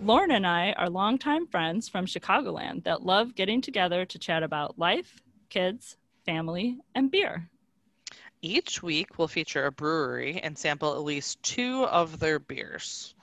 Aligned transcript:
Lauren 0.00 0.30
and 0.30 0.46
I 0.46 0.72
are 0.72 0.88
longtime 0.88 1.48
friends 1.48 1.88
from 1.88 2.06
Chicagoland 2.06 2.84
that 2.84 3.02
love 3.02 3.34
getting 3.34 3.60
together 3.60 4.04
to 4.04 4.18
chat 4.18 4.44
about 4.44 4.78
life, 4.78 5.22
kids, 5.50 5.96
family, 6.24 6.78
and 6.94 7.10
beer. 7.10 7.50
Each 8.40 8.80
week, 8.80 9.18
we'll 9.18 9.26
feature 9.26 9.66
a 9.66 9.72
brewery 9.72 10.40
and 10.40 10.56
sample 10.56 10.94
at 10.94 11.02
least 11.02 11.42
two 11.42 11.84
of 11.86 12.20
their 12.20 12.38
beers. 12.38 13.16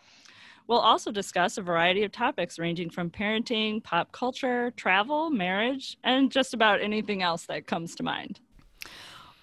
We'll 0.68 0.80
also 0.80 1.12
discuss 1.12 1.58
a 1.58 1.62
variety 1.62 2.04
of 2.04 2.12
topics 2.12 2.60
ranging 2.60 2.90
from 2.90 3.10
parenting, 3.10 3.82
pop 3.82 4.12
culture, 4.12 4.72
travel, 4.76 5.30
marriage, 5.30 5.98
and 6.04 6.30
just 6.30 6.54
about 6.54 6.82
anything 6.82 7.24
else 7.24 7.46
that 7.46 7.68
comes 7.68 7.96
to 7.96 8.04
mind. 8.04 8.42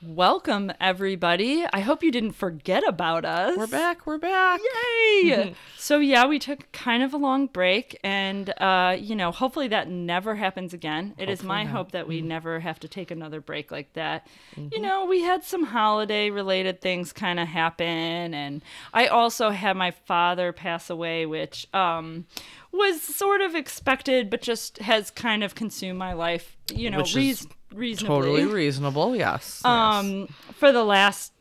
Welcome, 0.05 0.73
everybody. 0.81 1.65
I 1.73 1.79
hope 1.79 2.03
you 2.03 2.11
didn't 2.11 2.33
forget 2.33 2.83
about 2.89 3.25
us. 3.25 3.57
We're 3.57 3.69
back. 3.69 4.05
We're 4.05 4.19
back. 4.19 4.61
Yay! 4.61 5.55
so, 5.79 6.01
yeah, 6.01 6.27
we 6.27 6.41
took 6.41 6.73
kind 6.73 7.05
of 7.05 7.15
a 7.15 7.17
long 7.17 7.47
break, 7.47 7.97
and, 8.03 8.51
uh, 8.61 8.97
you 8.99 9.15
know, 9.15 9.31
hopefully 9.31 9.69
that 9.69 9.89
never 9.89 10.35
happens 10.35 10.75
again. 10.75 11.15
It 11.19 11.29
is 11.29 11.39
Hopefully 11.39 11.49
my 11.49 11.63
not. 11.63 11.73
hope 11.73 11.93
that 11.93 12.09
we 12.09 12.21
never 12.21 12.59
have 12.59 12.81
to 12.81 12.89
take 12.89 13.13
another 13.13 13.41
break 13.41 13.71
like 13.71 13.93
that. 13.93 14.27
You 14.57 14.63
Mm-hmm. 14.65 14.83
know, 14.83 15.05
we 15.07 15.23
had 15.23 15.45
some 15.45 15.63
holiday 15.67 16.31
related 16.31 16.81
things 16.81 17.13
kind 17.13 17.39
of 17.39 17.47
happen, 17.47 18.35
and 18.35 18.61
I 18.93 19.07
also 19.07 19.51
had 19.51 19.77
my 19.77 19.93
father 19.93 20.53
pass 20.53 20.91
away, 20.91 21.27
which, 21.27 21.73
um, 21.73 22.27
was 22.73 23.01
sort 23.03 23.41
of 23.41 23.55
expected, 23.55 24.31
but 24.31 24.43
just 24.43 24.79
has 24.79 25.13
kind 25.13 25.45
of 25.45 25.55
consumed 25.55 25.99
my 26.01 26.13
life, 26.13 26.57
you 26.75 26.91
know, 26.91 26.99
Which 26.99 27.11
is 27.11 27.17
reas- 27.17 27.47
reasonably 27.75 28.17
Totally 28.17 28.45
reasonable. 28.47 29.15
Yes. 29.17 29.63
yes. 29.63 29.65
um 29.65 30.29
for 30.55 30.73
the 30.73 30.85
last 30.85 31.33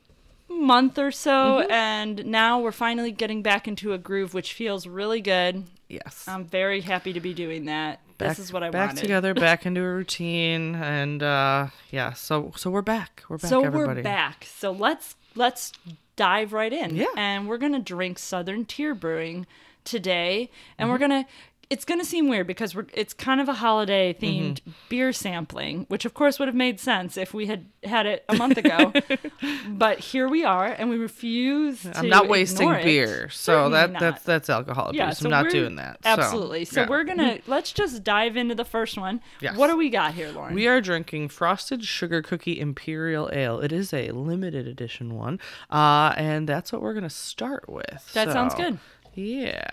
month 0.49 0.97
or 0.99 1.11
so 1.11 1.31
Mm-hmm. 1.61 1.71
and 1.71 2.25
now 2.25 2.59
we're 2.59 2.71
finally 2.71 3.11
getting 3.11 3.41
back 3.41 3.67
into 3.67 3.93
a 3.93 3.97
groove 3.97 4.33
which 4.33 4.53
feels 4.53 4.85
really 4.85 5.21
good 5.21 5.63
yes. 5.87 6.25
i'm 6.27 6.43
very 6.45 6.81
happy 6.81 7.13
to 7.13 7.21
be 7.21 7.33
doing 7.33 7.65
that 7.65 8.01
back, 8.17 8.29
this 8.29 8.39
is 8.39 8.51
what 8.53 8.61
i 8.61 8.69
back 8.69 8.87
wanted 8.89 8.95
Back 8.95 9.01
together, 9.01 9.33
back 9.49 9.65
into 9.65 9.81
a 9.81 9.89
routine, 9.93 10.75
and 10.75 11.23
uh, 11.23 11.67
yeah. 11.89 12.13
So 12.13 12.51
so 12.57 12.69
we're 12.69 12.81
back. 12.81 13.23
We're 13.29 13.37
back. 13.37 13.49
so 13.49 13.63
everybody. 13.63 13.99
we're 13.99 14.03
back 14.03 14.45
so 14.45 14.71
let's 14.71 15.15
let's 15.35 15.71
dive 16.17 16.51
right 16.53 16.71
in 16.73 16.95
Yeah. 16.97 17.05
and 17.15 17.47
we're 17.47 17.57
gonna 17.57 17.79
drink 17.79 18.19
southern 18.19 18.65
tier 18.65 18.93
brewing 18.93 19.47
today 19.85 20.49
and 20.77 20.85
Mm-hmm. 20.85 20.91
we're 20.91 20.97
gonna 20.99 21.25
it's 21.71 21.85
gonna 21.85 22.05
seem 22.05 22.27
weird 22.27 22.45
because 22.45 22.75
we're 22.75 22.85
it's 22.93 23.13
kind 23.13 23.41
of 23.41 23.49
a 23.49 23.53
holiday 23.53 24.13
themed 24.13 24.59
Mm-hmm. 24.61 24.71
beer 24.89 25.11
sampling 25.13 25.85
which 25.87 26.05
of 26.05 26.13
course 26.13 26.37
would 26.37 26.47
have 26.47 26.55
made 26.55 26.79
sense 26.79 27.15
if 27.17 27.33
we 27.33 27.47
had 27.47 27.65
had 27.83 28.05
it 28.05 28.23
a 28.29 28.35
month 28.35 28.57
ago 28.57 28.91
but 29.69 29.97
here 29.99 30.27
we 30.27 30.43
are 30.43 30.65
and 30.67 30.89
we 30.89 30.97
refuse 30.97 31.81
to 31.83 31.97
I'm 31.97 32.09
not 32.09 32.27
wasting 32.27 32.69
it. 32.69 32.83
beer, 32.83 33.29
so 33.29 33.53
Certainly 33.53 33.71
that 33.71 33.91
not. 33.93 33.99
that's 34.01 34.23
that's 34.23 34.49
alcohol 34.49 34.89
abuse. 34.89 34.99
yeah, 34.99 35.13
I'm 35.25 35.31
not 35.31 35.49
doing 35.49 35.75
that. 35.77 35.99
So, 36.03 36.09
Absolutely. 36.09 36.65
So, 36.65 36.81
yeah. 36.81 36.89
we're 36.89 37.03
gonna 37.05 37.39
let's 37.47 37.71
just 37.71 38.03
dive 38.03 38.35
into 38.37 38.53
the 38.55 38.65
first 38.65 38.97
one. 38.97 39.21
Yes. 39.39 39.55
What 39.57 39.67
do 39.67 39.77
we 39.77 39.89
got 39.89 40.13
here, 40.13 40.29
Lauren? 40.29 40.53
We 40.53 40.67
are 40.67 40.81
drinking 40.81 41.29
Frosted 41.29 41.83
Sugar 41.83 42.21
Cookie 42.21 42.59
Imperial 42.59 43.29
Ale. 43.33 43.59
It 43.61 43.71
is 43.71 43.93
a 43.93 44.11
limited 44.11 44.67
edition 44.67 45.15
one, 45.15 45.39
uh, 45.69 46.13
and 46.17 46.47
that's 46.49 46.71
what 46.73 46.81
we're 46.81 46.93
gonna 46.93 47.09
start 47.09 47.69
with. 47.69 48.11
that 48.13 48.31
sounds 48.31 48.53
good. 48.55 48.77
Yeah. 49.15 49.63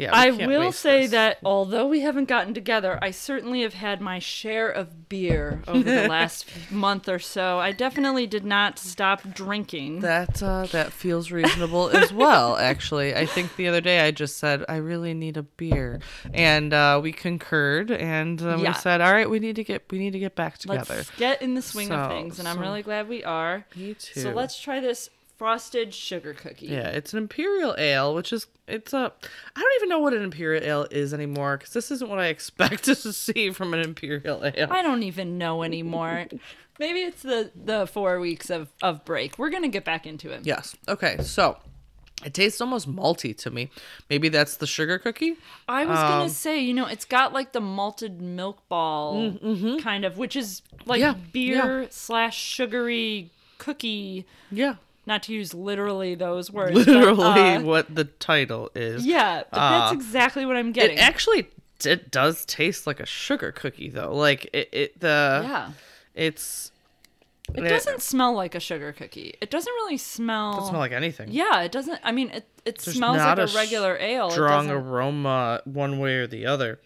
Yeah. 0.00 0.10
I 0.12 0.30
will 0.30 0.72
say 0.72 1.02
this. 1.02 1.10
that 1.10 1.38
although 1.44 1.86
we 1.86 2.00
haven't 2.00 2.24
gotten 2.26 2.54
together, 2.54 2.98
I 3.02 3.10
certainly 3.10 3.62
have 3.62 3.74
had 3.74 4.00
my 4.00 4.18
share 4.18 4.70
of 4.70 5.08
beer 5.08 5.62
over 5.68 5.82
the 5.82 6.08
last 6.08 6.48
month 6.70 7.08
or 7.08 7.18
so. 7.18 7.58
I 7.58 7.72
definitely 7.72 8.26
did 8.26 8.44
not 8.44 8.78
stop 8.78 9.22
drinking. 9.34 10.00
That 10.00 10.42
uh, 10.42 10.66
that 10.72 10.92
feels 10.92 11.30
reasonable 11.30 11.90
as 11.90 12.12
well. 12.12 12.56
Actually, 12.70 13.14
I 13.14 13.26
think 13.26 13.56
the 13.56 13.68
other 13.68 13.80
day 13.80 14.00
I 14.00 14.10
just 14.10 14.38
said 14.38 14.64
I 14.68 14.76
really 14.76 15.12
need 15.12 15.36
a 15.36 15.42
beer, 15.42 16.00
and 16.32 16.72
uh, 16.72 16.98
we 17.02 17.12
concurred, 17.12 17.90
and 17.90 18.40
uh, 18.40 18.56
Yeah. 18.56 18.68
we 18.68 18.74
said, 18.74 19.00
all 19.00 19.12
right, 19.12 19.28
we 19.28 19.38
need 19.38 19.56
to 19.56 19.64
get 19.64 19.84
we 19.90 19.98
need 19.98 20.12
to 20.12 20.18
get 20.18 20.34
back 20.34 20.58
together. 20.58 20.94
Let's 20.96 21.10
get 21.10 21.42
in 21.42 21.54
the 21.54 21.62
swing 21.62 21.90
of 21.92 22.08
things, 22.08 22.38
and 22.38 22.48
I'm 22.48 22.58
really 22.58 22.82
glad 22.82 23.08
we 23.08 23.22
are. 23.24 23.66
Me 23.76 23.94
too. 23.94 24.20
So 24.20 24.30
let's 24.30 24.58
try 24.58 24.80
this 24.80 25.10
frosted 25.40 25.94
sugar 25.94 26.34
cookie. 26.34 26.66
Yeah, 26.66 26.88
it's 26.88 27.14
an 27.14 27.18
imperial 27.18 27.74
ale, 27.78 28.14
which 28.14 28.30
is 28.30 28.46
it's 28.68 28.92
a 28.92 29.10
I 29.56 29.60
don't 29.60 29.74
even 29.76 29.88
know 29.88 29.98
what 29.98 30.12
an 30.12 30.20
imperial 30.22 30.62
ale 30.62 30.86
is 30.90 31.14
anymore 31.14 31.56
because 31.56 31.72
this 31.72 31.90
isn't 31.90 32.10
what 32.10 32.18
I 32.18 32.26
expected 32.36 32.96
to 32.98 33.12
see 33.14 33.50
from 33.50 33.72
an 33.72 33.80
imperial 33.80 34.44
ale. 34.44 34.68
I 34.70 34.82
don't 34.82 35.02
even 35.02 35.38
know 35.38 35.62
anymore. 35.62 36.26
Maybe 36.78 37.00
it's 37.00 37.22
the 37.22 37.50
the 37.54 37.86
four 37.86 38.20
weeks 38.20 38.50
of 38.50 38.68
of 38.82 39.02
break. 39.06 39.38
We're 39.38 39.48
gonna 39.48 39.68
get 39.68 39.84
back 39.86 40.06
into 40.06 40.30
it. 40.30 40.44
Yes. 40.44 40.76
Okay. 40.86 41.16
So 41.22 41.56
it 42.22 42.34
tastes 42.34 42.60
almost 42.60 42.86
malty 42.86 43.34
to 43.38 43.50
me. 43.50 43.70
Maybe 44.10 44.28
that's 44.28 44.58
the 44.58 44.66
sugar 44.66 44.98
cookie. 44.98 45.36
I 45.66 45.86
was 45.86 45.98
Um, 46.00 46.06
gonna 46.08 46.28
say, 46.28 46.60
you 46.60 46.74
know, 46.74 46.84
it's 46.86 47.06
got 47.06 47.32
like 47.32 47.52
the 47.52 47.62
malted 47.62 48.20
milk 48.20 48.68
ball 48.68 49.38
kind 49.80 50.04
of, 50.04 50.18
which 50.18 50.36
is 50.36 50.60
like 50.84 51.00
Mm, 51.00 51.02
Yeah, 51.02 51.14
beer 51.32 51.86
slash 51.90 52.36
sugary 52.38 53.30
cookie. 53.56 54.26
Yeah. 54.50 54.74
Not 55.10 55.24
to 55.24 55.32
use 55.32 55.52
literally 55.52 56.14
those 56.14 56.52
words. 56.52 56.72
but, 56.72 56.86
Literally 56.86 57.40
uh, 57.56 57.62
what 57.62 57.92
the 57.92 58.04
title 58.04 58.70
is. 58.76 59.04
yeah, 59.04 59.42
but 59.50 59.58
that's 59.58 59.90
Uh, 59.90 59.94
exactly 59.96 60.46
what 60.46 60.54
I'm 60.56 60.70
getting. 60.70 60.98
It 60.98 61.00
actually 61.00 61.48
it 61.84 62.12
does 62.12 62.44
taste 62.46 62.86
like 62.86 63.00
a 63.00 63.06
sugar 63.06 63.50
cookie 63.50 63.88
though. 63.90 64.14
Like 64.14 64.48
it, 64.52 64.68
it 64.70 65.00
the 65.00 65.40
yeah, 65.44 65.70
it's 66.14 66.70
it 67.56 67.62
doesn't 67.62 68.02
smell 68.02 68.34
like 68.34 68.54
a 68.54 68.60
sugar 68.60 68.92
cookie. 68.92 69.34
It 69.40 69.50
doesn't 69.50 69.72
really 69.72 69.96
smell. 69.96 70.52
doesn't 70.52 70.68
smell 70.68 70.80
like 70.80 70.92
anything. 70.92 71.30
yeah, 71.32 71.62
it 71.62 71.72
doesn't. 71.72 71.98
I 72.04 72.12
mean, 72.12 72.28
it 72.30 72.46
it 72.64 72.78
There's 72.78 72.96
smells 72.96 73.16
like 73.16 73.38
a, 73.38 73.46
regular 73.52 73.96
ale. 73.98 74.30
Strong 74.30 74.70
aroma 74.70 75.60
one 75.64 75.98
way 75.98 76.18
or 76.18 76.28
the 76.28 76.46
other. 76.46 76.78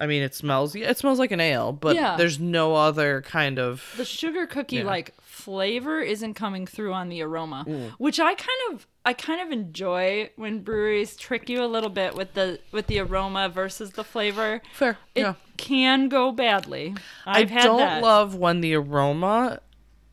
I 0.00 0.06
mean, 0.06 0.22
it 0.22 0.34
smells. 0.34 0.74
Yeah, 0.74 0.90
it 0.90 0.98
smells 0.98 1.18
like 1.18 1.30
an 1.32 1.40
ale, 1.40 1.72
but 1.72 1.94
Yeah. 1.96 2.16
there's 2.16 2.38
no 2.40 2.74
other 2.74 3.22
kind 3.22 3.58
of. 3.58 3.82
the 3.96 4.04
sugar 4.04 4.46
cookie 4.46 4.76
Yeah. 4.76 4.84
like 4.84 5.14
flavor 5.20 6.00
isn't 6.00 6.34
coming 6.34 6.66
through 6.66 6.92
on 6.92 7.08
the 7.08 7.20
aroma 7.20 7.64
Mm. 7.66 7.90
which 7.98 8.20
i 8.20 8.34
kind 8.34 8.60
of 8.72 8.86
i 9.04 9.12
kind 9.12 9.40
of 9.40 9.50
enjoy 9.50 10.30
when 10.36 10.60
breweries 10.60 11.16
trick 11.16 11.48
you 11.48 11.62
a 11.62 11.66
little 11.66 11.90
bit 11.90 12.14
with 12.14 12.34
the 12.34 12.60
with 12.70 12.86
the 12.86 13.00
aroma 13.00 13.48
versus 13.48 13.90
the 13.90 14.04
flavor 14.04 14.62
Fair. 14.72 14.96
it 15.14 15.20
yeah. 15.22 15.34
can 15.56 16.08
go 16.08 16.30
badly 16.30 16.94
i've 17.26 17.50
I 17.50 17.52
had 17.54 17.64
don't 17.64 17.78
that 17.78 18.02
love 18.02 18.36
when 18.36 18.60
the 18.60 18.74
aroma 18.74 19.58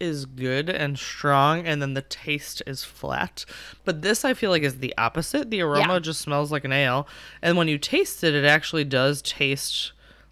is 0.02 0.26
good 0.26 0.70
and 0.70 0.98
strong 0.98 1.66
and 1.66 1.82
then 1.82 1.94
the 1.94 2.02
taste 2.02 2.62
is 2.66 2.84
flat. 2.84 3.46
But 3.86 4.02
this 4.02 4.26
I 4.26 4.34
feel 4.34 4.50
like 4.50 4.64
is 4.64 4.80
the 4.80 4.94
opposite. 4.98 5.50
The 5.52 5.62
aroma 5.62 5.94
Yeah. 5.94 6.00
just 6.00 6.22
smells 6.22 6.52
like 6.52 6.66
an 6.66 6.74
ale. 6.74 7.08
And 7.42 7.56
when 7.58 7.68
you 7.68 7.78
taste 7.78 8.24
it, 8.24 8.34
it 8.34 8.46
actually 8.46 8.84
does 8.84 9.22
taste 9.22 9.92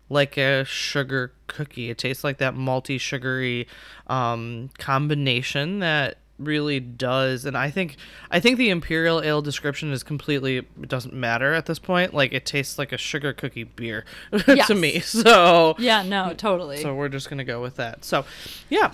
like 0.09 0.37
a 0.37 0.65
sugar 0.65 1.33
cookie. 1.47 1.89
It 1.91 1.99
tastes 1.99 2.23
like 2.23 2.39
that 2.39 2.55
malty 2.55 2.99
sugary 2.99 3.67
um, 4.07 4.71
combination 4.79 5.79
that 5.79 6.17
really 6.37 6.79
does 6.79 7.43
and 7.43 7.57
i 7.57 7.69
think 7.69 7.97
i 8.31 8.39
think 8.39 8.57
the 8.57 8.69
imperial 8.69 9.21
ale 9.21 9.41
description 9.41 9.91
is 9.91 10.03
completely 10.03 10.55
it 10.59 10.87
doesn't 10.87 11.13
matter 11.13 11.53
at 11.53 11.65
this 11.65 11.79
point 11.79 12.13
like 12.13 12.31
it 12.31 12.45
tastes 12.45 12.79
like 12.79 12.93
a 12.93 12.97
sugar 12.97 13.33
cookie 13.33 13.65
beer 13.65 14.05
Yes. 14.47 14.67
to 14.67 14.73
me 14.73 15.01
so 15.01 15.75
yeah 15.79 16.01
no 16.01 16.33
totally 16.33 16.77
so 16.77 16.95
we're 16.95 17.09
just 17.09 17.29
gonna 17.29 17.43
go 17.43 17.61
with 17.61 17.75
that. 17.75 18.05
So, 18.05 18.23
yeah, 18.69 18.93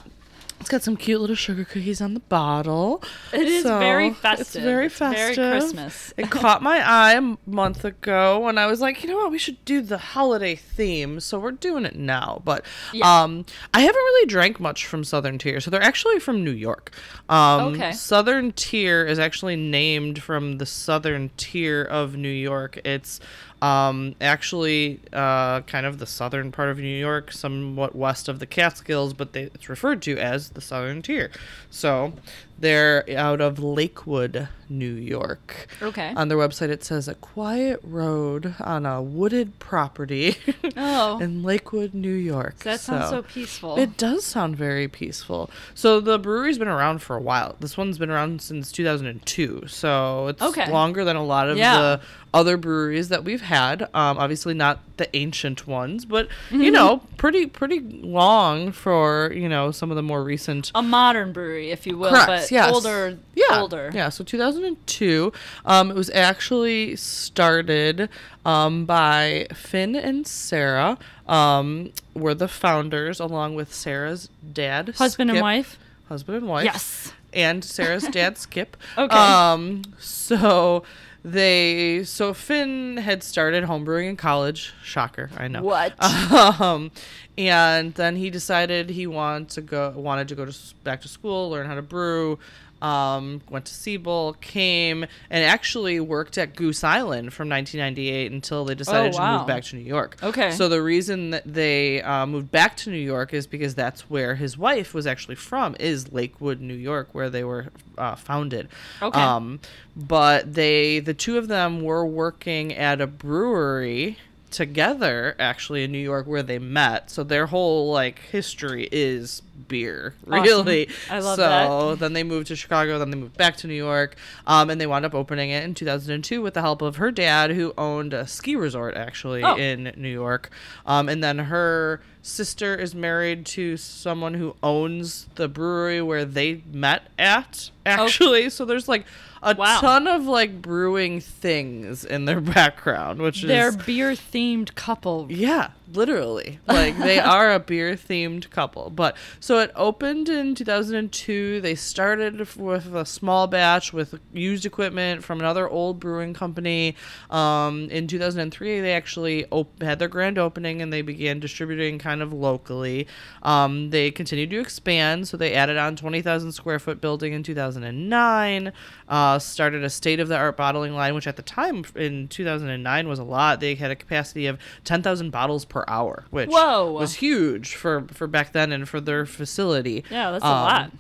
it's 0.60 0.70
got 0.70 0.82
some 0.82 0.96
cute 0.98 1.22
little 1.22 1.36
sugar 1.36 1.64
cookies 1.66 2.02
on 2.02 2.14
the 2.14 2.20
bottle. 2.22 3.04
It 3.34 3.42
is 3.48 3.64
So, 3.64 3.78
very 3.80 4.08
It's 4.08 4.20
very 4.20 4.38
festive. 4.38 4.64
It's 4.64 4.66
very 4.66 4.90
festive. 4.90 5.52
Christmas. 5.52 6.14
it 6.18 6.30
caught 6.32 6.64
my 6.64 6.78
eye 6.80 7.14
a 7.14 7.38
month 7.46 7.86
ago, 7.86 8.48
and 8.48 8.60
I 8.60 8.66
was 8.66 8.82
like, 8.82 9.04
you 9.04 9.10
know 9.10 9.18
what, 9.18 9.32
we 9.32 9.38
should 9.38 9.64
do 9.66 9.82
the 9.82 9.98
holiday 9.98 10.56
theme. 10.56 11.20
So 11.20 11.38
we're 11.40 11.52
doing 11.52 11.86
it 11.86 11.96
now. 11.96 12.42
But 12.44 12.66
Yeah. 12.94 13.24
um, 13.24 13.46
I 13.74 13.82
haven't 13.82 13.96
really 13.96 14.26
drank 14.28 14.60
much 14.60 14.86
from 14.88 15.04
Southern 15.04 15.38
Tier. 15.38 15.60
So 15.60 15.70
they're 15.70 15.82
actually 15.84 16.20
from 16.20 16.44
New 16.44 16.52
York. 16.52 16.92
Um, 17.30 17.74
Okay. 17.76 17.92
Southern 17.92 18.52
Tier 18.54 19.06
is 19.06 19.20
actually 19.20 19.56
named 19.56 20.22
from 20.24 20.58
the 20.58 20.66
Southern 20.66 21.30
Tier 21.38 21.84
of 21.84 22.16
New 22.16 22.30
York. 22.30 22.80
It's 22.86 23.20
um, 23.62 24.16
actually 24.20 25.00
uh, 25.14 25.62
kind 25.62 25.86
of 25.86 25.98
the 26.00 26.06
southern 26.06 26.52
part 26.52 26.70
of 26.70 26.78
New 26.78 26.88
York, 26.88 27.32
somewhat 27.32 27.96
west 27.96 28.28
of 28.28 28.40
the 28.40 28.46
Catskills, 28.46 29.14
but 29.14 29.34
they, 29.34 29.44
it's 29.44 29.70
referred 29.70 30.02
to 30.04 30.18
as 30.18 30.50
the 30.50 30.62
Southern 30.62 31.02
Tier. 31.02 31.32
So 31.70 32.14
They're 32.58 33.04
out 33.18 33.42
of 33.42 33.60
Lakewood, 33.60 34.48
New 34.70 34.94
York. 34.94 35.68
Okay. 35.82 36.14
On 36.16 36.30
their 36.30 36.38
website, 36.38 36.70
it 36.70 36.84
says 36.86 37.08
a 37.08 37.16
quiet 37.16 37.80
road 37.84 38.56
on 38.62 38.86
a 38.86 39.02
wooded 39.02 39.60
property 39.60 40.38
Oh. 40.78 41.20
in 41.20 41.44
Lakewood, 41.44 41.94
New 41.94 42.14
York. 42.14 42.60
that 42.60 42.80
sounds 42.80 43.10
so 43.10 43.22
peaceful. 43.24 43.78
It 43.78 43.98
does 43.98 44.24
sound 44.26 44.56
very 44.56 44.88
peaceful. 44.88 45.50
So 45.74 46.00
the 46.00 46.18
brewery's 46.18 46.58
been 46.58 46.68
around 46.70 47.00
for 47.02 47.16
a 47.18 47.22
while. 47.22 47.56
This 47.60 47.78
one's 47.78 47.98
been 47.98 48.10
around 48.10 48.42
since 48.42 48.72
2002, 48.72 49.66
so 49.68 50.28
it's 50.28 50.42
Okay. 50.42 50.72
longer 50.72 51.04
than 51.04 51.16
a 51.18 51.24
lot 51.26 51.50
of 51.50 51.58
Yeah. 51.58 51.78
the 51.78 52.02
other 52.34 52.58
breweries 52.58 53.10
that 53.10 53.24
we've 53.24 53.42
had. 53.42 53.84
Um, 53.94 54.18
obviously 54.18 54.54
not 54.54 54.80
the 54.98 55.14
ancient 55.16 55.68
ones, 55.68 56.06
but 56.06 56.28
Mm-hmm. 56.50 56.62
you 56.62 56.72
know, 56.72 57.02
pretty 57.18 57.46
pretty 57.46 57.80
long 57.80 58.72
for 58.72 59.32
you 59.34 59.48
know 59.50 59.72
some 59.72 59.90
of 59.92 59.96
the 59.96 60.04
more 60.04 60.24
recent. 60.24 60.72
a 60.76 60.82
modern 60.82 61.32
brewery, 61.34 61.72
if 61.72 61.86
you 61.88 61.98
will, 61.98 62.10
Correct, 62.10 62.28
but 62.28 62.45
yes. 62.52 62.74
older. 62.74 63.18
Yeah, 63.36 63.62
Older. 63.62 63.92
Yeah, 63.94 64.10
so 64.10 64.24
2002. 64.24 65.32
Um, 65.66 65.92
it 65.92 65.96
was 65.96 66.10
actually 66.12 66.96
started 66.96 68.10
um, 68.46 68.86
by 68.86 69.48
Finn 69.54 69.96
and 69.96 70.26
Sarah. 70.26 70.98
Um, 71.28 71.92
were 72.14 72.34
the 72.36 72.48
founders, 72.48 73.20
along 73.20 73.56
with 73.56 73.74
Sarah's 73.74 74.30
dad, 74.54 74.96
Husband 74.98 75.30
and 75.32 75.42
wife. 75.42 75.78
husband 76.08 76.38
and 76.38 76.48
wife. 76.48 76.66
Yes. 76.66 77.14
And 77.34 77.64
Sarah's 77.64 78.08
dad, 78.08 78.38
Skip. 78.40 78.78
Okay. 78.98 79.16
Um, 79.16 79.82
so 80.00 80.84
they, 81.26 82.04
so 82.04 82.36
Finn 82.36 82.98
had 82.98 83.24
started 83.24 83.64
homebrewing 83.64 84.08
in 84.08 84.16
college. 84.16 84.74
Shocker, 84.84 85.32
I 85.36 85.48
know. 85.48 85.64
What? 85.64 85.94
Um, 86.36 86.92
and 87.38 87.94
then 87.96 88.16
he 88.16 88.30
decided 88.30 88.92
he 88.92 89.08
wanted 89.08 89.50
to 89.50 89.62
go, 89.62 89.90
wanted 89.96 90.28
to 90.30 90.36
go 90.36 90.46
to 90.46 90.56
back 90.84 91.02
to 91.02 91.08
school, 91.08 91.50
learn 91.50 91.66
how 91.66 91.76
to 91.76 91.82
brew. 91.82 92.38
Um, 92.86 93.42
went 93.50 93.66
to 93.66 93.74
Siebel, 93.74 94.34
came 94.42 95.06
and 95.30 95.44
actually 95.44 96.00
worked 96.00 96.38
at 96.38 96.56
Goose 96.56 96.84
Island 96.84 97.34
from 97.34 97.50
1998 97.50 98.32
until 98.32 98.66
they 98.66 98.76
decided 98.76 99.14
to 99.14 99.18
Oh, 99.18 99.22
wow. 99.22 99.38
move 99.40 99.48
back 99.48 99.64
to 99.64 99.76
New 99.76 99.82
York. 99.82 100.18
Okay. 100.22 100.52
So 100.52 100.70
the 100.70 100.82
reason 100.82 101.32
that 101.32 101.44
they 101.52 102.02
uh, 102.02 102.26
moved 102.26 102.52
back 102.52 102.78
to 102.78 102.92
New 102.92 102.98
York 102.98 103.34
is 103.34 103.48
because 103.48 103.74
that's 103.76 104.10
where 104.10 104.36
his 104.36 104.58
wife 104.58 104.94
was 104.94 105.08
actually 105.08 105.36
from, 105.36 105.76
is 105.80 106.12
Lakewood, 106.14 106.62
New 106.62 106.76
York, 106.76 107.10
where 107.14 107.30
they 107.30 107.44
were 107.44 107.68
uh, 107.98 108.16
founded. 108.16 108.68
Okay. 109.02 109.20
Um, 109.20 109.60
but 109.96 110.54
they, 110.54 111.00
the 111.00 111.14
two 111.14 111.38
of 111.38 111.48
them, 111.48 111.82
were 111.82 112.06
working 112.06 112.74
at 112.74 113.02
a 113.02 113.08
brewery 113.08 114.18
together, 114.52 115.36
actually 115.40 115.84
in 115.84 115.92
New 115.92 115.98
York, 115.98 116.28
where 116.28 116.44
they 116.44 116.60
met. 116.60 117.10
So 117.10 117.24
their 117.24 117.48
whole 117.48 117.92
like 117.92 118.20
history 118.20 118.88
is 118.92 119.42
beer, 119.68 120.14
Awesome. 120.28 120.44
really. 120.44 120.90
I 121.10 121.20
love 121.20 121.36
so 121.38 121.42
that. 121.42 121.68
So 121.68 121.96
then 121.96 122.14
they 122.14 122.24
moved 122.24 122.48
to 122.48 122.56
Chicago. 122.56 123.00
Then 123.00 123.10
they 123.12 123.18
moved 123.18 123.38
back 123.38 123.58
to 123.58 123.68
New 123.68 123.74
York, 123.74 124.16
um, 124.48 124.70
and 124.70 124.80
they 124.80 124.88
wound 124.88 125.06
up 125.06 125.14
opening 125.16 125.50
it 125.50 125.64
in 125.64 125.74
2002 125.74 126.42
with 126.42 126.54
the 126.54 126.62
help 126.62 126.82
of 126.82 126.98
her 126.98 127.12
dad, 127.12 127.52
who 127.52 127.74
owned 127.78 128.14
a 128.14 128.28
ski 128.28 128.56
resort 128.56 128.96
actually 128.96 129.44
Oh. 129.44 129.56
in 129.56 129.94
New 129.98 130.10
York. 130.12 130.50
Um, 130.86 131.10
and 131.10 131.24
then 131.24 131.40
her 131.40 132.02
sister 132.22 132.76
is 132.76 132.96
married 132.96 133.46
to 133.46 133.78
someone 133.78 134.34
who 134.34 134.56
owns 134.64 135.28
the 135.36 135.48
brewery 135.48 136.02
where 136.02 136.26
they 136.26 136.62
met 136.72 137.04
at. 137.20 137.70
Actually, 137.86 138.50
so 138.50 138.66
there's 138.66 138.88
like 138.88 139.06
a 139.44 139.54
Wow. 139.56 139.80
ton 139.80 140.08
of 140.08 140.26
like 140.26 140.60
brewing 140.60 141.22
things 141.22 142.04
in 142.04 142.26
their 142.26 142.42
background, 142.42 143.22
which 143.22 143.44
They're 143.44 143.68
is 143.70 143.76
beer 143.78 144.12
themed 144.14 144.74
couple. 144.74 145.28
yeah, 145.30 145.70
literally. 145.94 146.60
Like 146.68 146.98
they 146.98 147.20
are 147.36 147.54
a 147.54 147.60
beer 147.60 147.94
themed 147.94 148.50
couple. 148.50 148.90
But 148.90 149.16
so 149.46 149.60
it 149.60 149.72
opened 149.76 150.28
in 150.28 150.56
2002. 150.56 151.62
They 151.62 151.76
started 151.76 152.56
with 152.56 152.96
a 152.96 153.06
small 153.06 153.46
batch 153.46 153.94
with 153.94 154.20
used 154.34 154.66
equipment 154.66 155.24
from 155.24 155.40
another 155.40 155.70
old 155.70 156.00
brewing 156.00 156.34
company. 156.34 156.96
Um, 157.30 157.88
in 157.92 158.08
2003, 158.08 158.80
they 158.80 158.94
actually 158.94 159.46
op- 159.52 159.84
had 159.84 160.00
their 160.00 160.08
grand 160.08 160.40
opening 160.40 160.82
and 160.82 160.92
they 160.92 161.04
began 161.04 161.40
distributing 161.40 162.00
kind 162.00 162.24
of 162.24 162.34
locally. 162.34 163.06
Um, 163.44 163.92
they 163.92 164.10
continued 164.10 164.50
to 164.50 164.60
expand, 164.60 165.28
so 165.28 165.38
they 165.38 165.54
added 165.54 165.78
on 165.78 165.96
20,000 165.96 166.52
square 166.52 166.80
foot 166.80 167.00
building 167.00 167.34
in 167.34 167.44
2009. 167.44 168.74
Uh, 169.08 169.38
started 169.38 169.84
a 169.84 169.92
state 169.92 170.20
of 170.20 170.28
the 170.28 170.36
art 170.36 170.58
bottling 170.58 170.96
line, 170.96 171.14
which 171.14 171.28
at 171.28 171.36
the 171.36 171.44
time 171.44 171.86
in 171.94 172.28
2009 172.30 173.08
was 173.08 173.20
a 173.20 173.24
lot. 173.24 173.60
They 173.60 173.76
had 173.76 173.92
a 173.92 173.96
capacity 173.96 174.48
of 174.48 174.58
10,000 174.86 175.30
bottles 175.30 175.66
per 175.66 175.86
hour, 175.88 176.26
which 176.32 176.50
Whoa. 176.50 176.92
was 176.92 177.14
huge 177.14 177.76
for 177.76 178.08
for 178.12 178.26
back 178.26 178.52
then 178.52 178.72
and 178.72 178.90
for 178.90 179.00
their 179.00 179.28
facility. 179.36 180.04
Yeah, 180.10 180.32
that's 180.32 180.44
a 180.44 180.48
Um, 180.48 180.54
lot. 180.54 180.92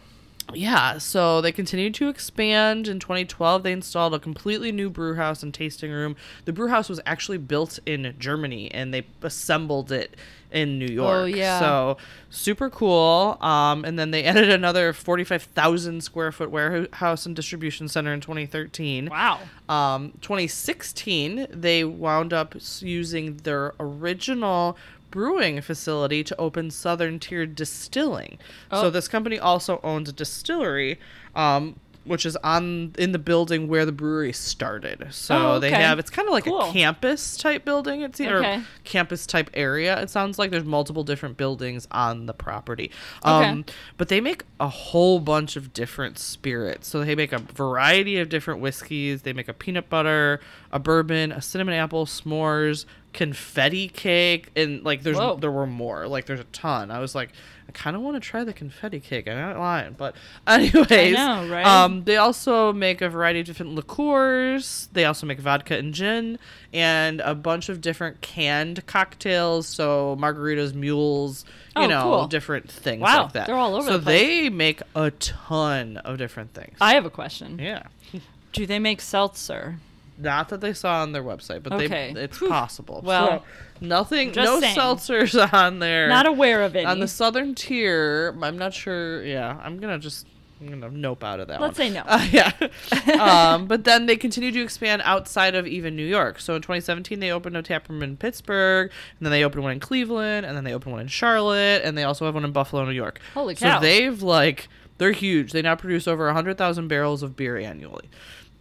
Yeah, 0.53 0.99
so 0.99 1.41
they 1.41 1.51
continued 1.51 1.95
to 1.95 2.07
expand. 2.07 2.87
In 2.87 2.99
2012, 2.99 3.63
they 3.63 3.71
installed 3.71 4.13
a 4.13 4.19
completely 4.19 4.71
new 4.71 4.91
brew 4.91 5.15
house 5.15 5.41
and 5.41 5.51
tasting 5.51 5.91
room. 5.91 6.15
The 6.45 6.53
brew 6.53 6.67
house 6.67 6.87
was 6.87 7.01
actually 7.03 7.39
built 7.39 7.79
in 7.87 8.13
Germany, 8.19 8.69
and 8.71 8.93
they 8.93 9.07
assembled 9.23 9.91
it 9.91 10.15
in 10.51 10.77
New 10.77 10.85
York. 10.87 11.15
Oh, 11.17 11.25
yeah. 11.25 11.59
So 11.59 11.97
super 12.29 12.69
cool. 12.69 13.39
Um, 13.41 13.83
and 13.85 13.97
then 13.97 14.11
they 14.11 14.23
added 14.31 14.51
another 14.51 14.93
45,000 14.93 16.01
square 16.03 16.31
foot 16.31 16.51
warehouse 16.51 17.25
and 17.25 17.35
distribution 17.35 17.87
center 17.87 18.13
in 18.13 18.21
2013. 18.21 19.09
Wow. 19.09 19.39
Um, 19.67 20.11
2016, 20.21 21.47
they 21.49 21.83
wound 21.83 22.33
up 22.33 22.55
using 22.81 23.37
their 23.37 23.73
original 23.79 24.77
brewing 25.19 25.61
facility 25.61 26.25
to 26.25 26.35
open 26.37 26.69
Southern 26.69 27.19
Tier 27.19 27.45
Distilling. 27.45 28.37
Oh. 28.69 28.81
So 28.83 28.89
this 28.89 29.07
company 29.07 29.39
also 29.39 29.79
owns 29.81 30.09
a 30.09 30.11
distillery, 30.11 30.99
um, 31.33 31.79
which 32.03 32.25
is 32.25 32.35
on 32.43 32.93
in 32.99 33.13
the 33.13 33.17
building 33.17 33.69
where 33.69 33.85
the 33.85 33.93
brewery 33.93 34.33
started. 34.33 35.07
So 35.11 35.53
Oh, 35.53 35.59
they 35.59 35.71
have 35.71 35.99
it's 35.99 36.09
kind 36.09 36.27
of 36.27 36.33
like 36.33 36.43
Cool. 36.43 36.61
a 36.69 36.71
campus 36.73 37.37
type 37.37 37.63
building. 37.63 38.01
It's 38.01 38.19
Okay. 38.19 38.57
or 38.57 38.63
campus 38.83 39.25
type 39.25 39.49
area. 39.53 39.99
It 40.01 40.09
sounds 40.09 40.37
like 40.37 40.51
there's 40.51 40.65
multiple 40.65 41.03
different 41.05 41.37
buildings 41.37 41.87
on 41.91 42.25
the 42.25 42.33
property. 42.33 42.91
Okay. 43.25 43.49
Um, 43.49 43.65
but 43.97 44.09
they 44.09 44.19
make 44.19 44.43
a 44.59 44.67
whole 44.67 45.19
bunch 45.21 45.55
of 45.55 45.71
different 45.73 46.19
spirits. 46.19 46.89
So 46.89 47.03
they 47.05 47.15
make 47.15 47.31
a 47.31 47.39
variety 47.39 48.19
of 48.19 48.27
different 48.27 48.59
whiskeys. 48.59 49.21
They 49.21 49.31
make 49.33 49.47
a 49.47 49.53
peanut 49.53 49.89
butter, 49.89 50.41
a 50.73 50.77
bourbon, 50.77 51.31
a 51.31 51.41
cinnamon 51.41 51.73
apple, 51.73 52.05
s'mores, 52.05 52.85
confetti 53.15 53.87
cake, 53.87 54.49
and 54.55 54.83
like 54.83 55.01
there's 55.01 55.17
Whoa. 55.17 55.37
there 55.37 55.51
were 55.51 55.65
more. 55.65 56.05
Like 56.07 56.25
there's 56.25 56.41
a 56.41 56.45
ton. 56.45 56.91
I 56.91 56.99
was 56.99 57.15
like, 57.15 57.29
I 57.67 57.71
kind 57.71 57.95
of 57.95 58.01
want 58.01 58.15
to 58.15 58.19
try 58.19 58.43
the 58.43 58.53
confetti 58.53 58.99
cake. 58.99 59.27
I'm 59.27 59.37
not 59.37 59.57
lying, 59.57 59.95
but 59.97 60.15
anyways, 60.47 61.15
know, 61.15 61.47
right? 61.49 61.65
Um, 61.65 62.03
they 62.03 62.17
also 62.17 62.73
make 62.73 63.01
a 63.01 63.09
variety 63.09 63.39
of 63.39 63.45
different 63.45 63.73
liqueurs. 63.73 64.89
They 64.93 65.05
also 65.05 65.25
make 65.25 65.39
vodka 65.39 65.77
and 65.77 65.93
gin, 65.93 66.37
and 66.73 67.21
a 67.21 67.33
bunch 67.33 67.69
of 67.69 67.81
different 67.81 68.21
canned 68.21 68.85
cocktails. 68.85 69.65
So 69.67 70.15
margaritas, 70.19 70.73
mules, 70.75 71.45
you 71.75 71.83
Oh, 71.83 71.87
know, 71.87 72.01
cool. 72.03 72.27
different 72.27 72.69
things 72.69 73.01
Wow, 73.01 73.23
like 73.23 73.33
that. 73.33 73.47
they're 73.47 73.55
all 73.55 73.75
over 73.75 73.87
So 73.87 73.97
the 73.97 74.03
place. 74.03 74.21
they 74.21 74.49
make 74.49 74.81
a 74.93 75.09
ton 75.11 75.97
of 75.97 76.17
different 76.17 76.53
things. 76.53 76.77
I 76.81 76.93
have 76.95 77.05
a 77.05 77.09
question. 77.09 77.57
yeah. 77.59 77.83
Do 78.53 78.65
they 78.65 78.79
make 78.79 79.01
seltzer? 79.01 79.79
Not 80.17 80.49
that 80.49 80.61
they 80.61 80.73
saw 80.73 81.01
on 81.01 81.11
their 81.11 81.23
website, 81.23 81.61
but 81.63 81.73
Okay. 81.73 82.11
they 82.13 82.21
it's 82.21 82.39
Whew. 82.39 82.47
possible. 82.49 83.01
Well, 83.03 83.39
So, 83.39 83.43
nothing, 83.85 84.31
no 84.35 84.59
saying. 84.61 84.77
seltzers 84.77 85.53
on 85.53 85.79
there. 85.79 86.07
Not 86.07 86.25
aware 86.25 86.61
of 86.63 86.75
it. 86.75 86.85
on 86.85 86.99
the 86.99 87.07
southern 87.07 87.53
tier. 87.55 88.33
I'm 88.41 88.57
not 88.57 88.73
sure. 88.73 89.23
Yeah, 89.25 89.59
I'm 89.61 89.77
gonna 89.79 89.99
just 89.99 90.25
I'm 90.61 90.69
gonna 90.69 90.89
nope 90.89 91.21
out 91.21 91.41
of 91.41 91.49
that. 91.49 91.59
Let's 91.59 91.77
one. 91.77 91.89
say 91.89 91.93
no. 91.93 92.03
Uh, 92.07 92.25
yeah. 92.31 93.53
um, 93.53 93.67
but 93.67 93.83
then 93.83 94.05
they 94.05 94.15
continue 94.15 94.51
to 94.51 94.61
expand 94.61 95.01
outside 95.03 95.53
of 95.53 95.67
even 95.67 95.97
New 95.97 96.05
York. 96.05 96.39
So 96.39 96.55
in 96.55 96.61
2017, 96.61 97.19
they 97.19 97.29
opened 97.31 97.57
a 97.57 97.61
tap 97.61 97.89
room 97.89 98.01
in 98.01 98.15
Pittsburgh, 98.15 98.89
and 99.19 99.25
then 99.25 99.31
they 99.31 99.43
opened 99.43 99.63
one 99.63 99.73
in 99.73 99.79
Cleveland, 99.81 100.45
and 100.45 100.55
then 100.55 100.63
they 100.63 100.73
opened 100.73 100.93
one 100.93 101.01
in 101.01 101.07
Charlotte, 101.09 101.81
and 101.83 101.97
they 101.97 102.03
also 102.05 102.23
have 102.25 102.35
one 102.35 102.45
in 102.45 102.53
Buffalo, 102.53 102.85
New 102.85 102.91
York. 102.91 103.19
Holy 103.33 103.53
cow! 103.55 103.79
So 103.79 103.81
they've 103.81 104.21
like 104.21 104.69
they're 104.97 105.11
huge. 105.11 105.51
They 105.51 105.61
now 105.61 105.75
produce 105.75 106.07
over 106.07 106.25
100,000 106.27 106.87
barrels 106.87 107.21
of 107.21 107.35
beer 107.35 107.57
annually. 107.57 108.09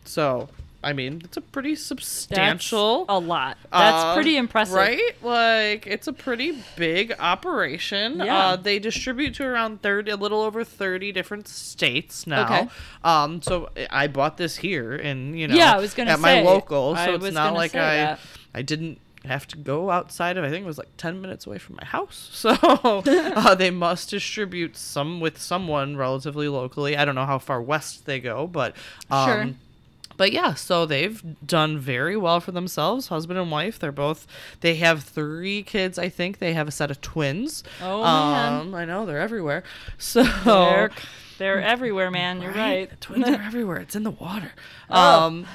So 0.05 0.49
I 0.85 0.93
mean, 0.93 1.23
it's 1.25 1.37
a 1.37 1.41
pretty 1.41 1.71
That's 1.71 1.83
substantial. 1.85 3.07
a 3.09 3.19
lot. 3.19 3.57
That's 3.73 4.05
uh, 4.05 4.15
pretty 4.15 4.37
impressive. 4.37 4.75
Right? 4.75 5.17
Like 5.23 5.87
it's 5.87 6.07
a 6.07 6.13
pretty 6.13 6.59
big 6.77 7.15
operation. 7.19 8.19
Yeah. 8.19 8.39
Uh, 8.39 8.57
they 8.57 8.79
distribute 8.79 9.35
to 9.37 9.45
around 9.45 9.83
30 9.83 10.11
a 10.11 10.17
little 10.17 10.43
over 10.43 10.63
30 10.63 11.11
different 11.13 11.49
states 11.49 12.27
now. 12.27 12.45
Okay. 12.45 12.69
Um 13.03 13.41
so 13.43 13.71
I 13.91 14.07
bought 14.07 14.37
this 14.37 14.57
here 14.57 14.95
and 14.95 15.39
you 15.39 15.49
know 15.49 15.55
Yeah, 15.55 15.75
I 15.75 15.79
was 15.79 15.95
gonna 15.95 16.11
at 16.11 16.21
my 16.21 16.43
local, 16.43 16.95
so 16.97 17.15
it's 17.15 17.33
not 17.33 17.55
like 17.55 17.75
I 17.75 17.97
that. 17.97 18.21
I 18.55 18.63
didn't 18.63 19.01
have 19.25 19.47
to 19.49 19.57
go 19.57 19.91
outside 19.91 20.37
of 20.37 20.45
I 20.45 20.51
think 20.51 20.65
it 20.65 20.67
was 20.67 20.77
like 20.77 20.95
10 20.99 21.21
minutes 21.23 21.47
away 21.47 21.59
from 21.59 21.77
my 21.77 21.87
house. 21.87 22.31
So 22.45 22.51
uh, 23.07 23.55
they 23.55 23.71
must 23.71 24.11
distribute 24.11 24.77
some 24.77 25.19
with 25.21 25.41
someone 25.41 25.97
relatively 25.97 26.47
locally. 26.49 26.95
I 26.95 27.07
don't 27.07 27.15
know 27.15 27.25
how 27.25 27.39
far 27.39 27.63
west 27.63 28.05
they 28.05 28.21
go, 28.21 28.47
but 28.47 28.77
um 29.11 29.27
Sure. 29.27 29.55
But 30.17 30.33
yeah, 30.33 30.55
so 30.55 30.87
they've 30.87 31.23
done 31.47 31.79
very 31.79 32.17
well 32.17 32.41
for 32.41 32.53
themselves, 32.53 33.09
husband 33.09 33.39
and 33.39 33.51
wife. 33.51 33.79
They're 33.79 33.93
both 33.93 34.27
they 34.61 34.77
have 34.77 35.03
three 35.03 35.63
kids, 35.63 35.99
I 35.99 36.09
think. 36.09 36.39
They 36.39 36.53
have 36.55 36.69
a 36.69 36.71
set 36.73 36.91
of 36.91 37.01
twins. 37.01 37.63
Oh, 37.83 38.03
man. 38.03 38.61
Um, 38.61 38.75
I 38.75 38.85
know 38.85 39.07
they're 39.07 39.21
everywhere. 39.21 39.63
So 39.99 40.23
They're- 40.45 40.91
They're 41.39 41.61
everywhere, 41.63 42.11
man. 42.13 42.41
You're 42.43 42.53
right. 42.53 42.89
The 42.89 42.97
twins 42.97 43.27
are 43.29 43.43
everywhere. 43.43 43.79
It's 43.79 43.97
in 43.97 44.03
the 44.05 44.11
water. 44.13 44.53
Oh. 44.91 45.27
Um, 45.27 45.47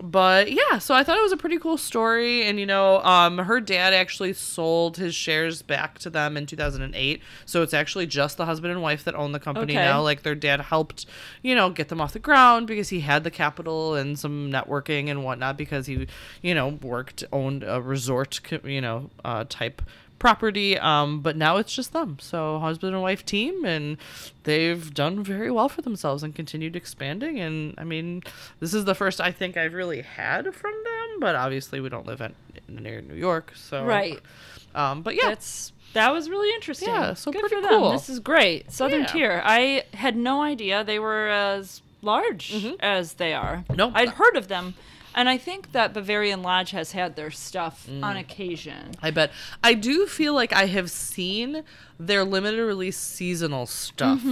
but 0.00 0.52
yeah, 0.52 0.78
so 0.78 0.94
I 0.94 1.02
thought 1.02 1.18
it 1.18 1.22
was 1.22 1.32
a 1.32 1.36
pretty 1.36 1.58
cool 1.58 1.76
story, 1.76 2.44
and 2.44 2.60
you 2.60 2.66
know, 2.66 3.02
um, 3.02 3.38
her 3.38 3.60
dad 3.60 3.92
actually 3.92 4.32
sold 4.32 4.96
his 4.96 5.14
shares 5.14 5.62
back 5.62 5.98
to 6.00 6.10
them 6.10 6.36
in 6.36 6.46
2008. 6.46 7.20
So 7.44 7.62
it's 7.62 7.74
actually 7.74 8.06
just 8.06 8.36
the 8.36 8.46
husband 8.46 8.72
and 8.72 8.82
wife 8.82 9.04
that 9.04 9.14
own 9.14 9.32
the 9.32 9.40
company 9.40 9.72
Okay. 9.74 9.82
now. 9.82 10.00
Like 10.00 10.22
their 10.22 10.34
dad 10.34 10.60
helped, 10.60 11.06
you 11.42 11.54
know, 11.54 11.70
get 11.70 11.88
them 11.88 12.00
off 12.00 12.12
the 12.12 12.18
ground 12.18 12.66
because 12.66 12.90
he 12.90 13.00
had 13.00 13.24
the 13.24 13.30
capital 13.30 13.94
and 13.94 14.18
some 14.18 14.50
networking 14.50 15.08
and 15.10 15.24
whatnot 15.24 15.56
because 15.56 15.86
he, 15.86 16.06
you 16.42 16.54
know, 16.54 16.68
worked 16.68 17.24
owned 17.32 17.64
a 17.64 17.80
resort, 17.80 18.40
you 18.64 18.80
know, 18.80 19.10
uh, 19.24 19.44
type 19.48 19.82
property 20.20 20.78
um 20.78 21.20
but 21.20 21.34
now 21.36 21.56
it's 21.56 21.74
just 21.74 21.92
them 21.92 22.16
so 22.20 22.58
husband 22.60 22.92
and 22.94 23.02
wife 23.02 23.24
team 23.24 23.64
and 23.64 23.96
they've 24.44 24.94
done 24.94 25.24
very 25.24 25.50
well 25.50 25.68
for 25.68 25.82
themselves 25.82 26.22
and 26.22 26.34
continued 26.34 26.76
expanding 26.76 27.40
and 27.40 27.74
i 27.78 27.82
mean 27.84 28.22
this 28.60 28.72
is 28.72 28.84
the 28.84 28.94
first 28.94 29.20
i 29.20 29.32
think 29.32 29.56
i've 29.56 29.72
really 29.74 30.02
had 30.02 30.54
from 30.54 30.72
them 30.84 31.20
but 31.20 31.34
obviously 31.34 31.80
we 31.80 31.88
don't 31.88 32.06
live 32.06 32.20
in, 32.20 32.32
near 32.68 33.00
new 33.00 33.14
york 33.14 33.50
so 33.56 33.84
Right. 33.84 34.20
um 34.76 35.02
but 35.02 35.16
yeah 35.16 35.28
That's 35.30 35.72
that 35.92 36.12
was 36.12 36.30
really 36.30 36.54
interesting. 36.54 36.88
Yeah, 36.88 37.14
so 37.14 37.32
Good 37.32 37.40
pretty 37.40 37.56
for 37.56 37.62
them. 37.62 37.70
cool. 37.80 37.90
This 37.90 38.08
is 38.08 38.20
great. 38.20 38.70
Southern 38.70 39.00
Yeah. 39.00 39.06
Tier. 39.06 39.42
I 39.44 39.82
had 39.92 40.14
no 40.14 40.40
idea 40.40 40.84
they 40.84 41.00
were 41.00 41.26
as 41.26 41.82
large 42.00 42.54
as 42.78 43.14
they 43.14 43.34
are. 43.34 43.64
Mm-hmm. 43.64 43.74
No. 43.74 43.90
I'd 43.92 44.10
heard 44.10 44.36
of 44.36 44.46
them, 44.46 44.74
and 45.14 45.28
I 45.28 45.38
think 45.38 45.72
that 45.72 45.92
Bavarian 45.92 46.42
Lodge 46.42 46.70
has 46.72 46.92
had 46.92 47.16
their 47.16 47.30
stuff 47.30 47.86
Mm. 47.90 48.04
on 48.04 48.16
occasion. 48.16 48.92
I 49.02 49.10
bet. 49.10 49.30
I 49.64 49.74
do 49.74 50.06
feel 50.06 50.34
like 50.34 50.52
I 50.52 50.66
have 50.66 50.90
seen 50.90 51.62
their 51.98 52.24
limited 52.24 52.64
release 52.64 52.96
seasonal 52.96 53.66
stuff. 53.66 54.22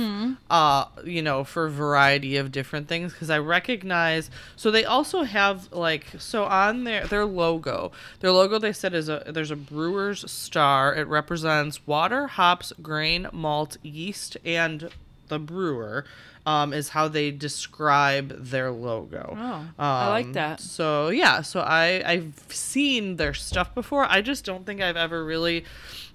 Uh, 0.50 0.84
you 1.04 1.20
know, 1.22 1.44
for 1.44 1.66
a 1.66 1.70
variety 1.70 2.36
of 2.36 2.50
different 2.50 2.88
things 2.88 3.12
because 3.12 3.28
I 3.30 3.38
recognize. 3.38 4.30
So 4.56 4.70
they 4.70 4.84
also 4.84 5.22
have 5.24 5.70
like 5.72 6.06
so 6.18 6.44
on 6.44 6.84
their 6.84 7.06
their 7.06 7.24
logo. 7.26 7.92
Their 8.20 8.32
logo 8.32 8.58
they 8.58 8.72
said 8.72 8.94
is 8.94 9.08
a 9.08 9.22
there's 9.26 9.50
a 9.50 9.56
brewer's 9.56 10.30
star. 10.30 10.94
It 10.94 11.06
represents 11.08 11.86
water, 11.86 12.26
hops, 12.26 12.72
grain, 12.80 13.28
malt, 13.32 13.76
yeast, 13.82 14.36
and 14.44 14.88
the 15.28 15.38
brewer. 15.38 16.04
Um, 16.46 16.72
is 16.72 16.88
how 16.90 17.08
they 17.08 17.30
describe 17.30 18.30
their 18.42 18.70
logo. 18.70 19.36
Oh, 19.38 19.68
I 19.78 20.08
like 20.08 20.26
Um, 20.26 20.32
that. 20.32 20.60
So 20.60 21.10
yeah, 21.10 21.42
so 21.42 21.60
I 21.60 22.02
I've 22.06 22.42
seen 22.48 23.16
their 23.16 23.34
stuff 23.34 23.74
before. 23.74 24.06
I 24.08 24.22
just 24.22 24.46
don't 24.46 24.64
think 24.64 24.80
I've 24.80 24.96
ever 24.96 25.22
really 25.26 25.66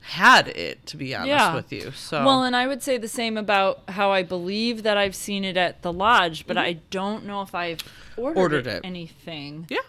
had 0.02 0.48
it 0.48 0.88
to 0.88 0.98
be 0.98 1.14
honest 1.14 1.28
Yeah. 1.28 1.54
with 1.54 1.72
you. 1.72 1.92
So 1.92 2.26
Well, 2.26 2.42
and 2.44 2.56
I 2.56 2.66
would 2.66 2.82
say 2.82 2.98
the 2.98 3.08
same 3.08 3.38
about 3.38 3.84
how 3.90 4.12
I 4.12 4.24
believe 4.24 4.82
that 4.82 4.98
I've 4.98 5.14
seen 5.16 5.44
it 5.46 5.56
at 5.56 5.84
the 5.84 5.94
lodge, 5.94 6.48
but 6.48 6.58
I 6.58 6.74
don't 6.90 7.26
know 7.26 7.44
if 7.44 7.54
I've 7.54 7.82
ordered, 8.18 8.32
Mm-hmm. 8.34 8.40
Ordered 8.40 8.68
it. 8.68 8.82
anything 8.84 9.68
yeah, 9.70 9.80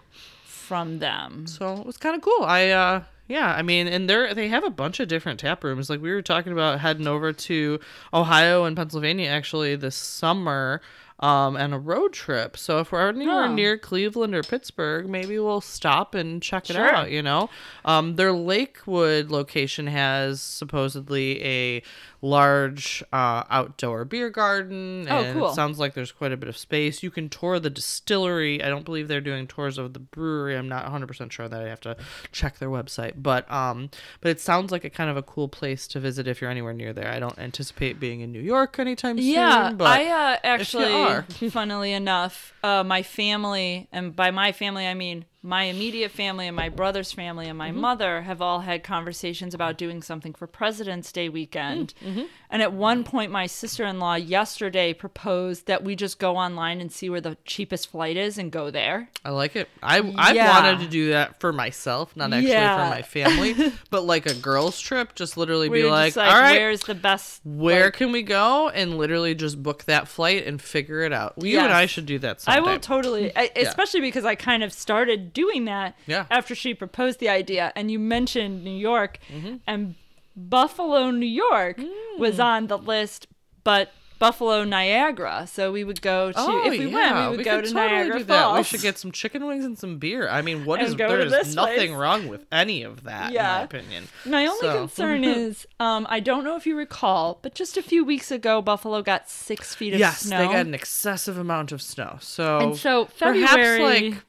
from 0.44 0.98
them. 0.98 1.46
so 1.46 1.74
it 1.80 1.86
was 1.86 1.96
kind 1.96 2.16
of 2.16 2.20
cool. 2.20 2.44
I 2.44 2.68
uh 2.68 3.02
yeah, 3.26 3.54
I 3.54 3.62
mean, 3.62 3.86
and 3.88 4.08
they're 4.08 4.34
they 4.34 4.48
have 4.48 4.64
a 4.64 4.70
bunch 4.70 5.00
of 5.00 5.08
different 5.08 5.40
tap 5.40 5.64
rooms. 5.64 5.88
Like 5.88 6.02
we 6.02 6.10
were 6.12 6.22
talking 6.22 6.52
about 6.52 6.80
heading 6.80 7.06
over 7.06 7.32
to 7.32 7.80
Ohio 8.12 8.64
and 8.64 8.76
Pennsylvania 8.76 9.28
actually 9.28 9.76
this 9.76 9.96
summer. 9.96 10.82
Um, 11.20 11.56
and 11.56 11.72
a 11.72 11.78
road 11.78 12.12
trip. 12.12 12.56
So 12.56 12.80
if 12.80 12.90
we're 12.90 13.08
anywhere 13.08 13.44
Oh. 13.44 13.54
near 13.54 13.78
Cleveland 13.78 14.34
or 14.34 14.42
Pittsburgh, 14.42 15.08
maybe 15.08 15.38
we'll 15.38 15.60
stop 15.60 16.12
and 16.14 16.42
check 16.42 16.68
it 16.68 16.74
Sure. 16.74 16.92
out. 16.94 17.10
You 17.12 17.22
know, 17.22 17.48
um, 17.84 18.16
their 18.16 18.32
Lakewood 18.32 19.30
location 19.30 19.86
has 19.86 20.40
supposedly 20.42 21.42
a 21.44 21.82
large 22.20 23.02
uh, 23.12 23.44
outdoor 23.50 24.04
beer 24.04 24.30
garden. 24.30 25.06
Oh, 25.08 25.18
and 25.22 25.38
cool. 25.38 25.50
It 25.50 25.54
sounds 25.54 25.78
like 25.78 25.94
there's 25.94 26.10
quite 26.10 26.32
a 26.32 26.36
bit 26.36 26.48
of 26.48 26.56
space. 26.56 27.02
You 27.02 27.10
can 27.10 27.28
tour 27.28 27.60
the 27.60 27.70
distillery. 27.70 28.62
I 28.62 28.68
don't 28.68 28.84
believe 28.84 29.08
they're 29.08 29.20
doing 29.20 29.46
tours 29.46 29.76
of 29.78 29.92
the 29.92 29.98
brewery. 30.00 30.56
I'm 30.56 30.68
not 30.68 30.84
100% 30.86 31.30
sure 31.32 31.48
that 31.48 31.60
I 31.60 31.68
have 31.68 31.80
to 31.82 31.96
check 32.32 32.58
their 32.58 32.70
website. 32.70 33.12
But 33.18 33.50
um, 33.52 33.90
but 34.20 34.30
it 34.30 34.40
sounds 34.40 34.72
like 34.72 34.84
a 34.84 34.90
kind 34.90 35.10
of 35.10 35.16
a 35.16 35.22
cool 35.22 35.48
place 35.48 35.86
to 35.88 36.00
visit 36.00 36.26
if 36.26 36.40
you're 36.40 36.50
anywhere 36.50 36.72
near 36.72 36.92
there. 36.92 37.08
I 37.08 37.20
don't 37.20 37.38
anticipate 37.38 38.00
being 38.00 38.20
in 38.20 38.32
New 38.32 38.40
York 38.42 38.78
anytime 38.78 39.16
Yeah, 39.18 39.68
soon. 39.68 39.76
But 39.76 39.88
I 40.00 40.32
uh, 40.32 40.36
actually, 40.42 41.03
funnily 41.50 41.92
enough, 41.92 42.52
uh, 42.62 42.84
my 42.84 43.02
family, 43.02 43.88
and 43.92 44.14
by 44.14 44.30
my 44.30 44.52
family 44.52 44.86
I 44.86 44.94
mean 44.94 45.24
my 45.44 45.64
immediate 45.64 46.10
family 46.10 46.46
and 46.46 46.56
my 46.56 46.70
brother's 46.70 47.12
family 47.12 47.46
and 47.48 47.58
my 47.58 47.70
Mm-hmm. 47.70 47.80
mother 47.80 48.22
have 48.22 48.40
all 48.40 48.60
had 48.60 48.82
conversations 48.82 49.52
about 49.54 49.76
doing 49.76 50.00
something 50.02 50.32
for 50.32 50.46
President's 50.46 51.12
Day 51.12 51.28
weekend. 51.28 51.92
Mm-hmm. 52.04 52.22
And 52.50 52.62
at 52.62 52.72
one 52.72 53.04
point, 53.04 53.30
my 53.30 53.46
sister-in-law 53.46 54.14
yesterday 54.16 54.94
proposed 54.94 55.66
that 55.66 55.84
we 55.84 55.96
just 55.96 56.18
go 56.18 56.36
online 56.36 56.80
and 56.80 56.90
see 56.90 57.10
where 57.10 57.20
the 57.20 57.36
cheapest 57.44 57.90
flight 57.90 58.16
is 58.16 58.38
and 58.38 58.50
go 58.50 58.70
there. 58.70 59.10
I 59.24 59.30
like 59.30 59.54
it. 59.56 59.68
I 59.82 59.98
I've 60.16 60.34
Yeah. 60.36 60.48
wanted 60.50 60.82
to 60.84 60.88
do 60.90 61.10
that 61.10 61.40
for 61.40 61.52
myself, 61.52 62.16
not 62.16 62.32
actually 62.32 62.50
Yeah. 62.52 62.84
for 62.88 62.94
my 62.94 63.02
family, 63.02 63.54
but 63.90 64.04
like 64.04 64.24
a 64.26 64.34
girls 64.34 64.80
trip. 64.80 65.14
Just 65.14 65.36
literally 65.36 65.68
be 65.68 65.84
like, 65.84 66.16
like, 66.16 66.32
all 66.32 66.40
right, 66.40 66.58
where's 66.58 66.82
the 66.84 66.94
best? 66.94 67.40
where 67.44 67.86
like- 67.86 67.94
can 67.94 68.12
we 68.12 68.22
go 68.22 68.70
and 68.70 68.96
literally 68.96 69.34
just 69.34 69.62
book 69.62 69.84
that 69.84 70.08
flight 70.08 70.46
and 70.46 70.62
figure 70.62 71.00
it 71.02 71.12
out 71.12 71.34
you 71.36 71.58
and 71.58 71.72
i 71.72 71.84
should 71.86 72.06
do 72.06 72.18
that 72.18 72.42
I 72.46 72.60
will 72.60 72.78
totally, 72.78 73.30
I, 73.36 73.50
especially 73.56 74.00
because 74.00 74.24
I 74.24 74.34
kind 74.34 74.62
of 74.62 74.72
started 74.72 75.32
doing 75.34 75.66
that 75.66 75.96
Yeah. 76.06 76.24
after 76.30 76.54
she 76.54 76.72
proposed 76.74 77.18
the 77.20 77.28
idea. 77.28 77.72
And 77.76 77.90
you 77.90 77.98
mentioned 77.98 78.64
New 78.64 78.70
York, 78.76 79.18
Mm-hmm. 79.32 79.56
and 79.66 79.94
Buffalo, 80.36 81.10
New 81.10 81.26
York 81.26 81.76
Mm. 81.78 82.18
was 82.18 82.40
on 82.40 82.66
the 82.66 82.78
list, 82.78 83.26
but 83.62 83.92
Buffalo, 84.18 84.64
Niagara. 84.64 85.46
So 85.46 85.70
we 85.72 85.84
would 85.84 86.00
go 86.00 86.32
to, 86.32 86.38
Oh, 86.38 86.64
if 86.64 86.70
we 86.78 86.86
yeah, 86.86 86.94
went, 86.94 87.30
we 87.32 87.36
would 87.36 87.44
go 87.44 87.60
to 87.60 87.66
totally 87.66 87.74
Niagara. 87.74 88.20
Falls. 88.24 88.58
We 88.58 88.62
should 88.64 88.80
get 88.80 88.96
some 88.96 89.12
chicken 89.12 89.44
wings 89.46 89.64
and 89.64 89.76
some 89.78 89.98
beer. 89.98 90.28
I 90.28 90.40
mean, 90.40 90.64
what 90.64 90.80
is 90.80 90.94
go 90.94 91.08
to 91.24 91.28
there's 91.28 91.54
nothing 91.54 91.76
place. 91.76 91.90
wrong 91.90 92.28
with 92.28 92.46
any 92.50 92.82
of 92.84 93.04
that, 93.04 93.32
Yeah. 93.32 93.52
in 93.54 93.58
my 93.58 93.62
opinion. 93.64 94.08
My 94.24 94.46
only 94.46 94.60
So- 94.60 94.78
concern 94.78 95.24
is, 95.24 95.66
um, 95.78 96.06
I 96.08 96.20
don't 96.20 96.42
know 96.44 96.56
if 96.56 96.66
you 96.66 96.76
recall, 96.76 97.38
but 97.42 97.54
just 97.54 97.76
a 97.76 97.82
few 97.82 98.04
weeks 98.04 98.30
ago, 98.30 98.62
Buffalo 98.62 99.02
got 99.02 99.28
six 99.28 99.74
feet 99.74 99.92
of 99.94 100.00
yes, 100.00 100.20
snow. 100.20 100.38
they 100.38 100.46
got 100.46 100.66
an 100.66 100.74
excessive 100.74 101.36
amount 101.36 101.70
of 101.72 101.82
snow. 101.82 102.16
So 102.20 102.58
and 102.60 102.76
so 102.76 103.06
perhaps 103.18 103.50
February, 103.52 104.10
like 104.12 104.24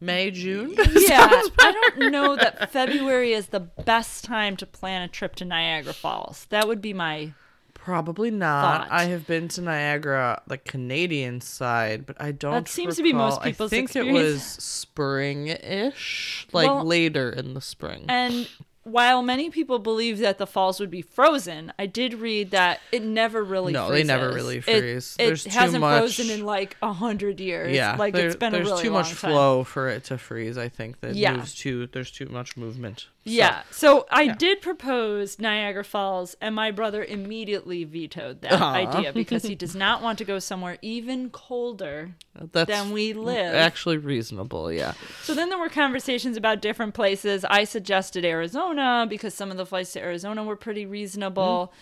May, 0.00 0.30
June. 0.30 0.74
yeah, 0.76 1.42
I 1.58 1.72
don't 1.72 2.10
know 2.10 2.36
that 2.36 2.72
February 2.72 3.32
is 3.32 3.48
the 3.48 3.60
best 3.60 4.24
time 4.24 4.56
to 4.56 4.66
plan 4.66 5.02
a 5.02 5.08
trip 5.08 5.34
to 5.36 5.44
Niagara 5.44 5.92
Falls. 5.92 6.46
That 6.50 6.68
would 6.68 6.80
be 6.80 6.92
my 6.94 7.32
Probably 7.74 8.30
not. 8.30 8.82
Thought. 8.82 8.88
I 8.92 9.04
have 9.04 9.26
been 9.26 9.48
to 9.48 9.62
Niagara, 9.62 10.42
the 10.46 10.58
Canadian 10.58 11.40
side, 11.40 12.04
but 12.04 12.20
I 12.20 12.30
don't. 12.30 12.52
That 12.52 12.68
seems 12.68 12.96
to 12.96 13.02
be 13.02 13.14
most 13.14 13.36
recall- 13.36 13.44
people's 13.44 13.72
I 13.72 13.76
think 13.76 13.96
it 13.96 14.12
was 14.12 14.42
spring-ish, 14.42 16.46
like 16.52 16.68
Well, 16.68 16.84
later 16.84 17.30
in 17.30 17.54
the 17.54 17.62
spring. 17.62 18.04
And 18.08 18.46
while 18.90 19.22
many 19.22 19.50
people 19.50 19.78
believe 19.78 20.18
that 20.18 20.38
the 20.38 20.46
falls 20.46 20.80
would 20.80 20.90
be 20.90 21.02
frozen, 21.02 21.72
I 21.78 21.86
did 21.86 22.14
read 22.14 22.50
that 22.50 22.80
it 22.92 23.02
never 23.02 23.42
really 23.44 23.72
No, 23.72 23.90
they 23.90 24.02
never 24.04 24.30
freezes. 24.32 24.36
really 24.36 24.56
It- 24.58 24.62
freeze. 24.64 25.16
It, 25.18 25.36
too 25.36 25.50
hasn't 25.58 25.80
much- 25.80 25.98
frozen 25.98 26.30
in 26.30 26.44
like 26.44 26.76
a 26.82 26.92
hundred 26.92 27.40
years. 27.40 27.74
yeah, 27.74 27.96
like 27.96 28.14
there- 28.14 28.26
it's 28.26 28.36
been 28.36 28.52
there's 28.52 28.66
a 28.68 28.70
really 28.70 28.82
too 28.84 28.90
much 28.90 29.08
time. 29.08 29.30
flow 29.32 29.64
for 29.64 29.88
it 29.88 30.04
to 30.04 30.18
freeze. 30.18 30.56
I 30.58 30.68
think 30.68 31.00
that 31.00 31.14
Yeah. 31.14 31.34
moves 31.36 31.54
too. 31.54 31.86
There's 31.92 32.10
too 32.10 32.26
much 32.26 32.56
movement. 32.56 33.06
So- 33.30 33.34
Yeah. 33.36 33.62
So 33.70 34.06
I 34.10 34.28
did 34.28 34.60
propose 34.60 35.38
Niagara 35.38 35.84
Falls, 35.84 36.36
and 36.40 36.54
my 36.54 36.70
brother 36.70 37.02
immediately 37.04 37.84
vetoed 37.84 38.42
that 38.42 38.52
Aw. 38.60 38.74
idea 38.74 39.12
because 39.14 39.42
he 39.44 39.54
does 39.54 39.74
not 39.74 40.02
want 40.02 40.18
to 40.18 40.24
go 40.24 40.38
somewhere 40.38 40.76
even 40.82 41.30
colder 41.30 42.14
that's 42.52 42.68
than 42.68 42.92
we 42.92 43.12
live. 43.12 43.54
actually 43.54 43.96
reasonable. 43.98 44.70
Yeah. 44.72 44.92
So 45.22 45.34
then 45.34 45.48
there 45.48 45.58
were 45.58 45.68
conversations 45.68 46.36
about 46.36 46.60
different 46.60 46.94
places. 46.94 47.44
I 47.44 47.64
suggested 47.64 48.24
Arizona 48.24 49.06
because 49.08 49.34
some 49.34 49.50
of 49.50 49.56
the 49.56 49.66
flights 49.66 49.92
to 49.94 50.00
Arizona 50.00 50.44
were 50.44 50.56
pretty 50.56 50.86
reasonable. 50.86 51.72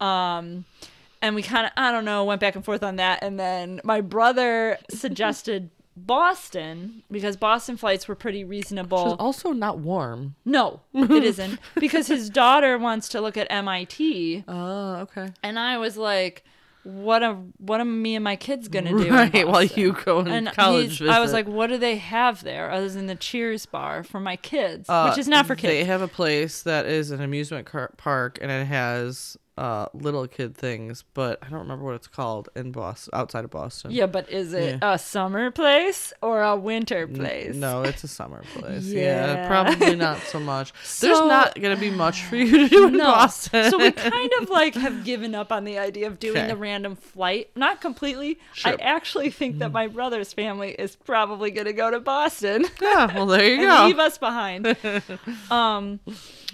Um, 0.00 0.64
and 1.22 1.34
we 1.34 1.42
kind 1.42 1.66
of, 1.66 1.72
I 1.76 1.92
don't 1.92 2.04
know, 2.04 2.24
went 2.24 2.40
back 2.40 2.56
and 2.56 2.64
forth 2.64 2.82
on 2.82 2.96
that. 2.96 3.22
And 3.22 3.40
then 3.40 3.80
my 3.84 4.00
brother 4.02 4.76
suggested 4.90 5.70
Boston 5.96 7.02
because 7.10 7.36
Boston 7.36 7.76
flights 7.76 8.06
were 8.08 8.14
pretty 8.14 8.44
reasonable. 8.44 9.16
also 9.18 9.52
not 9.52 9.78
warm. 9.78 10.34
No, 10.44 10.80
it 10.94 11.10
isn't 11.24 11.58
because 11.76 12.06
his 12.06 12.30
daughter 12.30 12.78
wants 12.78 13.08
to 13.10 13.20
look 13.20 13.36
at 13.36 13.46
MIT. 13.50 14.44
Oh, 14.48 14.94
okay. 14.96 15.32
And 15.42 15.58
I 15.58 15.78
was 15.78 15.96
like, 15.96 16.44
what 16.84 17.22
am 17.22 17.52
what 17.58 17.80
am 17.80 18.00
me 18.00 18.14
and 18.14 18.22
my 18.22 18.36
kids 18.36 18.68
gonna 18.68 18.90
do? 18.90 19.10
Right, 19.10 19.46
while 19.48 19.64
you 19.64 19.92
go 20.04 20.20
in 20.20 20.28
and 20.28 20.52
college 20.52 20.98
he's- 20.98 21.10
I 21.10 21.18
was 21.18 21.32
like, 21.32 21.46
what 21.48 21.66
do 21.68 21.78
they 21.78 21.96
have 21.96 22.44
there 22.44 22.70
other 22.70 22.88
than 22.88 23.06
the 23.06 23.16
Cheers 23.16 23.66
bar 23.66 24.04
for 24.04 24.20
my 24.20 24.36
kids, 24.36 24.88
Uh, 24.88 25.08
which 25.08 25.18
is 25.18 25.26
not 25.26 25.46
for 25.46 25.56
kids. 25.56 25.72
They 25.72 25.84
have 25.84 26.02
a 26.02 26.08
place 26.08 26.62
that 26.62 26.86
is 26.86 27.10
an 27.10 27.20
amusement 27.20 27.66
car- 27.66 27.90
park, 27.96 28.38
and 28.40 28.50
it 28.52 28.66
has 28.66 29.36
uh, 29.58 29.86
little 29.94 30.26
kid 30.28 30.54
things, 30.54 31.02
but 31.14 31.38
I 31.42 31.48
don't 31.48 31.60
remember 31.60 31.84
what 31.84 31.94
it's 31.94 32.06
called 32.08 32.48
in 32.54 32.72
Boston, 32.72 33.10
outside 33.14 33.44
of 33.44 33.50
Boston. 33.50 33.90
Yeah, 33.90 34.06
but 34.06 34.30
is 34.30 34.52
it 34.52 34.78
a 34.82 34.98
summer 34.98 35.50
place 35.50 36.12
or 36.20 36.42
a 36.42 36.54
winter 36.56 37.02
N- 37.04 37.14
place? 37.14 37.54
No, 37.56 37.82
it's 37.82 38.04
a 38.04 38.08
summer 38.08 38.42
place. 38.54 38.84
yeah. 38.84 39.00
Yeah. 39.34 39.48
probably 39.48 39.96
not 39.96 40.18
so 40.22 40.38
much. 40.40 40.72
There's 41.00 41.18
not 41.20 41.58
gonna 41.60 41.76
be 41.76 41.90
much 41.90 42.22
for 42.24 42.36
you 42.36 42.58
to 42.58 42.68
do 42.68 42.86
in 42.88 42.96
No. 42.98 43.04
Boston. 43.04 43.70
so 43.70 43.78
we 43.78 43.92
kind 43.92 44.30
of 44.42 44.50
like 44.50 44.74
have 44.86 45.04
given 45.04 45.34
up 45.34 45.50
on 45.50 45.64
the 45.64 45.78
idea 45.78 46.06
of 46.06 46.18
doing 46.18 46.36
Okay. 46.36 46.48
the 46.48 46.56
random 46.56 46.94
flight. 46.96 47.48
Not 47.56 47.80
completely. 47.80 48.38
Sure. 48.52 48.72
I 48.72 48.74
actually 48.82 49.30
think 49.30 49.58
that 49.60 49.72
my 49.72 49.86
brother's 49.86 50.32
family 50.34 50.72
is 50.78 50.96
probably 50.96 51.50
going 51.50 51.66
to 51.66 51.72
go 51.72 51.90
to 51.90 51.98
Boston. 52.00 52.66
yeah, 52.82 53.14
well 53.14 53.26
there 53.26 53.46
you 53.48 53.56
go. 53.66 53.86
leave 53.86 53.98
us 53.98 54.18
behind. 54.18 54.76
um, 55.50 56.00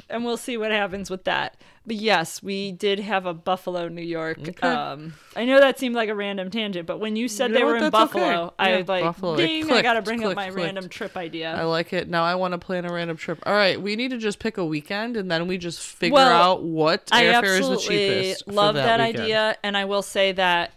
and 0.08 0.25
we'll 0.25 0.37
see 0.37 0.56
what 0.56 0.70
happens 0.70 1.11
with 1.11 1.25
that. 1.25 1.56
But 1.84 1.96
yes, 1.96 2.42
we 2.42 2.70
did 2.70 3.00
have 3.00 3.26
a 3.26 3.34
Buffalo, 3.34 3.88
New 3.88 4.02
York. 4.02 4.38
Okay. 4.40 4.68
Um, 4.68 5.14
I 5.34 5.44
know 5.44 5.58
that 5.58 5.80
seemed 5.80 5.96
like 5.96 6.08
a 6.08 6.14
random 6.14 6.49
tangent, 6.49 6.87
but 6.87 6.99
when 7.00 7.16
you 7.16 7.26
said 7.26 7.49
You 7.50 7.54
they 7.54 7.61
know 7.61 7.66
were 7.66 7.72
what? 7.72 7.82
in 7.82 7.90
That's 7.90 8.14
okay. 8.14 8.20
Buffalo, 8.20 8.54
I 8.56 8.70
Yeah, 8.70 8.76
was 8.78 8.88
like, 8.88 9.02
Buffalo. 9.02 9.37
Ding, 9.37 9.68
I 9.70 9.82
got 9.82 9.94
to 9.94 10.02
bring 10.02 10.22
up 10.25 10.37
my 10.37 10.44
clicked. 10.50 10.56
random 10.64 10.88
trip 10.88 11.16
idea. 11.16 11.52
I 11.52 11.64
like 11.64 11.92
it. 11.92 12.08
Now 12.08 12.22
I 12.22 12.37
want 12.37 12.52
to 12.52 12.58
plan 12.58 12.84
a 12.84 12.92
random 12.92 13.16
trip. 13.16 13.40
All 13.44 13.52
right, 13.54 13.80
we 13.82 13.96
need 13.96 14.12
to 14.12 14.18
just 14.18 14.38
pick 14.38 14.58
a 14.58 14.64
weekend 14.64 15.16
and 15.16 15.28
then 15.28 15.49
we 15.49 15.58
just 15.58 15.80
figure 15.80 16.14
Well, 16.14 16.42
out 16.52 16.62
what 16.62 17.08
I 17.11 17.25
airfare 17.25 17.58
is 17.58 17.66
the 17.66 17.72
absolutely 17.72 17.99
cheapest. 17.99 18.46
love 18.49 18.75
that, 18.76 19.00
weekend. 19.00 19.20
idea, 19.20 19.56
and 19.64 19.76
I 19.76 19.84
will 19.84 20.02
say 20.02 20.30
that 20.32 20.70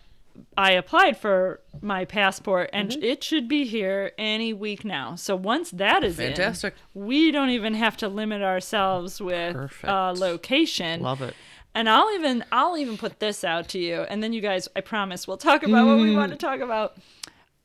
I 0.58 0.72
applied 0.72 1.18
for 1.18 1.62
my 1.82 2.06
passport, 2.06 2.70
and 2.74 2.90
Mm-hmm. 2.92 3.04
it 3.04 3.24
should 3.24 3.48
be 3.48 3.66
here 3.66 4.12
any 4.18 4.54
week 4.54 4.84
now. 4.86 5.16
So 5.16 5.36
once 5.36 5.72
that 5.72 6.04
is 6.04 6.20
in, 6.20 6.34
Fantastic. 6.36 6.74
we 6.94 7.32
don't 7.32 7.50
even 7.50 7.74
have 7.74 7.98
to 7.98 8.08
limit 8.08 8.42
ourselves 8.42 9.22
with 9.22 9.56
uh, 9.84 10.14
location. 10.18 11.02
Love 11.02 11.22
it. 11.22 11.34
And 11.74 11.90
I'll 11.90 12.10
even 12.16 12.44
I'll 12.54 12.78
even 12.78 12.98
put 12.98 13.20
this 13.20 13.44
out 13.44 13.68
to 13.70 13.80
you, 13.80 14.02
and 14.10 14.24
then 14.24 14.32
you 14.34 14.42
guys, 14.42 14.68
I 14.76 14.82
promise, 14.82 15.28
we'll 15.28 15.38
talk 15.38 15.64
about 15.64 15.86
what 15.88 15.98
we 15.98 16.16
want 16.16 16.32
Mm. 16.32 16.36
to 16.36 16.40
talk 16.46 16.60
about. 16.62 16.96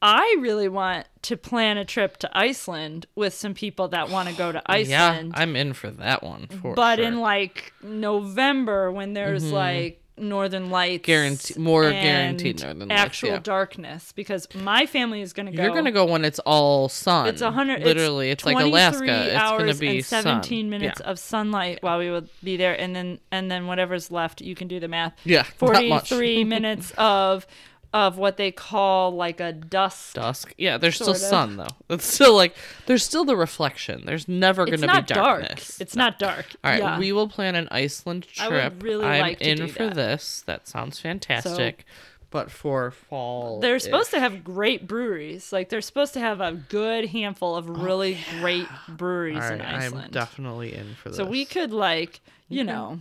I 0.03 0.37
really 0.41 0.69
want 0.69 1.07
to 1.23 1.37
plan 1.37 1.77
a 1.77 1.85
trip 1.85 2.17
to 2.19 2.31
Iceland 2.37 3.05
with 3.15 3.35
some 3.35 3.53
people 3.53 3.89
that 3.89 4.09
want 4.09 4.31
to 4.31 4.35
go 4.35 4.51
to 4.51 4.63
Iceland. 4.67 5.33
Yeah, 5.37 5.41
I'm 5.43 5.55
in 5.57 5.75
for 5.75 5.91
that 5.91 6.23
one 6.23 6.47
for 6.47 6.75
but 6.75 6.97
sure. 6.97 7.05
in 7.07 7.21
like 7.21 7.73
November 7.83 8.91
when 8.91 9.13
there's 9.13 9.53
like 9.53 10.00
northern 10.21 10.71
lights 10.71 11.07
Guarantee- 11.07 11.55
more 11.59 11.91
guaranteed 11.91 12.63
northern 12.63 12.89
lights, 12.89 13.01
actual 13.01 13.29
yeah. 13.31 13.39
darkness 13.43 14.13
because 14.13 14.47
my 14.55 14.87
family 14.87 15.21
is 15.23 15.33
gonna 15.33 15.51
go 15.53 15.63
You're 15.63 15.75
gonna 15.75 15.91
go 15.93 16.05
when 16.07 16.25
it's 16.25 16.39
all 16.41 16.89
sun. 16.89 17.27
it's 17.29 17.43
a 17.43 17.51
hundred 17.51 17.83
Literally, 17.83 18.31
it's, 18.31 18.45
like 18.45 18.59
Alaska. 18.59 19.27
It's 19.27 19.35
hours 19.35 19.59
gonna 19.61 19.75
be 19.75 19.97
and 19.97 20.05
17 20.05 20.65
sun. 20.65 20.71
minutes 20.71 21.01
Yeah. 21.05 21.11
of 21.11 21.19
sunlight 21.19 21.79
while 21.83 21.99
we 21.99 22.11
would 22.11 22.29
be 22.45 22.57
there 22.57 22.79
and 22.79 22.95
then 22.95 23.19
and 23.33 23.51
then 23.51 23.67
whatever's 23.67 24.11
left 24.11 24.41
you 24.41 24.55
can 24.55 24.69
do 24.69 24.79
the 24.81 24.89
math 24.89 25.15
Yeah, 25.25 25.45
not 25.61 25.85
much. 25.87 26.09
43 26.11 26.45
minutes 26.45 26.93
of 26.99 27.47
of 27.93 28.19
what 28.19 28.37
they 28.37 28.53
call 28.53 29.11
like 29.13 29.41
a 29.41 29.53
dusk. 29.53 30.15
dusk. 30.15 30.55
Yeah, 30.57 30.79
there's 30.79 30.95
still 30.95 31.11
of. 31.11 31.17
sun 31.17 31.57
though. 31.57 31.67
It's 31.89 32.05
still 32.07 32.35
like 32.35 32.55
there's 32.87 33.03
still 33.03 33.25
the 33.25 33.37
reflection. 33.37 34.03
There's 34.07 34.29
never 34.29 34.65
gonna 34.65 34.87
not 34.87 35.09
be 35.09 35.15
dark 35.15 35.41
darkness. 35.43 35.81
it's 35.81 35.97
not 35.97 36.19
dark 36.19 36.47
All 36.63 36.71
right, 36.71 36.81
yeah. 36.81 36.99
we 36.99 37.11
will 37.13 37.29
plan 37.29 37.57
an 37.57 37.67
Iceland 37.71 38.29
trip. 38.29 38.51
I 38.51 38.69
would 38.69 38.83
really 38.83 39.05
I'm 39.07 39.21
like 39.21 39.39
to 39.41 39.49
in 39.51 39.57
do 39.59 39.69
for 39.69 39.87
that. 39.87 39.95
this. 39.95 40.43
That 40.47 40.69
sounds 40.69 41.01
fantastic. 41.01 41.85
but 42.31 42.49
for 42.53 42.93
fall, 42.93 43.59
They're 43.59 43.81
supposed 43.81 44.13
to 44.13 44.21
have 44.21 44.45
great 44.45 44.87
breweries. 44.87 45.53
Like 45.53 45.69
they're 45.69 45.81
supposed 45.81 46.13
to 46.15 46.21
have 46.21 46.41
a 46.41 46.53
good 46.53 47.07
handful 47.07 47.57
of 47.57 47.69
oh, 47.69 47.73
really 47.75 48.19
great 48.39 48.69
breweries 48.89 49.35
All 49.37 49.43
right, 49.43 49.55
in 49.55 49.61
Iceland. 49.63 50.05
I'm 50.07 50.11
definitely 50.13 50.75
in 50.75 50.95
for 50.95 51.09
this. 51.09 51.17
so 51.17 51.25
we 51.25 51.45
could 51.45 51.73
like, 51.73 52.21
you 52.49 52.63
know, 52.63 53.01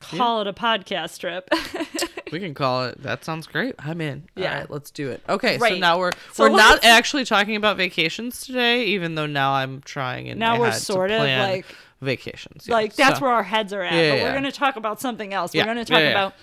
call 0.00 0.40
it 0.40 0.48
a 0.48 0.52
podcast 0.52 1.20
trip. 1.20 1.48
we 2.34 2.40
can 2.40 2.52
call 2.54 2.84
it. 2.84 3.02
That 3.02 3.24
sounds 3.24 3.46
great. 3.46 3.74
I'm 3.78 4.00
in. 4.00 4.24
Yeah. 4.36 4.52
All 4.52 4.58
right, 4.60 4.70
let's 4.70 4.90
do 4.90 5.10
it. 5.10 5.22
Okay, 5.28 5.56
so 5.56 5.62
Right. 5.62 5.80
now 5.80 5.98
we're 5.98 6.12
So 6.32 6.44
we're 6.44 6.50
not 6.50 6.74
let's- 6.74 6.84
actually 6.86 7.24
talking 7.24 7.56
about 7.56 7.76
vacations 7.78 8.44
today, 8.44 8.84
even 8.86 9.14
though 9.14 9.26
now 9.26 9.52
I'm 9.54 9.80
trying 9.82 10.26
in 10.26 10.38
Now 10.38 10.54
my 10.54 10.58
we're 10.60 10.70
head 10.70 10.78
to 10.78 10.84
sort 10.84 11.10
of, 11.10 11.20
plan 11.20 11.48
like- 11.50 11.66
vacations. 12.02 12.66
yeah. 12.68 12.74
like 12.74 12.94
that's 12.96 13.18
So- 13.18 13.24
where 13.24 13.32
our 13.34 13.42
heads 13.44 13.72
are 13.72 13.80
at. 13.82 13.92
Yeah, 13.94 13.98
but 13.98 14.04
yeah, 14.04 14.12
we're 14.24 14.28
yeah. 14.28 14.32
going 14.32 14.44
to 14.44 14.52
talk 14.52 14.76
about 14.76 15.00
something 15.00 15.32
else. 15.32 15.54
Yeah, 15.54 15.62
We're 15.62 15.74
going 15.74 15.86
to 15.86 15.92
yeah, 15.92 15.98
talk 15.98 16.02
yeah. 16.04 16.10
about 16.10 16.34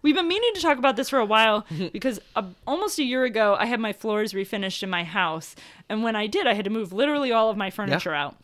We've 0.00 0.14
been 0.14 0.28
meaning 0.28 0.52
to 0.54 0.60
talk 0.60 0.78
about 0.78 0.94
this 0.94 1.08
for 1.08 1.18
a 1.18 1.24
while 1.24 1.66
because 1.92 2.20
uh, 2.36 2.44
almost 2.68 3.00
a 3.00 3.02
year 3.04 3.24
ago 3.24 3.56
I 3.58 3.66
had 3.66 3.80
my 3.80 3.92
floors 3.92 4.32
refinished 4.32 4.84
in 4.84 4.90
my 4.90 5.02
house, 5.02 5.56
and 5.88 6.04
when 6.04 6.14
I 6.14 6.28
did, 6.28 6.46
I 6.46 6.54
had 6.54 6.64
to 6.66 6.70
move 6.70 6.92
literally 6.92 7.32
all 7.32 7.50
of 7.50 7.56
my 7.56 7.68
furniture 7.70 8.14
out. 8.14 8.36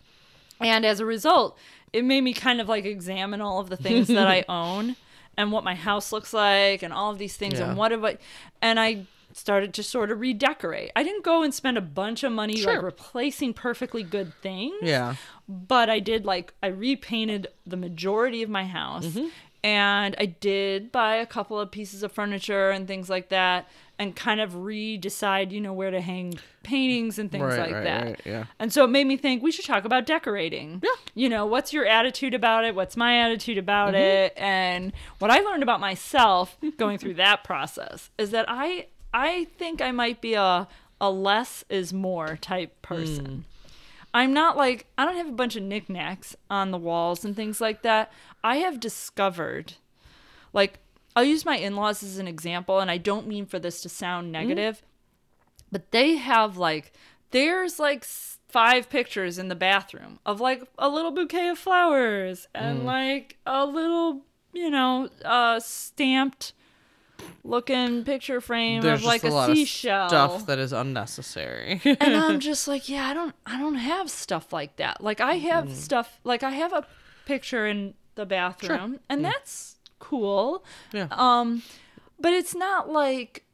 And 0.61 0.85
as 0.85 0.99
a 0.99 1.07
result, 1.07 1.57
it 1.93 2.05
made 2.05 2.23
me 2.23 2.33
kind 2.33 2.61
of 2.61 2.69
like 2.69 2.85
examine 2.85 3.41
all 3.41 3.61
of 3.61 3.69
the 3.71 3.77
things 3.77 4.09
that 4.09 4.27
I 4.27 4.45
own 4.49 4.97
and 5.37 5.53
what 5.53 5.65
my 5.65 5.75
house 5.75 6.13
looks 6.13 6.33
like 6.33 6.83
and 6.83 6.93
all 6.93 7.11
of 7.11 7.19
these 7.19 7.37
things 7.37 7.59
Yeah. 7.59 7.69
and 7.69 7.77
what 7.79 7.91
have 7.93 8.05
I 8.05 8.19
and 8.63 8.79
I 8.81 9.07
started 9.33 9.75
to 9.75 9.83
sort 9.83 10.13
of 10.13 10.21
redecorate. 10.21 10.93
I 10.95 11.03
didn't 11.03 11.25
go 11.25 11.43
and 11.43 11.53
spend 11.53 11.77
a 11.77 11.81
bunch 11.81 12.23
of 12.23 12.31
money 12.31 12.63
like 12.63 12.81
replacing 12.83 13.53
perfectly 13.53 14.03
good 14.05 14.33
things 14.43 14.77
Yeah. 14.83 15.17
but 15.49 15.91
I 15.91 15.99
did 15.99 16.25
like 16.25 16.55
I 16.63 16.69
repainted 16.69 17.49
the 17.67 17.77
majority 17.77 18.43
of 18.43 18.49
my 18.51 18.65
house 18.65 19.07
Mm-hmm. 19.07 19.27
and 19.65 20.15
I 20.19 20.27
did 20.27 20.93
buy 20.93 21.17
a 21.17 21.27
couple 21.27 21.59
of 21.59 21.71
pieces 21.71 22.03
of 22.03 22.13
furniture 22.13 22.71
and 22.71 22.87
things 22.87 23.11
like 23.11 23.29
that 23.31 23.69
and 23.99 24.17
kind 24.17 24.41
of 24.41 24.57
re-decide 24.65 25.53
you 25.53 25.61
know 25.61 25.73
where 25.73 25.91
to 25.91 26.01
hang 26.01 26.35
paintings 26.63 27.19
and 27.19 27.31
things 27.31 27.45
Right, 27.45 27.59
like 27.61 27.73
right, 27.73 27.85
that. 27.85 28.05
right, 28.05 28.21
yeah. 28.25 28.45
And 28.59 28.73
so 28.73 28.85
it 28.85 28.89
made 28.89 29.07
me 29.07 29.17
think 29.17 29.43
we 29.43 29.53
should 29.53 29.65
talk 29.65 29.85
about 29.85 30.07
decorating. 30.07 30.81
Yeah. 30.83 30.91
You 31.15 31.29
know, 31.29 31.47
what's 31.47 31.73
your 31.73 31.87
attitude 31.87 32.35
about 32.35 32.65
it? 32.65 32.75
What's 32.75 32.97
my 32.97 33.19
attitude 33.21 33.59
about 33.59 33.89
Mm-hmm. 33.95 33.97
it? 34.03 34.33
And 34.37 34.93
what 35.19 35.31
I 35.31 35.41
learned 35.41 35.63
about 35.63 35.79
myself 35.81 36.57
going 36.77 36.99
through 36.99 37.15
that 37.15 37.45
process 37.45 38.11
is 38.19 38.31
that 38.33 38.47
I 38.49 38.87
I 39.13 39.45
think 39.59 39.81
I 39.81 39.91
might 39.93 40.21
be 40.21 40.35
a 40.35 40.67
a 41.01 41.11
less 41.11 41.65
is 41.69 41.93
more 41.93 42.37
type 42.41 42.81
person. 42.83 43.27
Mm. 43.27 43.43
I'm 44.15 44.33
not 44.33 44.57
like 44.57 44.87
I 44.97 45.05
don't 45.05 45.17
have 45.17 45.29
a 45.29 45.33
bunch 45.33 45.55
of 45.57 45.63
knickknacks 45.65 46.35
on 46.49 46.71
the 46.71 46.79
walls 46.79 47.25
and 47.25 47.35
things 47.37 47.61
like 47.61 47.83
that. 47.83 48.13
I 48.43 48.57
have 48.59 48.81
discovered 48.81 49.75
like 50.53 50.79
I'll 51.17 51.25
use 51.25 51.45
my 51.45 51.57
in-laws 51.57 52.03
as 52.03 52.19
an 52.19 52.27
example 52.29 52.81
and 52.81 52.91
I 52.91 52.99
don't 52.99 53.27
mean 53.29 53.47
for 53.47 53.59
this 53.59 53.81
to 53.83 53.89
sound 53.89 54.33
negative, 54.33 54.83
but 55.71 55.91
they 55.93 56.17
have 56.17 56.57
like 56.57 56.93
there's 57.31 57.79
like 57.79 58.05
five 58.05 58.89
pictures 58.89 59.39
in 59.39 59.49
the 59.49 59.55
bathroom 59.55 60.19
of 60.25 60.41
like 60.41 60.63
a 60.79 60.89
little 60.89 61.11
bouquet 61.11 61.49
of 61.49 61.59
flowers 61.59 62.47
and 62.55 62.81
Mm. 62.81 62.85
like 62.85 63.39
a 63.47 63.65
little, 63.67 64.23
you 64.53 64.71
know, 64.71 65.09
uh 65.25 65.61
stamped 65.61 66.53
looking 67.43 68.05
picture 68.05 68.41
frame 68.41 68.83
There's 68.83 69.01
of 69.01 69.07
like 69.07 69.25
a, 69.25 69.29
a, 69.29 69.55
seashell 69.55 70.09
stuff 70.09 70.47
that 70.47 70.59
is 70.59 70.73
unnecessary. 70.73 71.81
and 71.85 72.17
I'm 72.17 72.41
just 72.51 72.67
like, 72.67 72.89
yeah, 72.89 73.07
I 73.09 73.15
don't 73.15 73.35
I 73.47 73.59
don't 73.59 73.75
have 73.77 74.11
stuff 74.11 74.53
like 74.53 74.77
that. 74.77 75.03
Like 75.03 75.21
I 75.21 75.35
have 75.35 75.67
Mm. 75.67 75.71
stuff 75.71 76.21
like 76.25 76.43
I 76.43 76.51
have 76.51 76.73
a 76.73 76.87
picture 77.25 77.67
in 77.67 77.95
the 78.15 78.27
bathroom 78.27 79.01
and 79.09 79.25
that's 79.25 79.74
cool. 79.99 80.65
yeah. 80.93 81.09
Um 81.11 81.63
but 82.19 82.33
it's 82.33 82.55
not 82.55 82.89
like 82.89 83.45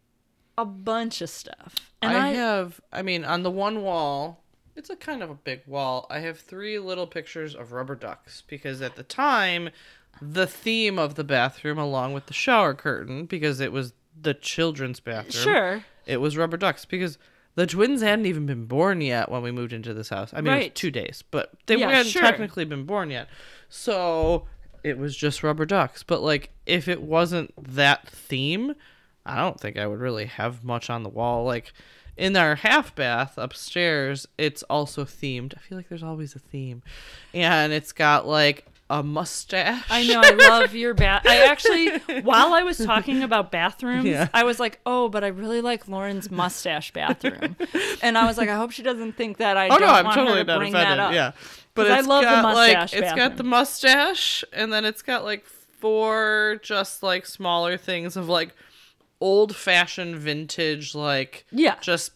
a 0.59 0.64
bunch 0.64 1.20
of 1.20 1.31
stuff. 1.31 1.92
And 2.03 2.16
I, 2.16 2.29
I, 2.29 2.33
have, 2.33 2.81
I 2.92 3.03
mean, 3.03 3.24
on 3.24 3.42
the 3.42 3.50
one 3.50 3.83
wall, 3.83 4.42
it's 4.76 4.90
a 4.90 4.96
kind 4.96 5.22
of 5.22 5.31
a 5.31 5.35
big 5.35 5.62
wall. 5.66 6.07
I 6.11 6.20
have 6.20 6.38
three 6.38 6.79
little 6.79 7.07
pictures 7.07 7.55
of 7.55 7.72
rubber 7.72 7.94
ducks 7.94 8.42
because 8.46 8.81
at 8.83 8.96
the 8.96 9.03
time, 9.03 9.70
the 10.20 10.46
theme 10.46 10.98
of 10.98 11.14
the 11.14 11.24
bathroom, 11.24 11.79
along 11.79 12.12
with 12.12 12.26
the 12.26 12.35
shower 12.35 12.74
curtain, 12.74 13.24
because 13.26 13.61
it 13.61 13.72
was 13.72 13.92
the 14.20 14.35
children's 14.35 15.00
bathroom, 15.00 15.42
sure. 15.42 15.85
it 16.07 16.18
was 16.18 16.37
rubber 16.37 16.57
ducks 16.57 16.85
because 16.85 17.18
the 17.55 17.66
twins 17.66 18.03
hadn't 18.03 18.26
even 18.26 18.46
been 18.46 18.66
born 18.66 19.00
yet 19.00 19.31
when 19.31 19.42
we 19.42 19.50
moved 19.50 19.72
into 19.72 19.94
this 19.94 20.11
house. 20.11 20.31
I 20.35 20.40
mean, 20.40 20.53
it 20.55 20.59
was 20.59 20.70
two 20.74 20.90
days, 20.90 21.24
but 21.31 21.53
they 21.66 21.76
Yeah, 21.76 21.90
hadn't 21.90 22.12
sure. 22.12 22.22
technically 22.22 22.64
been 22.64 22.85
born 22.85 23.11
yet. 23.11 23.29
So 23.68 24.46
it 24.84 24.98
was 24.98 25.16
just 25.16 25.42
rubber 25.42 25.66
ducks. 25.66 26.02
But 26.02 26.22
like, 26.22 26.50
if 26.66 26.88
it 26.88 27.02
wasn't 27.02 27.52
that 27.74 28.08
theme, 28.08 28.74
I 29.26 29.36
don't 29.36 29.58
think 29.60 29.78
I 29.78 29.86
would 29.86 30.00
really 30.00 30.26
have 30.26 30.64
much 30.64 30.90
on 30.90 31.02
the 31.02 31.08
wall. 31.08 31.44
Like 31.44 31.72
in 32.16 32.36
our 32.36 32.56
half 32.56 32.94
bath 32.94 33.34
upstairs, 33.36 34.26
it's 34.38 34.62
also 34.64 35.04
themed. 35.04 35.54
I 35.56 35.60
feel 35.60 35.78
like 35.78 35.88
there's 35.88 36.02
always 36.02 36.34
a 36.34 36.38
theme, 36.38 36.82
and 37.34 37.72
it's 37.72 37.92
got 37.92 38.26
like 38.26 38.66
a 38.92 39.04
mustache. 39.04 39.84
I 39.88 40.04
know 40.04 40.20
I 40.20 40.30
love 40.32 40.74
your 40.74 40.94
bath. 40.94 41.24
I 41.24 41.44
actually 41.50 41.96
while 42.22 42.52
I 42.52 42.62
was 42.64 42.76
talking 42.78 43.22
about 43.22 43.52
bathrooms, 43.52 44.04
Yeah. 44.06 44.26
I 44.34 44.42
was 44.42 44.58
like, 44.58 44.80
"Oh, 44.84 45.08
but 45.08 45.22
I 45.22 45.28
really 45.28 45.60
like 45.60 45.86
Lauren's 45.86 46.28
mustache 46.30 46.92
bathroom." 46.92 47.54
and 48.02 48.18
I 48.18 48.26
was 48.26 48.36
like, 48.36 48.48
"I 48.48 48.56
hope 48.56 48.72
she 48.72 48.82
doesn't 48.82 49.12
think 49.12 49.36
that 49.36 49.56
I 49.56 49.66
Oh 49.66 49.78
don't 49.78 49.82
no, 49.82 49.86
I'm 49.88 50.04
want 50.06 50.16
totally 50.16 50.38
her 50.38 50.44
to 50.44 50.56
bring 50.58 50.74
offended. 50.74 50.98
that 50.98 51.00
up." 51.00 51.12
Yeah, 51.12 51.32
but 51.74 51.90
I 51.90 51.98
it's 52.00 52.09
love 52.09 52.22
the 52.22 52.26
got 52.30 52.54
like 52.54 52.76
mustache 52.76 52.94
it's 53.00 53.12
got 53.14 53.37
the 53.37 53.44
mustache, 53.44 54.44
and 54.52 54.72
then 54.72 54.85
it's 54.85 55.02
got 55.02 55.24
like 55.24 55.44
four 55.46 56.61
just 56.62 57.02
like 57.02 57.24
smaller 57.26 57.76
things 57.76 58.16
of 58.16 58.28
like 58.28 58.54
old 59.20 59.54
fashioned 59.56 60.16
vintage 60.16 60.94
like 60.94 61.46
Yeah. 61.50 61.76
just 61.80 62.12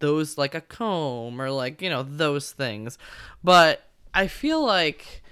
those 0.00 0.38
like 0.38 0.54
a 0.54 0.60
comb 0.60 1.40
or 1.40 1.50
like 1.50 1.82
you 1.82 1.90
know 1.90 2.02
those 2.02 2.52
things. 2.52 2.98
But 3.42 3.82
i 4.16 4.28
feel 4.28 4.64
like 4.64 5.22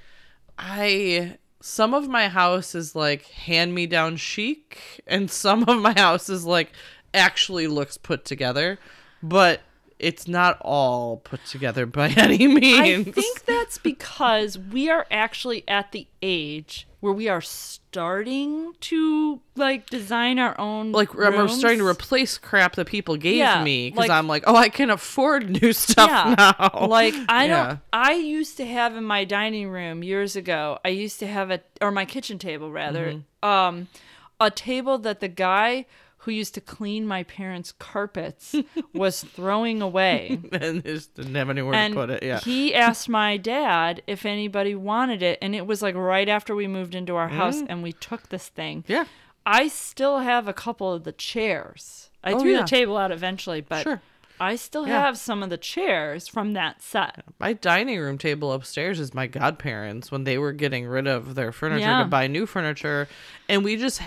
i 0.59 1.38
some 1.61 1.95
of 1.95 2.09
my 2.09 2.27
house 2.29 2.75
is 2.75 2.97
like 2.97 3.23
hand 3.27 3.75
me 3.75 3.87
down 3.87 4.16
chic, 4.16 5.01
and 5.07 5.31
some 5.45 5.62
of 5.68 5.81
my 5.81 5.92
house 5.97 6.29
is 6.29 6.45
like 6.45 6.73
actually 7.14 7.66
looks 7.68 7.97
put 7.97 8.25
together, 8.25 8.79
but 9.23 9.61
it's 10.03 10.29
not 10.29 10.59
all 10.61 11.19
put 11.19 11.45
together 11.47 11.87
by 11.87 12.09
any 12.17 12.47
means. 12.47 13.09
I 13.09 13.11
think 13.12 13.45
that's 13.45 13.79
because 13.79 14.59
we 14.59 14.91
are 14.91 15.07
actually 15.11 15.65
at 15.69 15.93
the 15.93 16.07
age 16.21 16.87
where 17.01 17.12
we 17.12 17.29
are 17.29 17.41
starting 17.41 18.73
to 18.81 19.41
like 19.57 19.88
design 19.91 20.38
our 20.38 20.59
own 20.59 20.93
like 20.93 21.11
I'm 21.19 21.49
starting 21.49 21.79
to 21.81 21.87
replace 21.87 22.38
crap 22.38 22.77
that 22.77 22.87
people 22.87 23.17
gave 23.17 23.37
Yeah, 23.37 23.62
me 23.62 23.91
because 23.91 24.09
like- 24.09 24.11
I'm 24.11 24.29
like, 24.29 24.45
oh, 24.47 24.57
I 24.57 24.69
can 24.69 24.91
afford 24.91 25.62
new 25.62 25.73
stuff 25.85 26.11
yeah. 26.11 26.53
now. 26.59 26.87
Like 26.87 27.15
I 27.29 27.47
Yeah. 27.47 27.65
don't 27.67 27.81
I 27.93 28.12
used 28.15 28.57
to 28.59 28.67
have 28.67 28.97
in 28.97 29.05
my 29.05 29.25
dining 29.25 29.69
room 29.71 30.03
years 30.03 30.37
ago, 30.37 30.79
I 30.85 30.88
used 30.88 31.19
to 31.21 31.27
have 31.27 31.51
a 31.51 31.61
or 31.81 31.91
my 31.91 32.05
kitchen 32.05 32.38
table 32.38 32.71
rather, 32.73 33.15
Mm-hmm. 33.43 33.49
um 33.49 33.88
a 34.41 34.51
table 34.51 34.99
that 34.99 35.21
the 35.21 35.29
guy 35.29 35.87
who 36.25 36.31
used 36.31 36.55
to 36.55 36.61
clean 36.61 37.07
my 37.07 37.23
parents' 37.25 37.73
carpets 37.73 38.55
was 38.95 39.23
throwing 39.23 39.83
away. 39.83 40.39
and 40.53 40.85
just 40.85 41.15
didn't 41.15 41.35
have 41.35 41.51
anywhere 41.51 41.75
and 41.75 41.95
to 41.95 42.01
put 42.01 42.11
it. 42.11 42.23
Yeah. 42.23 42.39
he 42.41 42.75
asked 42.75 43.09
my 43.09 43.37
dad 43.37 44.03
if 44.07 44.25
anybody 44.25 44.75
wanted 44.75 45.23
it 45.23 45.39
and 45.43 45.55
it 45.55 45.67
was 45.67 45.83
like 45.83 45.95
right 45.97 46.29
after 46.29 46.55
we 46.55 46.67
moved 46.69 46.95
into 46.95 47.17
our 47.17 47.29
house 47.29 47.61
Mm. 47.63 47.67
and 47.69 47.83
we 47.83 47.93
took 47.93 48.29
this 48.29 48.49
thing. 48.49 48.85
yeah. 48.87 49.05
I 49.45 49.67
still 49.69 50.21
have 50.21 50.47
a 50.47 50.53
couple 50.53 50.93
of 50.93 51.03
the 51.03 51.11
chairs. 51.13 52.11
I 52.23 52.33
Oh, 52.35 52.39
threw 52.41 52.53
yeah. 52.53 52.61
the 52.63 52.69
table 52.69 52.97
out 52.97 53.11
eventually, 53.11 53.61
but 53.61 53.83
Sure. 53.83 54.01
I 54.39 54.55
still 54.57 54.87
Yeah. 54.87 55.01
have 55.01 55.19
some 55.19 55.43
of 55.43 55.51
the 55.51 55.57
chairs 55.59 56.29
from 56.29 56.53
that 56.53 56.81
set. 56.83 57.25
My 57.41 57.53
dining 57.53 57.99
room 57.99 58.19
table 58.19 58.53
upstairs 58.53 59.01
is 59.01 59.13
my 59.13 59.27
godparents 59.27 60.11
when 60.13 60.23
they 60.25 60.39
were 60.39 60.53
getting 60.53 60.87
rid 60.87 61.07
of 61.09 61.35
their 61.35 61.51
furniture 61.51 61.81
Yeah. 61.81 62.03
to 62.05 62.09
buy 62.09 62.29
new 62.29 62.47
furniture. 62.47 63.09
And 63.49 63.65
we 63.65 63.77
just, 63.77 64.01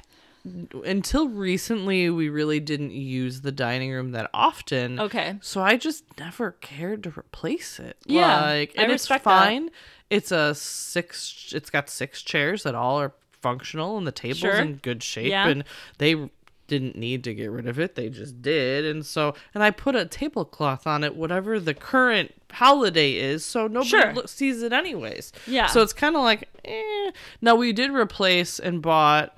until 0.83 1.27
recently, 1.29 2.09
we 2.09 2.29
really 2.29 2.59
didn't 2.59 2.91
use 2.91 3.41
the 3.41 3.51
dining 3.51 3.91
room 3.91 4.11
that 4.11 4.29
often. 4.33 4.99
Okay. 4.99 5.35
So 5.41 5.61
I 5.61 5.77
just 5.77 6.03
never 6.19 6.51
cared 6.61 7.03
to 7.03 7.09
replace 7.17 7.79
it. 7.79 7.97
Yeah, 8.05 8.41
Like, 8.41 8.73
and 8.75 8.91
it's 8.91 9.03
respect 9.05 9.23
that. 9.25 9.43
fine. 9.45 9.71
It's 10.09 10.31
a 10.31 10.53
six, 10.53 11.51
it's 11.55 11.69
got 11.69 11.89
six 11.89 12.21
chairs 12.21 12.63
that 12.63 12.75
all 12.75 12.99
are 12.99 13.13
functional 13.41 13.97
and 13.97 14.05
the 14.05 14.11
table's 14.11 14.37
Sure. 14.39 14.55
in 14.55 14.75
good 14.77 15.01
shape. 15.03 15.29
Yeah. 15.29 15.47
And 15.47 15.63
they 15.97 16.29
didn't 16.67 16.95
need 16.95 17.23
to 17.23 17.33
get 17.33 17.51
rid 17.51 17.67
of 17.67 17.79
it. 17.79 17.95
They 17.95 18.09
just 18.09 18.41
did. 18.41 18.85
And 18.85 19.05
so, 19.05 19.35
and 19.53 19.63
I 19.63 19.69
put 19.71 19.95
a 19.95 20.05
tablecloth 20.05 20.87
on 20.87 21.03
it, 21.03 21.15
whatever 21.15 21.59
the 21.59 21.73
current 21.75 22.33
holiday 22.51 23.13
is. 23.13 23.45
So 23.45 23.67
nobody 23.67 23.89
Sure. 23.89 24.13
lo- 24.13 24.25
sees 24.25 24.61
it 24.63 24.73
anyways. 24.73 25.31
Yeah. 25.47 25.67
So 25.67 25.81
it's 25.81 25.93
kind 25.93 26.15
of 26.15 26.23
like, 26.23 26.49
eh. 26.63 27.11
Now 27.41 27.55
we 27.55 27.71
did 27.73 27.91
replace 27.91 28.57
and 28.59 28.81
bought 28.81 29.35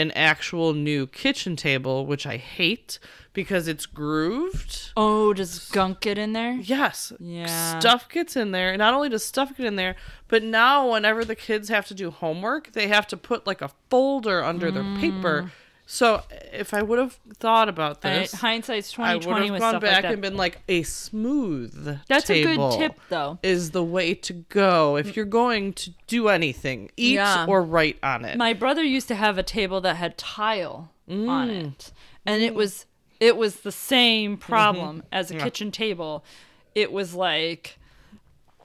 an 0.00 0.10
actual 0.12 0.72
new 0.72 1.06
kitchen 1.06 1.54
table, 1.56 2.06
which 2.06 2.26
I 2.26 2.36
hate 2.36 2.98
because 3.32 3.68
it's 3.68 3.86
grooved. 3.86 4.92
Oh, 4.96 5.32
does 5.32 5.68
gunk 5.70 6.00
get 6.00 6.18
in 6.18 6.32
there? 6.32 6.54
Yes. 6.54 7.12
Yeah. 7.20 7.78
Stuff 7.78 8.08
gets 8.08 8.36
in 8.36 8.50
there. 8.50 8.70
And 8.70 8.78
not 8.78 8.94
only 8.94 9.08
does 9.08 9.24
stuff 9.24 9.56
get 9.56 9.66
in 9.66 9.76
there, 9.76 9.94
but 10.28 10.42
now 10.42 10.92
whenever 10.92 11.24
the 11.24 11.36
kids 11.36 11.68
have 11.68 11.86
to 11.88 11.94
do 11.94 12.10
homework, 12.10 12.72
they 12.72 12.88
have 12.88 13.06
to 13.08 13.16
put 13.16 13.46
like 13.46 13.62
a 13.62 13.70
folder 13.88 14.42
under 14.42 14.70
their 14.72 14.82
Mm. 14.82 15.00
paper. 15.00 15.52
So 15.92 16.22
if 16.52 16.72
I 16.72 16.82
would 16.82 17.00
have 17.00 17.18
thought 17.38 17.68
about 17.68 18.04
I- 18.04 18.20
this, 18.20 18.32
hindsight's 18.34 18.96
I 18.96 19.16
would 19.16 19.24
have 19.24 19.58
gone 19.58 19.80
back 19.80 20.04
like 20.04 20.12
and 20.12 20.22
been 20.22 20.36
like 20.36 20.60
a 20.68 20.84
smooth 20.84 21.98
That's 22.06 22.30
a 22.30 22.44
good 22.44 22.78
tip, 22.78 23.00
though. 23.08 23.40
is 23.42 23.72
the 23.72 23.82
way 23.82 24.14
to 24.14 24.32
go 24.32 24.96
if 24.96 25.16
you're 25.16 25.24
going 25.24 25.72
to 25.72 25.90
do 26.06 26.28
anything. 26.28 26.92
Eat 26.96 27.14
Yeah. 27.14 27.44
or 27.48 27.60
write 27.62 27.98
on 28.04 28.24
it. 28.24 28.36
My 28.38 28.52
brother 28.52 28.84
used 28.84 29.08
to 29.08 29.16
have 29.16 29.36
a 29.36 29.42
table 29.42 29.80
that 29.80 29.96
had 29.96 30.16
tile 30.16 30.92
on 31.08 31.48
Mm. 31.48 31.72
it, 31.72 31.92
and 32.24 32.40
it 32.40 32.54
was 32.54 32.86
it 33.18 33.36
was 33.36 33.56
the 33.56 33.72
same 33.72 34.36
Mm-hmm. 34.36 34.40
problem 34.52 35.02
as 35.10 35.32
a 35.32 35.34
kitchen 35.34 35.72
table. 35.72 36.24
It 36.76 36.92
was 36.92 37.14
like 37.14 37.79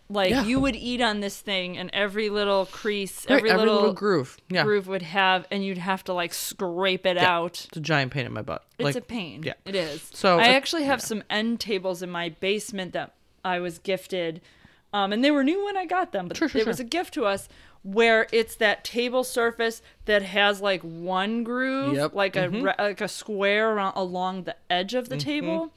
like 0.10 0.30
Yeah. 0.30 0.44
you 0.44 0.60
would 0.60 0.76
eat 0.76 1.02
on 1.02 1.20
this 1.20 1.40
thing, 1.40 1.78
and 1.78 1.90
every 1.94 2.30
little 2.30 2.66
crease, 2.68 3.26
Right, 3.30 3.38
every, 3.38 3.54
little, 3.54 3.92
groove. 3.94 4.38
Yeah. 4.50 4.64
groove 4.64 4.88
would 4.88 5.02
have, 5.02 5.48
and 5.50 5.66
you'd 5.66 5.80
have 5.80 6.04
to 6.06 6.14
like 6.14 6.34
scrape 6.34 7.06
it 7.06 7.18
out. 7.18 7.66
It's 7.70 7.78
a 7.78 7.82
giant 7.82 8.12
pain 8.12 8.26
in 8.26 8.34
my 8.34 8.42
butt. 8.44 8.64
It's 8.78 8.86
like, 8.86 8.96
a 8.96 9.02
pain. 9.02 9.42
yeah. 9.44 9.54
It 9.66 9.76
is. 9.76 10.10
So 10.14 10.40
I 10.40 10.46
it- 10.50 10.54
actually 10.56 10.84
have 10.84 11.02
some 11.02 11.24
end 11.30 11.60
tables 11.60 12.02
in 12.04 12.10
my 12.12 12.30
basement 12.30 12.94
that 12.94 13.14
I 13.44 13.60
was 13.60 13.80
gifted. 13.80 14.42
Um, 14.94 15.12
and 15.12 15.24
they 15.26 15.32
were 15.32 15.44
new 15.44 15.66
when 15.66 15.76
I 15.76 15.86
got 15.86 16.12
them, 16.14 16.28
but 16.30 16.38
Sure, 16.38 16.48
sure, 16.48 16.62
it 16.62 16.68
was 16.68 16.80
a 16.80 16.84
gift 16.86 17.14
to 17.16 17.26
us 17.26 17.50
where 17.84 18.28
it's 18.32 18.56
that 18.56 18.84
table 18.86 19.24
surface 19.26 19.82
that 20.06 20.22
has 20.22 20.62
like 20.62 20.82
one 20.82 21.44
groove, 21.44 21.96
Yep, 21.96 22.08
Mm-hmm. 22.12 22.18
like 22.18 22.36
a 22.38 22.50
re- 22.50 22.74
like 22.80 23.02
a 23.02 23.08
square 23.08 23.72
around, 23.74 23.94
along 23.98 24.44
the 24.44 24.56
edge 24.70 24.94
of 24.94 25.10
the 25.10 25.18
table. 25.18 25.74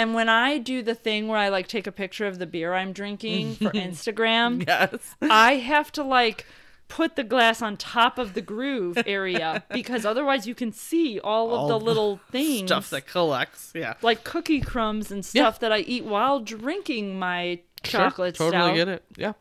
And 0.00 0.14
when 0.14 0.28
I 0.30 0.56
do 0.56 0.82
the 0.82 0.94
thing 0.94 1.28
where 1.28 1.36
I 1.38 1.50
like 1.50 1.68
take 1.68 1.86
a 1.86 1.92
picture 1.92 2.26
of 2.26 2.38
the 2.38 2.46
beer 2.46 2.72
I'm 2.72 2.92
drinking 2.92 3.56
for 3.56 3.70
Instagram, 3.88 4.66
Yes. 4.66 5.14
I 5.20 5.56
have 5.56 5.92
to 5.92 6.02
like 6.02 6.46
put 6.88 7.14
the 7.16 7.22
glass 7.22 7.60
on 7.62 7.76
top 7.76 8.18
of 8.18 8.32
the 8.34 8.40
groove 8.40 8.98
area 9.06 9.62
because 9.72 10.06
otherwise 10.06 10.46
you 10.46 10.54
can 10.54 10.72
see 10.72 11.20
all 11.20 11.48
of 11.54 11.60
All 11.60 11.68
the 11.68 11.78
the 11.78 11.84
little 11.84 12.18
things 12.32 12.68
Stuff 12.68 12.88
that 12.90 13.06
collects. 13.06 13.72
Yeah. 13.74 13.94
like 14.02 14.24
cookie 14.24 14.60
crumbs 14.60 15.10
and 15.12 15.18
Yeah. 15.32 15.42
stuff 15.42 15.60
that 15.60 15.70
I 15.70 15.80
eat 15.80 16.04
while 16.04 16.40
drinking 16.40 17.18
my 17.18 17.60
Sure, 17.84 18.00
chocolate 18.00 18.34
totally 18.34 18.50
stout. 18.62 18.74
get 18.74 18.88
it. 18.88 19.04
Yeah. 19.16 19.32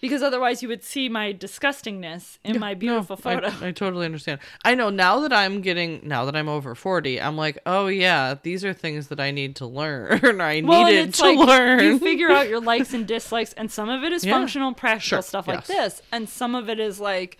Because 0.00 0.22
otherwise 0.22 0.62
you 0.62 0.68
would 0.68 0.84
see 0.84 1.08
my 1.08 1.32
disgustingness 1.32 2.38
in 2.44 2.60
my 2.60 2.74
beautiful 2.74 3.16
no, 3.16 3.20
photo. 3.20 3.66
I, 3.66 3.72
totally 3.72 4.06
understand. 4.06 4.38
I 4.64 4.74
know 4.76 4.90
now 4.90 5.20
that 5.20 5.32
I'm 5.32 5.60
getting 5.60 6.00
now 6.04 6.24
that 6.26 6.36
I'm 6.36 6.48
over 6.48 6.74
forty, 6.76 7.20
I'm 7.20 7.36
like, 7.36 7.58
oh 7.66 7.88
yeah, 7.88 8.36
these 8.40 8.64
are 8.64 8.72
things 8.72 9.08
that 9.08 9.18
I 9.18 9.32
need 9.32 9.56
to 9.56 9.66
learn. 9.66 10.20
or 10.24 10.40
I 10.42 10.60
well, 10.60 10.84
needed 10.84 11.14
to 11.14 11.22
like 11.24 11.38
learn. 11.48 11.80
you 11.82 11.98
figure 11.98 12.30
out 12.30 12.48
your 12.48 12.60
likes 12.72 12.94
and 12.94 13.08
dislikes, 13.08 13.52
and 13.54 13.70
some 13.70 13.88
of 13.88 14.04
it 14.04 14.12
is 14.12 14.24
Yeah. 14.24 14.34
functional, 14.34 14.72
practical 14.74 15.16
Sure, 15.18 15.22
stuff 15.22 15.48
like 15.48 15.66
this, 15.66 16.00
and 16.12 16.28
some 16.28 16.54
of 16.54 16.68
it 16.68 16.78
is 16.78 17.00
like, 17.00 17.38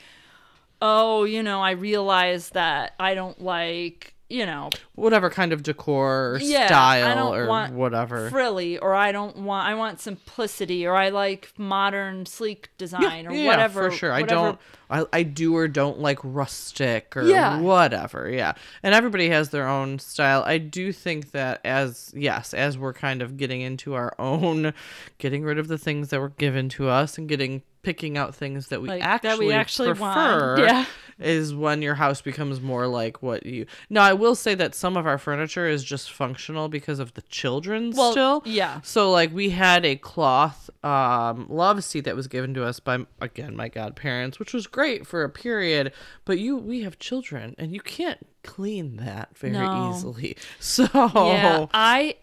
oh, 0.83 1.25
you 1.25 1.43
know, 1.43 1.61
I 1.61 1.73
realize 1.73 2.51
that 2.51 2.95
I 2.99 3.15
don't 3.15 3.41
like, 3.41 4.15
you 4.31 4.45
know, 4.45 4.69
whatever 4.95 5.31
kind 5.31 5.53
of 5.55 5.63
decor 5.63 6.35
or 6.35 6.39
Yeah, 6.41 6.65
I 6.65 6.67
style 6.67 7.15
don't 7.17 7.35
or 7.35 7.47
want 7.47 7.73
whatever. 7.73 8.29
frilly, 8.29 8.77
or 8.79 8.95
I 8.95 9.11
don't 9.11 9.37
want, 9.39 9.67
I 9.67 9.75
want 9.75 10.01
simplicity, 10.01 10.87
or 10.87 10.95
I 10.95 11.09
like 11.09 11.51
modern, 11.57 12.27
sleek 12.27 12.69
design, 12.77 13.27
or 13.27 13.33
yeah, 13.33 13.47
whatever. 13.47 13.91
for 13.91 13.97
sure. 13.97 14.13
I 14.13 14.23
don't. 14.23 14.59
I, 14.91 15.05
I 15.13 15.23
do 15.23 15.55
or 15.55 15.69
don't 15.69 15.99
like 16.01 16.19
rustic 16.23 17.15
or 17.17 17.23
Yeah. 17.23 17.61
whatever. 17.61 18.29
Yeah, 18.31 18.53
and 18.83 18.95
everybody 18.95 19.29
has 19.31 19.51
their 19.51 19.67
own 19.69 19.99
style. 19.99 20.43
I 20.47 20.59
do 20.59 20.93
think 20.93 21.31
that 21.33 21.61
as 21.65 22.13
yes, 22.17 22.53
as 22.55 22.77
we're 22.79 22.95
kind 22.95 23.23
of 23.23 23.37
getting 23.37 23.61
into 23.63 23.95
our 23.95 24.15
own, 24.19 24.73
getting 25.19 25.43
rid 25.43 25.59
of 25.59 25.69
the 25.69 25.79
things 25.79 26.09
that 26.09 26.21
were 26.21 26.31
given 26.31 26.69
to 26.71 26.89
us 26.89 27.17
and 27.19 27.29
getting 27.29 27.63
picking 27.83 28.19
out 28.19 28.35
things 28.35 28.69
that 28.69 28.83
we 28.83 28.89
Like, 28.89 29.03
actually 29.03 29.29
that 29.31 29.39
we 29.39 29.53
actually 29.53 29.89
want. 29.93 29.97
prefer. 29.97 30.57
Yeah. 30.67 30.85
Is 31.21 31.53
when 31.55 31.83
your 31.83 31.97
house 31.97 32.21
becomes 32.21 32.61
more 32.61 32.87
like 32.87 33.23
what 33.23 33.45
you. 33.45 33.67
Now, 33.91 34.03
I 34.05 34.13
will 34.13 34.37
say 34.37 34.55
that 34.55 34.75
some 34.75 34.97
of 34.97 35.05
our 35.05 35.19
furniture 35.19 35.67
is 35.67 35.83
just 35.83 36.13
functional 36.13 36.69
because 36.69 37.01
of 37.01 37.15
the 37.15 37.23
children 37.23 37.91
Well, 37.97 38.13
still. 38.13 38.43
yeah. 38.45 38.81
So 38.83 39.11
like 39.11 39.35
we 39.35 39.51
had 39.51 39.85
a 39.85 39.97
cloth 39.97 40.71
um 40.85 41.47
love 41.49 41.83
seat 41.83 42.03
that 42.05 42.15
was 42.15 42.29
given 42.29 42.55
to 42.55 42.65
us 42.65 42.79
by 42.79 42.99
again 43.21 43.57
my 43.57 43.69
godparents, 43.69 44.39
which 44.39 44.53
was 44.55 44.69
great 44.69 45.07
for 45.09 45.25
a 45.25 45.29
period, 45.29 45.93
but 46.25 46.39
you 46.39 46.57
we 46.57 46.83
have 46.83 46.99
children 47.01 47.55
and 47.59 47.73
you 47.75 47.81
can't 47.81 48.25
clean 48.45 48.97
that 48.99 49.37
very 49.37 49.55
No. 49.55 49.91
easily. 49.91 50.37
So 50.61 50.87
Yeah, 50.95 51.67
I, 51.75 52.15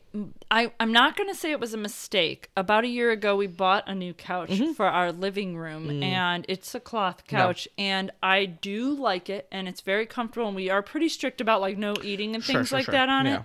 I, 0.51 0.71
I'm 0.79 0.91
not 0.91 1.17
gonna 1.17 1.35
say 1.35 1.51
it 1.51 1.59
was 1.59 1.73
a 1.73 1.77
mistake. 1.77 2.49
About 2.55 2.83
a 2.83 2.87
year 2.87 3.11
ago, 3.11 3.35
we 3.35 3.47
bought 3.47 3.83
a 3.87 3.95
new 3.95 4.13
couch 4.13 4.49
Mm-hmm. 4.49 4.73
for 4.73 4.85
our 4.87 5.11
living 5.11 5.57
room, 5.57 5.87
Mm. 5.87 6.03
and 6.03 6.45
it's 6.47 6.73
a 6.75 6.79
cloth 6.79 7.25
couch, 7.27 7.67
and 7.77 8.11
I 8.23 8.45
do 8.45 8.93
like 8.93 9.29
it, 9.29 9.47
and 9.51 9.67
it's 9.67 9.81
very 9.81 10.05
comfortable. 10.05 10.47
And 10.47 10.55
we 10.55 10.69
are 10.69 10.81
pretty 10.81 11.09
strict 11.09 11.41
about 11.41 11.61
like 11.61 11.77
no 11.77 11.95
eating 12.03 12.35
and 12.35 12.43
Sure, 12.43 12.55
things 12.55 12.69
sure, 12.69 12.77
like 12.79 12.85
sure. 12.85 12.91
that 12.93 13.09
on 13.09 13.25
Yeah. 13.25 13.35
it. 13.39 13.41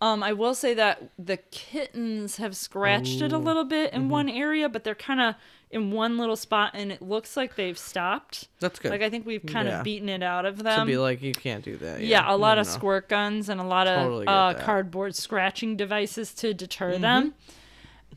Um, 0.00 0.22
I 0.22 0.32
will 0.32 0.54
say 0.54 0.74
that 0.74 1.10
the 1.18 1.38
kittens 1.38 2.36
have 2.36 2.56
scratched 2.56 3.20
it 3.20 3.32
a 3.32 3.38
little 3.38 3.64
bit 3.64 3.90
Mm-hmm. 3.92 4.00
in 4.02 4.08
one 4.08 4.28
area, 4.28 4.68
but 4.68 4.84
they're 4.84 4.94
kind 4.94 5.20
of 5.20 5.34
in 5.70 5.90
one 5.90 6.16
little 6.16 6.36
spot, 6.36 6.70
and 6.74 6.90
it 6.92 7.02
looks 7.02 7.36
like 7.36 7.56
they've 7.56 7.76
stopped. 7.76 8.48
That's 8.60 8.78
good. 8.78 8.90
Like 8.92 9.02
I 9.02 9.10
think 9.10 9.26
we've 9.26 9.44
kind 9.44 9.66
Yeah. 9.68 9.78
of 9.78 9.84
beaten 9.84 10.08
it 10.08 10.22
out 10.22 10.46
of 10.46 10.62
them. 10.62 10.80
to 10.80 10.86
be 10.86 10.96
like 10.96 11.20
you 11.20 11.32
can't 11.32 11.64
do 11.64 11.76
that. 11.78 12.00
Yeah, 12.00 12.24
a 12.32 12.36
lot 12.36 12.54
No, 12.54 12.60
of 12.62 12.66
no. 12.68 12.72
squirt 12.72 13.08
guns 13.08 13.48
and 13.48 13.60
a 13.60 13.64
lot 13.64 13.84
Totally 13.84 14.26
of 14.26 14.56
uh, 14.56 14.58
cardboard 14.64 15.14
scratching 15.16 15.76
devices 15.76 16.32
to 16.34 16.54
deter 16.54 16.92
Mm-hmm. 16.92 17.02
them. 17.02 17.34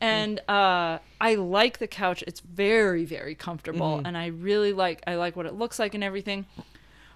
And 0.00 0.40
uh, 0.48 0.98
I 1.20 1.34
like 1.36 1.78
the 1.78 1.86
couch. 1.86 2.24
It's 2.26 2.40
very, 2.40 3.04
very 3.04 3.34
comfortable, 3.34 3.96
Mm-hmm. 3.98 4.06
and 4.06 4.16
I 4.16 4.26
really 4.28 4.72
like. 4.72 5.02
I 5.06 5.16
like 5.16 5.36
what 5.36 5.46
it 5.46 5.54
looks 5.54 5.78
like 5.78 5.94
and 5.94 6.02
everything. 6.02 6.46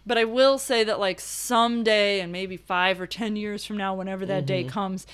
But 0.07 0.19
I 0.19 0.25
will 0.25 0.57
say 0.59 0.85
that, 0.85 1.01
like 1.01 1.19
someday, 1.21 2.21
and 2.21 2.31
maybe 2.31 2.57
five 2.57 3.01
or 3.01 3.07
ten 3.07 3.35
years 3.37 3.64
from 3.64 3.77
now, 3.77 3.95
whenever 3.95 4.25
that 4.27 4.45
Mm-hmm. 4.45 4.47
day 4.47 4.64
comes, 4.64 5.07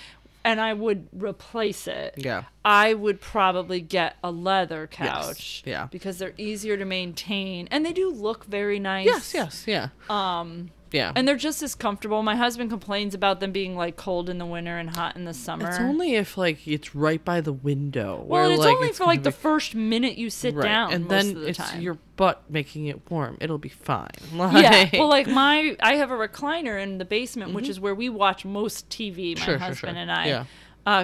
and 0.44 0.60
I 0.60 0.72
would 0.72 1.08
replace 1.12 1.86
it, 1.86 2.14
Yeah. 2.16 2.42
I 2.64 2.94
would 2.94 3.20
probably 3.20 3.80
get 3.80 4.16
a 4.24 4.30
leather 4.30 4.86
couch. 4.88 5.62
yeah. 5.64 5.86
Because 5.90 6.18
they're 6.18 6.34
easier 6.36 6.76
to 6.76 6.84
maintain 6.84 7.68
and 7.70 7.86
they 7.86 7.92
do 7.92 8.10
look 8.10 8.44
very 8.44 8.78
nice. 8.80 9.06
Yes, 9.06 9.32
yes, 9.34 9.64
yeah. 9.66 9.88
Um 10.10 10.70
Yeah. 10.92 11.12
and 11.16 11.26
they're 11.26 11.36
just 11.36 11.62
as 11.62 11.74
comfortable. 11.74 12.22
My 12.22 12.36
husband 12.36 12.70
complains 12.70 13.14
about 13.14 13.40
them 13.40 13.50
being 13.52 13.76
like 13.76 13.96
cold 13.96 14.28
in 14.28 14.38
the 14.38 14.46
winter 14.46 14.76
and 14.78 14.90
hot 14.90 15.16
in 15.16 15.24
the 15.24 15.34
summer. 15.34 15.68
it's 15.68 15.78
only 15.78 16.14
if 16.14 16.36
like 16.36 16.66
it's 16.68 16.94
right 16.94 17.24
by 17.24 17.40
the 17.40 17.52
window. 17.52 18.22
well, 18.26 18.50
it's 18.50 18.58
like, 18.60 18.74
only 18.74 18.88
for 18.92 18.98
gonna 19.00 19.08
like 19.10 19.22
the 19.22 19.32
first 19.32 19.74
minute 19.74 20.16
you 20.18 20.30
sit 20.30 20.54
right. 20.54 20.64
down, 20.64 20.92
and 20.92 21.04
most 21.08 21.10
then 21.26 21.36
of 21.36 21.42
the 21.42 21.48
it's 21.48 21.58
time. 21.58 21.80
your 21.80 21.98
butt 22.16 22.42
making 22.50 22.86
it 22.86 23.10
warm. 23.10 23.38
It'll 23.40 23.58
be 23.58 23.68
fine. 23.70 24.10
yeah. 24.32 24.90
Well, 24.92 25.08
like 25.08 25.26
my, 25.26 25.76
I 25.80 25.94
have 25.94 26.10
a 26.10 26.14
recliner 26.16 26.80
in 26.82 26.98
the 26.98 27.04
basement, 27.04 27.52
which 27.54 27.68
is 27.68 27.80
where 27.80 27.94
we 27.94 28.08
watch 28.08 28.44
most 28.44 28.88
TV. 28.88 29.34
My 29.36 29.40
Mm-hmm. 29.42 29.44
Sure, 29.44 29.54
sure, 29.54 29.58
husband 29.58 29.98
and 29.98 30.12
I, 30.12 30.26
Yeah. 30.26 30.44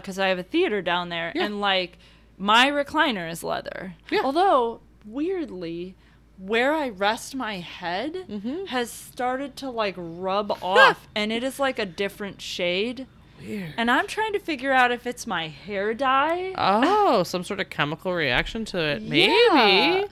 because 0.01 0.18
I 0.18 0.29
have 0.29 0.38
a 0.38 0.42
theater 0.42 0.83
down 0.83 1.09
there, 1.09 1.33
Yeah. 1.35 1.44
and 1.46 1.61
like 1.61 1.98
my 2.37 2.66
recliner 2.70 3.31
is 3.31 3.42
leather. 3.42 3.94
Yeah. 4.11 4.20
Although 4.22 4.81
weirdly, 5.05 5.94
where 6.38 6.72
I 6.74 6.88
rest 6.90 7.35
my 7.35 7.59
head 7.61 8.14
Mm-hmm. 8.29 8.66
has 8.66 8.90
started 8.90 9.57
to 9.57 9.70
like 9.70 9.94
rub 9.96 10.51
off, 10.62 11.09
and 11.14 11.33
it 11.33 11.42
is 11.42 11.59
like 11.59 11.79
a 11.79 11.87
different 11.87 12.40
shade. 12.40 13.07
Weird. 13.40 13.74
And 13.77 13.90
I'm 13.90 14.07
trying 14.09 14.33
to 14.33 14.38
figure 14.40 14.72
out 14.72 14.90
if 14.90 15.07
it's 15.07 15.27
my 15.27 15.48
hair 15.48 15.94
dye. 15.94 16.55
Oh, 16.59 17.22
some 17.24 17.44
sort 17.44 17.61
of 17.61 17.70
chemical 17.70 18.12
reaction 18.14 18.64
to 18.66 18.79
it. 18.79 19.03
Maybe. 19.03 19.33
Yeah. 19.33 20.05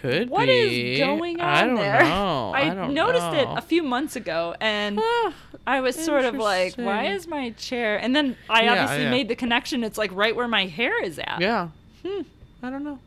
Could 0.00 0.28
What 0.30 0.46
be. 0.46 0.92
is 0.92 0.98
going 0.98 1.40
on 1.40 1.46
I 1.48 1.64
don't 1.66 1.74
there? 1.76 2.02
know. 2.04 2.52
I, 2.54 2.60
I, 2.70 2.74
don't 2.74 2.92
noticed 2.94 3.32
it 3.32 3.48
a 3.50 3.62
few 3.62 3.82
months 3.82 4.14
ago, 4.14 4.54
and 4.60 5.00
I 5.66 5.80
was 5.80 5.96
sort 5.96 6.24
of 6.26 6.34
like, 6.34 6.74
why 6.76 7.06
is 7.06 7.26
my 7.26 7.50
chair? 7.50 7.96
And 7.96 8.14
then 8.14 8.36
I 8.48 8.64
Yeah, 8.64 8.72
obviously 8.72 9.04
yeah. 9.04 9.10
made 9.10 9.28
the 9.28 9.36
connection. 9.36 9.82
It's 9.84 9.96
like 9.98 10.12
right 10.14 10.36
where 10.36 10.48
my 10.48 10.66
hair 10.66 11.02
is 11.02 11.18
at. 11.18 11.40
yeah. 11.40 11.68
Hmm. 12.06 12.22
I 12.62 12.70
don't 12.70 12.84
know. 12.84 12.98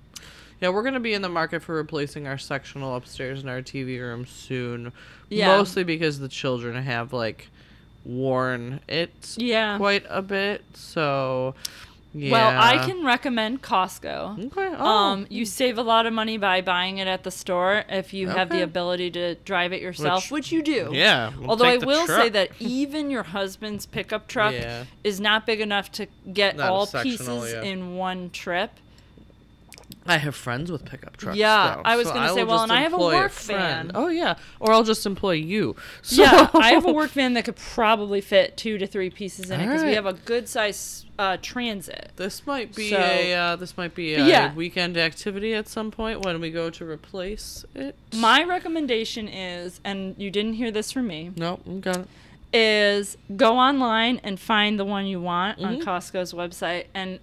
Yeah, 0.61 0.69
we're 0.69 0.83
gonna 0.83 0.99
be 0.99 1.13
in 1.13 1.21
the 1.21 1.29
market 1.29 1.61
for 1.63 1.75
replacing 1.75 2.27
our 2.27 2.37
sectional 2.37 2.95
upstairs 2.95 3.41
in 3.43 3.49
our 3.49 3.61
TV 3.61 3.99
room 3.99 4.25
soon. 4.25 4.91
Yeah. 5.29 5.47
Mostly 5.57 5.83
because 5.83 6.19
the 6.19 6.27
children 6.27 6.81
have 6.83 7.13
like 7.13 7.47
worn 8.05 8.79
it 8.87 9.35
Yeah. 9.37 9.77
quite 9.77 10.05
a 10.09 10.21
bit. 10.21 10.63
So 10.73 11.55
yeah. 12.11 12.31
Well, 12.31 12.59
I 12.59 12.83
can 12.87 13.05
recommend 13.05 13.61
Costco. 13.61 14.47
Okay. 14.47 14.75
Oh. 14.79 14.85
Um, 14.85 15.27
you 15.29 15.45
save 15.45 15.77
a 15.77 15.83
lot 15.83 16.07
of 16.07 16.13
money 16.13 16.37
by 16.39 16.59
buying 16.59 16.97
it 16.97 17.07
at 17.07 17.23
the 17.23 17.29
store 17.29 17.83
if 17.87 18.13
you 18.15 18.29
have 18.29 18.49
the 18.49 18.63
ability 18.63 19.11
to 19.11 19.35
drive 19.35 19.73
it 19.73 19.81
yourself, 19.81 20.31
Which- 20.31 20.45
which, 20.47 20.51
you 20.51 20.63
do. 20.63 20.89
yeah. 20.91 21.31
we'll 21.39 21.51
Although 21.51 21.65
I 21.65 21.71
take 21.73 21.81
the 21.81 21.85
will 21.87 22.07
say 22.07 22.29
that 22.29 22.49
even 22.59 23.11
your 23.11 23.21
husband's 23.23 23.85
pickup 23.85 24.27
truck 24.27 24.53
Yeah. 24.55 24.85
is 25.03 25.19
not 25.19 25.45
big 25.45 25.61
enough 25.61 25.91
to 25.93 26.07
get 26.33 26.57
Not 26.57 26.69
all 26.71 26.87
pieces 26.87 27.53
yeah. 27.53 27.61
in 27.61 27.95
one 27.95 28.31
trip. 28.31 28.71
I 30.05 30.17
have 30.17 30.33
friends 30.35 30.71
with 30.71 30.85
pickup 30.85 31.17
trucks. 31.17 31.37
Yeah, 31.37 31.75
though, 31.75 31.81
I 31.85 31.95
was 31.95 32.07
so 32.07 32.13
gonna 32.13 32.33
say, 32.33 32.43
well, 32.43 32.63
and 32.63 32.71
I 32.71 32.81
have 32.81 32.93
a 32.93 32.97
work 32.97 33.31
friend. 33.31 33.91
van. 33.91 33.91
Oh 33.93 34.07
yeah, 34.07 34.35
or 34.59 34.71
I'll 34.71 34.83
just 34.83 35.05
employ 35.05 35.33
you. 35.33 35.75
So, 36.01 36.23
Yeah, 36.23 36.49
I 36.53 36.71
have 36.71 36.85
a 36.85 36.91
work 36.91 37.11
van 37.11 37.33
that 37.35 37.45
could 37.45 37.57
probably 37.57 38.21
fit 38.21 38.57
two 38.57 38.77
to 38.79 38.87
three 38.87 39.09
pieces 39.11 39.51
in 39.51 39.59
it 39.59 39.65
because 39.67 39.83
we 39.83 39.93
have 39.93 40.05
a 40.07 40.13
good 40.13 40.47
size 40.49 41.05
uh, 41.19 41.37
transit. 41.41 42.11
This 42.15 42.47
might 42.47 42.73
be 42.73 42.89
So- 42.89 42.97
a 42.97 43.33
uh, 43.35 43.55
this 43.57 43.77
might 43.77 43.93
be 43.93 44.15
a 44.15 44.25
Yeah. 44.25 44.53
weekend 44.55 44.97
activity 44.97 45.53
at 45.53 45.67
some 45.67 45.91
point 45.91 46.21
when 46.25 46.39
we 46.41 46.49
go 46.49 46.69
to 46.71 46.85
replace 46.89 47.65
it. 47.75 47.95
My 48.15 48.43
recommendation 48.43 49.27
is, 49.27 49.79
and 49.83 50.15
you 50.17 50.31
didn't 50.31 50.53
hear 50.53 50.71
this 50.71 50.91
from 50.91 51.07
me, 51.07 51.31
no, 51.35 51.59
mm, 51.67 51.81
got 51.81 51.97
it. 51.97 52.07
is 52.51 53.15
go 53.35 53.57
online 53.59 54.19
and 54.23 54.39
find 54.39 54.79
the 54.79 54.85
one 54.85 55.05
you 55.05 55.21
want 55.21 55.59
on 55.59 55.77
Mhm. 55.77 55.83
Costco's 55.83 56.33
website. 56.33 56.85
And 56.95 57.19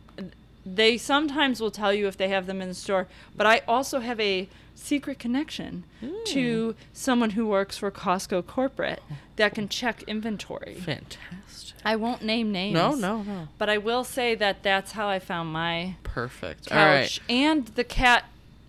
they 0.66 0.98
sometimes 0.98 1.60
will 1.60 1.70
tell 1.70 1.94
you 1.94 2.08
if 2.08 2.16
they 2.16 2.28
have 2.28 2.46
them 2.46 2.60
in 2.60 2.68
the 2.68 2.74
store. 2.74 3.06
But 3.36 3.46
I 3.46 3.62
also 3.68 4.00
have 4.00 4.18
a 4.18 4.48
secret 4.74 5.18
connection 5.18 5.84
to 6.26 6.72
hmm. 6.72 6.78
someone 6.92 7.30
who 7.30 7.46
works 7.46 7.78
for 7.78 7.90
Costco 7.90 8.46
corporate 8.46 9.02
that 9.36 9.54
can 9.54 9.68
check 9.68 10.02
inventory. 10.04 10.74
Fantastic. 10.74 11.76
I 11.84 11.94
won't 11.96 12.22
name 12.22 12.50
names. 12.50 12.74
No, 12.74 12.94
no, 12.94 13.22
no. 13.22 13.48
But 13.58 13.70
I 13.70 13.78
will 13.78 14.02
say 14.02 14.34
that 14.34 14.62
that's 14.64 14.92
how 14.92 15.08
I 15.08 15.20
found 15.20 15.52
my 15.52 15.94
Perfect. 16.02 16.70
All 16.72 16.78
right. 16.78 17.02
couch 17.02 17.20
and 17.28 17.66
the 17.68 17.84
cat 17.84 18.24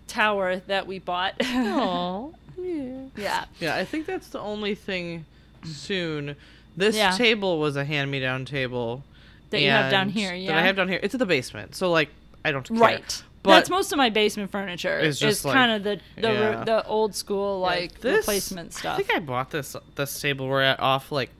tower 0.06 0.62
that 0.66 0.86
we 0.86 1.00
bought. 1.00 1.34
Aw, 1.44 2.28
yeah. 2.56 3.06
yeah. 3.16 3.44
Yeah, 3.58 3.76
I 3.76 3.84
think 3.84 4.06
that's 4.06 4.28
the 4.28 4.40
only 4.40 4.74
thing 4.74 5.26
soon. 5.64 6.36
This 6.76 6.96
Yeah. 6.96 7.10
table 7.10 7.58
was 7.58 7.74
a 7.74 7.84
hand-me-down 7.84 8.44
table 8.44 9.02
That 9.50 9.60
you 9.62 9.70
have 9.70 9.90
down 9.90 10.08
here, 10.10 10.30
That 10.46 10.56
I 10.58 10.62
have 10.62 10.76
down 10.76 10.88
here. 10.88 11.00
It's 11.02 11.14
in 11.14 11.18
the 11.18 11.26
basement, 11.26 11.74
so 11.74 11.90
like 11.90 12.10
I 12.44 12.52
don't 12.52 12.66
care. 12.66 12.76
Right. 12.76 13.22
But 13.42 13.50
That's 13.50 13.70
most 13.70 13.92
of 13.92 13.98
my 13.98 14.10
basement 14.10 14.50
furniture. 14.50 14.98
It's 14.98 15.18
just 15.18 15.44
like- 15.44 15.54
kind 15.54 15.72
of 15.72 15.84
the 15.84 16.00
the, 16.20 16.32
yeah. 16.32 16.64
the 16.64 16.84
old 16.86 17.14
school 17.14 17.60
like 17.60 18.00
this- 18.00 18.18
replacement 18.18 18.74
stuff. 18.74 18.94
I 18.94 19.02
think 19.02 19.14
I 19.14 19.20
bought 19.20 19.50
this 19.50 19.74
this 19.94 20.20
table 20.20 20.48
we're 20.48 20.62
at 20.62 20.80
off 20.80 21.12
like 21.12 21.30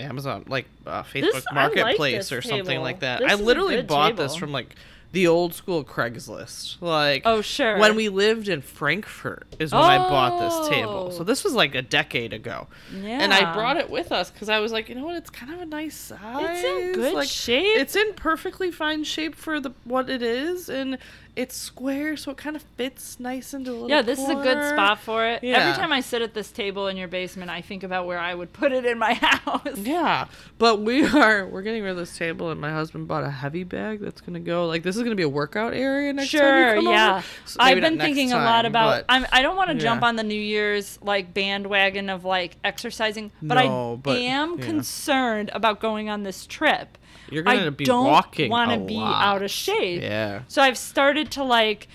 Amazon, 0.00 0.44
like 0.48 0.66
uh, 0.86 1.02
Facebook 1.02 1.20
This- 1.20 1.34
like 1.34 1.54
Marketplace 1.54 2.14
this 2.30 2.32
or 2.32 2.42
something 2.42 2.64
table. 2.64 2.82
like 2.82 3.00
that. 3.00 3.20
This 3.20 3.30
I 3.30 3.34
literally 3.34 3.82
bought 3.82 4.16
this 4.16 4.34
from 4.34 4.50
like 4.50 4.74
the 5.12 5.26
old 5.26 5.54
school 5.54 5.84
Craigslist. 5.84 6.80
Like 6.80 7.22
Oh, 7.24 7.40
sure. 7.42 7.78
When 7.78 7.94
we 7.94 8.08
lived 8.08 8.48
in 8.48 8.62
Frankfurt 8.62 9.46
is 9.58 9.72
when 9.72 9.82
I 9.82 9.98
bought 9.98 10.40
this 10.40 10.68
table. 10.70 11.08
Oh. 11.08 11.16
So 11.16 11.22
this 11.24 11.44
was 11.44 11.52
like 11.54 11.74
a 11.74 11.82
decade 11.82 12.32
ago. 12.32 12.66
And 12.92 13.32
I 13.32 13.52
brought 13.54 13.76
it 13.76 13.90
with 13.90 14.10
us 14.10 14.30
because 14.30 14.48
I 14.48 14.58
was 14.58 14.72
like, 14.72 14.88
you 14.88 14.94
know 14.94 15.04
what? 15.04 15.16
It's 15.16 15.30
kind 15.30 15.52
of 15.52 15.60
a 15.60 15.66
nice 15.66 15.96
size. 15.96 16.18
It's 16.20 16.64
in 16.64 16.92
good 16.92 17.14
like, 17.14 17.28
shape. 17.28 17.78
It's 17.78 17.94
in 17.94 18.14
perfectly 18.14 18.70
fine 18.70 19.04
shape 19.04 19.34
for 19.34 19.60
the 19.60 19.72
what 19.84 20.08
it 20.08 20.22
is, 20.22 20.68
and 20.68 20.98
it's 21.34 21.56
square, 21.56 22.16
so 22.16 22.30
it 22.30 22.36
kind 22.36 22.56
of 22.56 22.62
fits 22.76 23.18
nice 23.18 23.54
into 23.54 23.70
a 23.70 23.72
little. 23.72 23.88
yeah, 23.88 24.02
this 24.02 24.18
is 24.18 24.28
a 24.28 24.34
good 24.34 24.62
spot 24.68 24.98
for 25.00 25.24
it. 25.26 25.42
Yeah. 25.42 25.56
Every 25.58 25.80
time 25.80 25.90
I 25.90 26.00
sit 26.00 26.20
at 26.20 26.34
this 26.34 26.50
table 26.52 26.88
in 26.88 26.96
your 26.98 27.08
basement, 27.08 27.50
I 27.50 27.62
think 27.62 27.82
about 27.82 28.06
where 28.06 28.18
I 28.18 28.34
would 28.34 28.52
put 28.52 28.70
it 28.72 28.84
in 28.84 28.98
my 28.98 29.14
house. 29.22 29.78
Yeah, 29.78 30.26
but 30.58 30.82
we 30.82 31.06
are 31.06 31.46
we're 31.46 31.62
getting 31.62 31.82
rid 31.82 31.92
of 31.92 31.96
this 31.96 32.16
table, 32.18 32.50
and 32.50 32.60
my 32.60 32.70
husband 32.70 33.08
bought 33.08 33.24
a 33.24 33.30
heavy 33.30 33.64
bag 33.64 34.00
that's 34.00 34.20
gonna 34.20 34.40
go 34.40 34.66
like 34.66 34.82
this 34.82 34.94
is 34.96 35.02
gonna 35.02 35.14
be 35.14 35.22
a 35.22 35.28
workout 35.28 35.72
area 35.72 36.12
next 36.12 36.32
time 36.32 36.40
Sure, 36.40 36.76
yeah. 36.92 37.14
over. 37.16 37.24
So 37.46 37.56
I've 37.60 37.80
been 37.80 37.98
thinking 37.98 38.32
a 38.32 38.36
lot 38.36 38.66
about. 38.66 39.04
I'm, 39.08 39.24
I 39.32 39.40
don't 39.40 39.56
want 39.56 39.70
to 39.70 39.76
jump 39.76 40.02
on 40.02 40.16
the 40.16 40.24
New 40.24 40.34
Year's 40.40 40.98
like 41.02 41.32
bandwagon 41.32 42.10
of 42.10 42.24
like 42.26 42.56
exercising, 42.62 43.32
but 43.40 43.54
No, 43.54 43.94
I 43.94 43.96
but, 43.96 44.18
am 44.18 44.58
yeah. 44.58 44.66
concerned 44.66 45.50
about 45.54 45.80
going 45.80 46.10
on 46.10 46.24
this 46.24 46.46
trip. 46.46 46.98
You're 47.30 47.42
gonna 47.42 47.66
I 47.66 47.70
be 47.70 47.84
don't 47.84 48.06
walking 48.06 48.50
want 48.50 48.70
to 48.72 48.78
be 48.78 48.94
lot. 48.94 49.24
out 49.24 49.42
of 49.42 49.50
shape. 49.50 50.02
Yeah. 50.02 50.42
So 50.48 50.60
I've 50.62 50.76
started 50.78 51.30
to 51.32 51.44
like, 51.44 51.88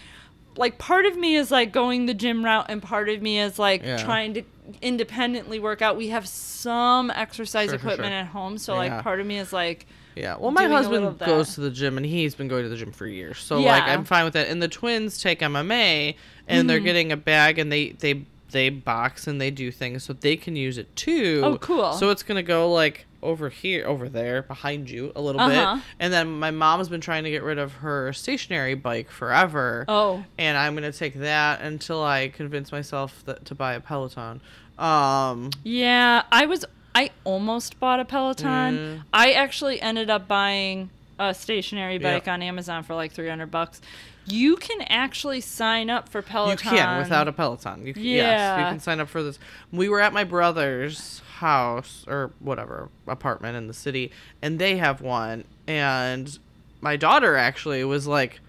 like 0.55 0.77
part 0.79 1.05
of 1.05 1.15
me 1.17 1.35
is 1.35 1.51
like 1.51 1.71
going 1.71 2.05
the 2.07 2.13
gym 2.13 2.43
route, 2.43 2.65
and 2.69 2.81
part 2.81 3.09
of 3.09 3.21
me 3.21 3.39
is 3.39 3.59
like 3.59 3.83
Yeah. 3.83 4.03
trying 4.03 4.33
to 4.35 4.43
independently 4.81 5.59
work 5.59 5.81
out. 5.81 5.95
We 5.97 6.09
have 6.09 6.27
some 6.27 7.11
exercise 7.11 7.69
Sure, 7.69 7.75
equipment 7.75 8.09
sure. 8.11 8.19
at 8.19 8.27
home, 8.27 8.57
so 8.57 8.73
Yeah. 8.73 8.79
like 8.95 9.03
part 9.03 9.19
of 9.19 9.27
me 9.27 9.37
is 9.37 9.53
like, 9.53 9.85
Yeah. 10.15 10.35
Well, 10.39 10.49
my 10.51 10.61
doing 10.61 10.73
a 10.73 10.89
little 10.89 11.09
husband 11.11 11.19
goes 11.29 11.53
to 11.55 11.61
the 11.61 11.69
gym, 11.69 11.95
and 11.97 12.05
he's 12.05 12.33
been 12.33 12.47
going 12.47 12.63
to 12.63 12.69
the 12.69 12.75
gym 12.75 12.91
for 12.91 13.05
years. 13.05 13.37
So 13.39 13.57
like, 13.61 13.83
Yeah. 13.85 13.93
I'm 13.93 14.03
fine 14.03 14.23
with 14.25 14.33
that. 14.33 14.47
And 14.47 14.61
the 14.61 14.67
twins 14.67 15.21
take 15.21 15.41
MMA, 15.41 16.15
and 16.47 16.59
Mm-hmm. 16.61 16.67
they're 16.67 16.79
getting 16.79 17.11
a 17.11 17.17
bag, 17.17 17.59
and 17.59 17.71
they 17.71 17.89
they 17.91 18.23
they 18.51 18.69
box 18.69 19.27
and 19.27 19.39
they 19.41 19.51
do 19.51 19.71
things, 19.71 20.03
so 20.03 20.13
they 20.13 20.35
can 20.37 20.55
use 20.55 20.77
it 20.77 20.95
too. 20.95 21.41
Oh, 21.43 21.57
cool. 21.57 21.93
So 21.93 22.09
it's 22.09 22.23
gonna 22.23 22.43
go 22.43 22.71
like 22.71 23.05
over 23.23 23.49
here, 23.49 23.85
over 23.87 24.07
there, 24.07 24.43
behind 24.43 24.89
you 24.89 25.11
a 25.15 25.21
little 25.21 25.41
Uh-huh. 25.41 25.75
bit. 25.75 25.83
And 25.99 26.13
then 26.13 26.39
my 26.39 26.51
mom's 26.51 26.87
been 26.87 27.01
trying 27.01 27.23
to 27.23 27.31
get 27.31 27.41
rid 27.43 27.57
of 27.57 27.73
her 27.75 28.13
stationary 28.13 28.75
bike 28.75 29.09
forever. 29.09 29.85
oh, 29.87 30.23
and 30.37 30.57
I'm 30.57 30.75
gonna 30.75 30.91
take 30.91 31.15
that 31.15 31.61
until 31.61 32.03
I 32.03 32.29
convince 32.29 32.71
myself 32.71 33.23
that 33.25 33.45
to 33.45 33.55
buy 33.55 33.73
a 33.73 33.79
Peloton. 33.79 34.39
Um, 34.77 35.49
Yeah, 35.63 36.23
I 36.31 36.45
was. 36.45 36.63
I 36.95 37.11
almost 37.25 37.79
bought 37.79 37.99
a 37.99 38.05
Peloton. 38.05 38.47
Mm. 38.77 39.01
I 39.13 39.31
actually 39.33 39.79
ended 39.81 40.09
up 40.09 40.27
buying 40.27 40.89
a 41.19 41.33
stationary 41.33 41.97
bike 41.97 42.27
on 42.27 42.41
Amazon 42.41 42.83
for 42.83 42.95
like 42.95 43.11
three 43.11 43.27
hundred 43.29 43.51
bucks. 43.51 43.81
You 44.27 44.57
can 44.57 44.81
actually 44.83 45.41
sign 45.41 45.89
up 45.89 46.09
for 46.09 46.21
Peloton. 46.21 46.51
you 46.51 46.57
can 46.57 46.97
without 46.99 47.27
a 47.27 47.31
Peloton. 47.31 47.85
You 47.87 47.93
can, 47.93 48.03
Yes, 48.03 48.59
you 48.59 48.65
can 48.65 48.79
sign 48.79 48.99
up 48.99 49.07
for 49.09 49.23
this. 49.23 49.39
We 49.71 49.87
were 49.89 50.01
at 50.01 50.11
my 50.13 50.23
brother's 50.23 51.21
house 51.37 52.03
or 52.07 52.31
whatever 52.39 52.89
apartment 53.07 53.55
in 53.57 53.67
the 53.67 53.73
city, 53.73 54.11
and 54.41 54.59
they 54.59 54.77
have 54.77 55.01
one. 55.01 55.45
And 55.67 56.37
my 56.81 56.95
daughter 56.97 57.35
actually 57.35 57.83
was 57.83 58.05
like 58.07 58.39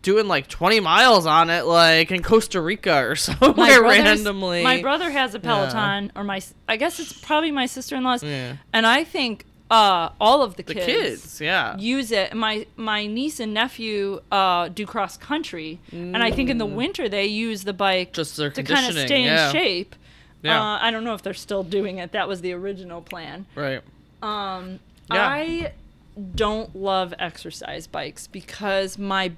doing 0.00 0.28
like 0.28 0.46
20 0.48 0.80
miles 0.80 1.26
on 1.26 1.50
it, 1.50 1.64
like 1.64 2.10
in 2.12 2.22
Costa 2.22 2.60
Rica 2.60 3.04
or 3.04 3.16
somewhere 3.16 3.52
brother's- 3.80 3.80
randomly. 3.82 4.62
My 4.62 4.80
brother 4.80 5.10
has 5.10 5.34
a 5.34 5.40
Peloton, 5.40 6.12
or 6.16 6.24
my. 6.24 6.40
I 6.68 6.76
guess 6.76 7.00
it's 7.00 7.12
probably 7.12 7.50
my 7.50 7.66
sister 7.66 7.96
in 7.96 8.04
law's, 8.04 8.22
Yeah. 8.22 8.56
and 8.72 8.86
I 8.86 9.04
think 9.04 9.44
uh, 9.70 10.10
all 10.20 10.42
of 10.42 10.56
the, 10.56 10.62
the 10.62 10.74
kids. 10.74 10.86
kids, 10.86 11.40
yeah. 11.40 11.76
use 11.76 12.10
it. 12.10 12.34
My 12.34 12.66
my 12.76 13.06
niece 13.06 13.38
and 13.40 13.52
nephew 13.52 14.20
uh, 14.32 14.68
do 14.68 14.86
cross 14.86 15.16
country, 15.16 15.78
and 15.92 16.16
I 16.22 16.30
think 16.30 16.48
in 16.48 16.58
the 16.58 16.66
winter 16.66 17.08
they 17.08 17.26
use 17.26 17.64
the 17.64 17.72
bike 17.72 18.12
Mm. 18.12 18.14
Just 18.14 18.36
their 18.36 18.50
to 18.50 18.62
kind 18.62 18.86
of 18.86 18.98
stay 18.98 19.24
yeah. 19.24 19.46
in 19.48 19.52
shape. 19.52 19.94
Yeah. 20.42 20.60
Uh, 20.60 20.78
I 20.80 20.90
don't 20.90 21.04
know 21.04 21.14
if 21.14 21.22
they're 21.22 21.34
still 21.34 21.62
doing 21.64 21.98
it. 21.98 22.12
That 22.12 22.28
was 22.28 22.40
the 22.40 22.52
original 22.52 23.02
plan. 23.02 23.46
right. 23.54 23.82
Um, 24.22 24.78
Yeah. 25.12 25.26
I 25.28 25.72
don't 26.34 26.74
love 26.74 27.14
exercise 27.18 27.86
bikes 27.86 28.26
because 28.26 28.98
my 28.98 29.32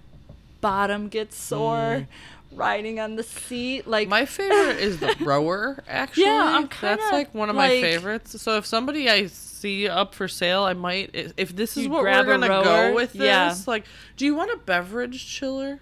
bottom 0.60 1.08
gets 1.08 1.36
sore 1.36 2.06
riding 2.52 3.00
on 3.00 3.16
the 3.16 3.22
seat. 3.22 3.86
Like 3.86 4.08
My 4.08 4.26
favorite 4.26 4.78
is 4.78 5.00
the 5.00 5.14
rower. 5.20 5.82
Actually, 5.88 6.24
Yeah, 6.24 6.66
that's 6.80 7.12
like 7.12 7.34
one 7.34 7.48
of 7.50 7.56
my 7.56 7.68
favorites. 7.80 8.40
So 8.40 8.56
if 8.56 8.66
somebody 8.66 9.08
I 9.08 9.26
see 9.60 9.88
up 9.88 10.14
for 10.14 10.26
sale, 10.28 10.62
I 10.64 10.72
might. 10.74 11.10
If 11.36 11.54
this 11.54 11.76
is 11.76 11.84
You 11.84 11.90
what 11.90 12.02
we're 12.02 12.24
gonna 12.24 12.48
rower? 12.48 12.64
go 12.64 12.94
with, 12.94 13.12
this, 13.12 13.22
Yeah. 13.22 13.54
like, 13.66 13.84
do 14.16 14.24
you 14.24 14.34
want 14.34 14.50
a 14.52 14.56
beverage 14.56 15.26
chiller? 15.26 15.80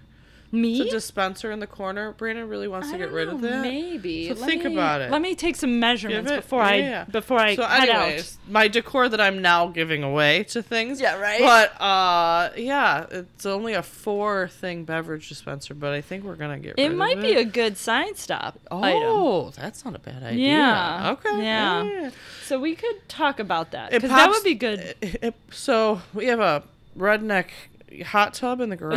Me. 0.51 0.81
It's 0.81 0.91
a 0.91 0.97
dispenser 0.97 1.51
in 1.51 1.59
the 1.61 1.67
corner. 1.67 2.13
Brandon 2.13 2.49
really 2.49 2.69
wants 2.69 2.89
I 2.89 2.93
to 2.93 2.99
get 2.99 3.11
rid 3.13 3.29
of 3.29 3.41
know, 3.41 3.49
that. 3.51 3.63
Maybe. 3.63 4.29
So 4.29 4.35
Let 4.35 4.47
think 4.49 4.65
me- 4.65 4.73
about 4.73 5.01
it. 5.01 5.11
Let 5.11 5.21
me 5.21 5.35
take 5.35 5.57
some 5.57 5.79
measurements 5.79 6.31
before 6.31 6.61
yeah, 6.63 6.69
I 6.69 6.75
yeah. 6.77 7.05
before 7.05 7.39
I 7.39 7.55
so 7.57 7.63
head 7.65 7.89
anyways, 7.89 8.39
my 8.49 8.69
decor 8.69 9.09
that 9.09 9.21
I'm 9.21 9.43
now 9.43 9.67
giving 9.69 10.03
away 10.03 10.45
to 10.45 10.63
things. 10.63 11.01
Yeah, 11.01 11.19
right? 11.19 11.41
But 11.41 11.81
uh 11.81 12.51
yeah, 12.57 13.07
it's 13.11 13.47
only 13.47 13.75
a 13.75 13.83
four 13.83 14.49
thing 14.49 14.85
beverage 14.85 15.29
dispenser, 15.29 15.75
but 15.75 15.93
I 15.93 16.01
think 16.01 16.25
we're 16.25 16.37
gonna 16.37 16.59
get 16.59 16.73
out. 16.73 16.79
It 16.79 16.95
might 16.95 17.21
be 17.21 17.33
it. 17.35 17.39
a 17.41 17.45
good 17.45 17.77
sign 17.77 18.15
stop 18.15 18.59
item. 18.71 19.03
Oh, 19.05 19.51
that's 19.51 19.85
not 19.85 19.95
a 19.95 19.99
bad 19.99 20.23
idea. 20.23 20.47
Yeah, 20.49 21.11
Okay. 21.13 21.43
yeah. 21.45 22.11
So 22.45 22.59
we 22.59 22.75
could 22.75 23.07
talk 23.09 23.39
about 23.39 23.73
that 23.73 23.91
because 23.91 24.11
that 24.11 24.31
would 24.31 24.45
be 24.45 24.55
good. 24.55 24.95
it- 25.01 25.19
it- 25.23 25.35
so 25.51 26.01
we 26.15 26.27
have 26.27 26.41
a 26.41 26.63
redneck 26.97 27.49
hot 28.07 28.35
tub 28.35 28.61
in 28.61 28.69
the 28.71 28.77
garage. 28.77 28.95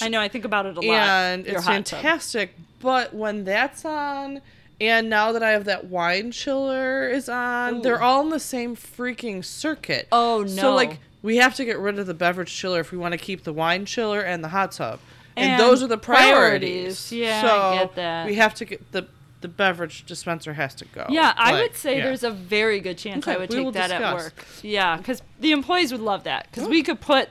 Yes, 0.00 0.02
I 0.02 0.08
know. 0.08 0.20
I 0.20 0.28
think 0.28 0.44
about 0.44 0.66
it 0.66 0.76
a 0.76 0.80
lot. 0.80 0.84
and 0.96 1.46
it's 1.46 1.64
hot 1.64 1.84
tub. 1.84 2.00
fantastic. 2.00 2.54
But 2.80 3.14
when 3.14 3.44
that's 3.44 3.84
on, 3.84 4.40
and 4.80 5.08
now 5.08 5.32
that 5.32 5.42
I 5.42 5.50
have 5.50 5.64
that 5.66 5.84
wine 5.86 6.32
chiller 6.32 7.08
is 7.08 7.28
on, 7.28 7.76
Ooh. 7.76 7.82
they're 7.82 8.02
all 8.02 8.22
in 8.22 8.30
the 8.30 8.40
same 8.40 8.74
freaking 8.76 9.44
circuit. 9.44 10.08
Oh, 10.10 10.42
no! 10.42 10.48
So 10.62 10.74
like 10.74 10.98
we 11.22 11.36
have 11.36 11.54
to 11.56 11.64
get 11.64 11.78
rid 11.78 11.98
of 11.98 12.06
the 12.06 12.14
beverage 12.14 12.52
chiller 12.52 12.80
if 12.80 12.90
we 12.90 12.98
want 12.98 13.12
to 13.12 13.18
keep 13.18 13.44
the 13.44 13.52
wine 13.52 13.84
chiller 13.84 14.20
and 14.20 14.42
the 14.42 14.48
hot 14.48 14.72
tub, 14.72 14.98
and, 15.36 15.52
And 15.52 15.60
those 15.60 15.82
are 15.82 15.86
the 15.86 15.98
priorities. 15.98 17.08
priorities. 17.08 17.12
Yeah, 17.12 17.42
so 17.42 17.60
I 17.60 17.78
get 17.78 17.94
that. 17.94 18.26
We 18.26 18.34
have 18.36 18.54
to 18.54 18.64
get 18.64 18.90
the 18.92 19.06
the 19.40 19.48
beverage 19.48 20.04
dispenser 20.06 20.52
has 20.54 20.72
to 20.76 20.84
go. 20.86 21.04
Yeah, 21.08 21.34
I 21.36 21.52
Like, 21.52 21.62
would 21.62 21.76
say 21.76 21.98
yeah. 21.98 22.04
there's 22.04 22.22
a 22.22 22.30
very 22.30 22.78
good 22.78 22.96
chance 22.96 23.26
I 23.26 23.36
would 23.36 23.50
take 23.50 23.72
that 23.72 23.90
at 23.90 24.14
work. 24.14 24.44
Yeah, 24.62 24.96
because 24.96 25.20
the 25.40 25.50
employees 25.50 25.90
would 25.92 26.00
love 26.00 26.24
that 26.24 26.46
because 26.50 26.68
we 26.68 26.82
could 26.84 27.00
put 27.00 27.28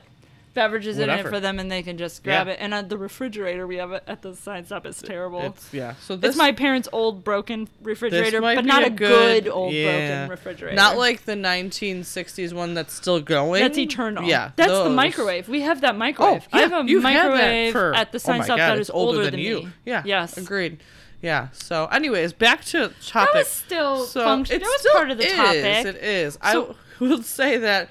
beverages 0.54 0.98
in 0.98 1.08
it 1.08 1.26
for 1.26 1.40
them 1.40 1.58
and 1.58 1.70
they 1.70 1.82
can 1.82 1.96
just 1.96 2.22
grab 2.22 2.46
Yeah. 2.46 2.54
it. 2.54 2.58
And 2.60 2.74
uh, 2.74 2.82
the 2.82 2.98
refrigerator 2.98 3.66
we 3.66 3.76
have 3.76 3.92
it 3.92 4.02
at 4.06 4.22
the 4.22 4.34
sign 4.36 4.64
stop 4.66 4.84
is 4.86 5.00
terrible. 5.00 5.40
It's, 5.40 5.64
It's 5.66 5.74
yeah. 5.74 5.94
So 6.00 6.16
this 6.16 6.36
my 6.36 6.52
parents' 6.52 6.88
old 6.92 7.24
broken 7.24 7.68
refrigerator, 7.82 8.40
but 8.40 8.64
not 8.64 8.82
a 8.82 8.86
a 8.86 8.90
good, 8.90 9.44
good- 9.44 9.50
old 9.50 9.72
yeah. 9.72 10.26
broken 10.26 10.30
refrigerator. 10.30 10.76
Not 10.76 10.96
like 10.98 11.24
the 11.24 11.34
1960s 11.36 12.52
one 12.52 12.74
that's 12.74 12.92
still 12.94 13.20
going. 13.20 13.62
that's 13.62 13.78
eternal. 13.78 14.24
Yeah, 14.24 14.52
that's 14.56 14.70
the 14.72 14.90
microwave. 14.90 15.48
We 15.48 15.62
have 15.62 15.80
that 15.82 15.96
microwave. 15.96 16.46
Oh, 16.52 16.56
I 16.58 16.60
have 16.62 16.72
a 16.72 16.88
you've 16.88 17.02
had 17.02 17.14
that 17.16 17.28
microwave 17.30 17.72
for- 17.72 17.94
at 17.94 18.12
the 18.12 18.16
oh 18.16 18.18
sign 18.18 18.38
my 18.38 18.44
stop 18.44 18.58
God, 18.58 18.68
that 18.70 18.78
it's 18.78 18.88
is 18.88 18.90
older 18.90 19.30
than, 19.30 19.40
you. 19.40 19.56
me. 19.62 19.68
Yeah. 19.84 20.02
Yes. 20.04 20.36
Agreed. 20.36 20.78
Yeah. 21.20 21.48
So, 21.52 21.86
anyways, 21.86 22.32
back 22.32 22.64
to 22.66 22.92
topic. 23.06 23.32
That 23.32 23.38
was 23.38 23.48
still 23.48 24.04
so 24.06 24.24
function. 24.24 24.56
it 24.56 24.58
That 24.60 24.66
was 24.66 24.80
still 24.80 24.92
part 24.94 25.10
of 25.10 25.18
the 25.18 25.26
is, 25.26 25.32
topic. 25.32 25.64
It 25.86 25.96
is. 25.96 26.38
So- 26.42 26.76
I 27.00 27.04
will 27.04 27.22
say 27.22 27.58
that 27.58 27.88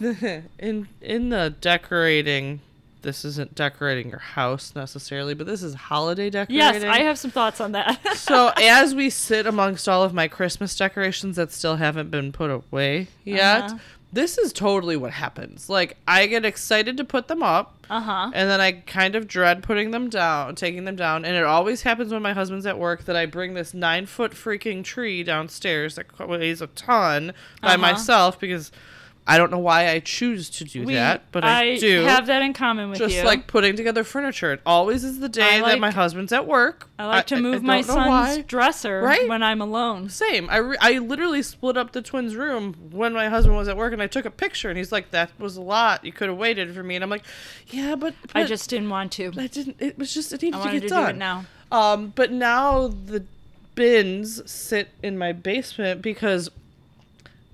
in 0.58 0.88
in 1.00 1.28
the 1.30 1.54
decorating, 1.60 2.60
this 3.02 3.24
isn't 3.24 3.54
decorating 3.54 4.10
your 4.10 4.18
house 4.20 4.72
necessarily, 4.76 5.34
but 5.34 5.46
this 5.46 5.62
is 5.62 5.74
holiday 5.74 6.30
decorating. 6.30 6.56
Yes, 6.56 6.84
I 6.84 7.00
have 7.00 7.18
some 7.18 7.30
thoughts 7.30 7.60
on 7.60 7.72
that. 7.72 7.98
so 8.16 8.52
as 8.56 8.94
we 8.94 9.10
sit 9.10 9.46
amongst 9.46 9.88
all 9.88 10.02
of 10.02 10.14
my 10.14 10.28
Christmas 10.28 10.76
decorations 10.76 11.36
that 11.36 11.52
still 11.52 11.76
haven't 11.76 12.10
been 12.10 12.32
put 12.32 12.50
away 12.50 13.08
yet, 13.24 13.64
Uh-huh. 13.64 13.78
this 14.12 14.38
is 14.38 14.52
totally 14.52 14.96
what 14.96 15.10
happens. 15.12 15.68
Like 15.68 15.96
I 16.06 16.26
get 16.26 16.44
excited 16.44 16.96
to 16.98 17.04
put 17.04 17.26
them 17.28 17.42
up, 17.42 17.74
uh 17.90 18.00
huh. 18.00 18.30
and 18.34 18.48
then 18.48 18.60
I 18.60 18.72
kind 18.72 19.16
of 19.16 19.26
dread 19.26 19.62
putting 19.64 19.90
them 19.90 20.08
down, 20.08 20.54
taking 20.54 20.84
them 20.84 20.96
down. 20.96 21.24
And 21.24 21.36
it 21.36 21.44
always 21.44 21.82
happens 21.82 22.12
when 22.12 22.22
my 22.22 22.32
husband's 22.32 22.66
at 22.66 22.78
work 22.78 23.04
that 23.06 23.16
I 23.16 23.26
bring 23.26 23.54
this 23.54 23.74
nine 23.74 24.06
foot 24.06 24.32
freaking 24.32 24.84
tree 24.84 25.24
downstairs 25.24 25.96
that 25.96 26.28
weighs 26.28 26.62
a 26.62 26.68
ton 26.68 27.32
by 27.60 27.70
Uh-huh. 27.74 27.78
myself 27.78 28.38
because 28.38 28.70
I 29.24 29.38
don't 29.38 29.52
know 29.52 29.58
why 29.60 29.88
I 29.88 30.00
choose 30.00 30.50
to 30.50 30.64
do 30.64 30.82
We- 30.82 30.94
that, 30.94 31.30
but 31.30 31.44
I, 31.44 31.76
do. 31.76 32.02
have 32.02 32.26
that 32.26 32.42
in 32.42 32.52
common 32.52 32.90
with 32.90 32.98
just 32.98 33.10
you. 33.14 33.20
Just 33.20 33.26
like 33.26 33.46
putting 33.46 33.76
together 33.76 34.02
furniture. 34.02 34.52
It 34.52 34.60
always 34.66 35.04
is 35.04 35.20
the 35.20 35.28
day 35.28 35.60
that 35.60 35.78
my 35.78 35.92
husband's 35.92 36.32
at 36.32 36.44
work. 36.44 36.88
I 36.98 37.06
like 37.06 37.26
to 37.28 37.40
move 37.40 37.62
my 37.62 37.82
son's 37.82 38.08
why. 38.08 38.42
dresser 38.42 39.00
Right? 39.00 39.28
when 39.28 39.40
I'm 39.44 39.60
alone. 39.60 40.08
Same. 40.08 40.50
I, 40.50 40.56
re- 40.56 40.76
I 40.80 40.98
literally 40.98 41.42
split 41.42 41.76
up 41.76 41.92
the 41.92 42.02
twins' 42.02 42.34
room 42.34 42.74
when 42.90 43.12
my 43.12 43.28
husband 43.28 43.56
was 43.56 43.68
at 43.68 43.76
work, 43.76 43.92
and 43.92 44.02
I 44.02 44.08
took 44.08 44.24
a 44.24 44.30
picture, 44.30 44.68
and 44.70 44.76
he's 44.76 44.90
like, 44.90 45.12
"That 45.12 45.30
was 45.38 45.56
a 45.56 45.62
lot. 45.62 46.04
You 46.04 46.10
could 46.12 46.28
have 46.28 46.38
waited 46.38 46.74
for 46.74 46.82
me." 46.82 46.96
And 46.96 47.04
I'm 47.04 47.10
like, 47.10 47.24
"Yeah, 47.68 47.94
but, 47.94 48.14
I 48.34 48.42
just 48.42 48.68
didn't 48.70 48.90
want 48.90 49.12
to. 49.12 49.32
I 49.38 49.46
didn't. 49.46 49.76
It 49.78 49.98
was 49.98 50.12
just 50.12 50.32
it 50.32 50.42
needed 50.42 50.58
I 50.58 50.64
to 50.66 50.72
get 50.72 50.82
to 50.82 50.88
done 50.88 51.04
do 51.04 51.10
it 51.10 51.16
now. 51.18 51.44
Um, 51.70 52.12
but 52.16 52.32
now 52.32 52.88
the 52.88 53.24
bins 53.76 54.42
sit 54.50 54.88
in 55.02 55.16
my 55.16 55.32
basement 55.32 56.02
because 56.02 56.50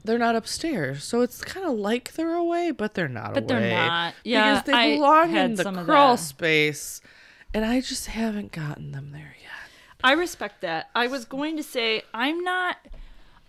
they're 0.05 0.19
not 0.19 0.37
upstairs, 0.37 1.05
so 1.05 1.21
it's 1.23 1.43
kind 1.43 1.67
of 1.67 1.79
like 1.79 2.15
they're 2.15 2.35
away, 2.35 2.71
but 2.71 2.95
they're 2.95 3.09
not 3.09 3.35
But 3.35 3.49
they're 3.49 3.71
not. 3.71 4.15
Yeah, 4.25 4.61
because 4.61 4.67
they 4.67 4.73
I 4.73 4.95
belong 4.97 5.37
in 5.37 5.55
the 5.55 5.73
crawl 5.85 6.17
space, 6.17 7.01
and 7.53 7.65
I 7.65 7.81
just 7.81 8.07
haven't 8.07 8.53
gotten 8.53 8.93
them 8.93 9.11
there 9.13 9.37
yet. 9.41 9.71
I 10.03 10.13
respect 10.13 10.61
that. 10.61 10.91
I 10.95 11.09
was 11.09 11.25
going 11.25 11.57
to 11.57 11.63
say 11.63 12.03
I'm 12.15 12.43
not 12.45 12.77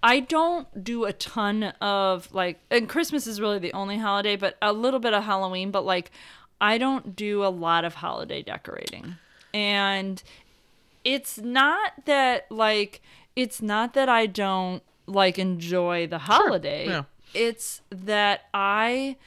I 0.01 0.21
don't 0.21 0.83
do 0.83 1.05
a 1.05 1.13
ton 1.13 1.63
of 1.81 2.33
like 2.33 2.59
and 2.71 2.87
Christmas 2.87 3.27
is 3.27 3.41
really 3.41 3.59
the 3.59 3.73
only 3.73 3.97
holiday, 3.97 4.35
but 4.35 4.57
a 4.61 4.71
little 4.73 4.99
bit 4.99 5.13
of 5.13 5.23
Halloween, 5.23 5.71
but 5.71 5.85
like 5.85 6.11
I 6.61 6.77
don't 6.77 7.15
do 7.15 7.43
a 7.43 7.49
lot 7.49 7.85
of 7.85 7.95
holiday 7.95 8.41
decorating. 8.41 9.15
And 9.53 10.21
it's 11.03 11.37
not 11.37 12.05
that 12.05 12.49
like 12.49 13.01
it's 13.35 13.61
not 13.61 13.93
that 13.93 14.09
I 14.09 14.25
don't 14.25 14.83
like 15.09 15.37
enjoy 15.39 16.07
the 16.07 16.19
holiday. 16.19 16.87
yeah. 16.87 17.03
It's 17.33 17.81
that 17.91 18.41
I 18.53 19.17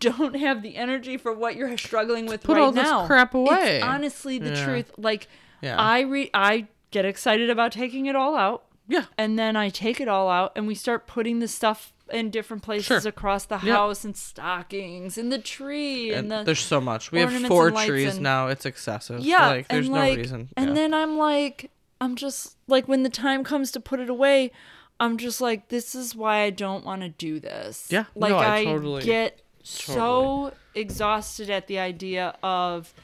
don't 0.00 0.36
have 0.36 0.62
the 0.62 0.76
energy 0.76 1.16
for 1.16 1.32
what 1.32 1.56
you're 1.56 1.76
struggling 1.76 2.26
with 2.26 2.42
put 2.42 2.54
right 2.56 2.62
all 2.62 2.72
this 2.72 2.88
crap 3.06 3.34
away. 3.34 3.76
It's 3.76 3.84
honestly 3.84 4.38
the 4.38 4.50
Yeah. 4.50 4.64
truth. 4.64 4.90
Like 4.96 5.28
Yeah. 5.60 5.76
I 5.78 6.00
re 6.00 6.30
I 6.32 6.66
get 6.90 7.04
excited 7.04 7.50
about 7.50 7.72
taking 7.72 8.06
it 8.06 8.16
all 8.16 8.34
out 8.36 8.64
Yeah. 8.88 9.04
and 9.18 9.38
then 9.38 9.54
I 9.56 9.68
take 9.68 10.00
it 10.00 10.08
all 10.08 10.30
out 10.30 10.52
and 10.56 10.66
we 10.66 10.74
start 10.74 11.06
putting 11.06 11.40
the 11.40 11.48
stuff 11.48 11.92
in 12.10 12.30
different 12.30 12.62
places 12.62 12.86
Sure. 13.02 13.08
across 13.08 13.44
the 13.46 13.58
house 13.58 14.04
and 14.04 14.16
stockings 14.16 15.18
and 15.18 15.30
the 15.32 15.38
tree 15.38 16.10
and, 16.12 16.30
And 16.32 16.40
the 16.40 16.44
there's 16.44 16.60
so 16.60 16.80
much. 16.80 17.10
We 17.10 17.20
have 17.20 17.32
four 17.46 17.70
trees 17.72 18.14
and- 18.14 18.22
now. 18.22 18.46
It's 18.48 18.64
excessive. 18.64 19.20
yeah, 19.20 19.46
Like, 19.48 19.68
there's 19.68 19.86
and 19.86 19.94
no 19.94 20.00
like, 20.00 20.16
reason. 20.16 20.48
And 20.56 20.68
yeah. 20.68 20.74
then 20.74 20.94
I'm 20.94 21.18
like, 21.18 21.70
I'm 22.00 22.16
just 22.16 22.56
like, 22.66 22.86
when 22.88 23.02
the 23.02 23.08
time 23.10 23.44
comes 23.44 23.70
to 23.72 23.80
put 23.80 24.00
it 24.00 24.10
away, 24.10 24.52
I'm 25.00 25.18
just 25.18 25.40
like, 25.40 25.68
this 25.68 25.94
is 25.94 26.14
why 26.14 26.38
I 26.42 26.50
don't 26.50 26.84
want 26.84 27.02
to 27.02 27.08
do 27.08 27.40
this. 27.40 27.88
Yeah, 27.90 28.04
like 28.14 28.30
no, 28.30 28.36
I 28.38 28.56
I, 28.58 28.64
totally- 28.64 29.02
get 29.02 29.42
so 29.62 30.52
exhausted 30.74 31.50
at 31.50 31.66
the 31.66 31.78
idea 31.78 32.36
of 32.42 32.94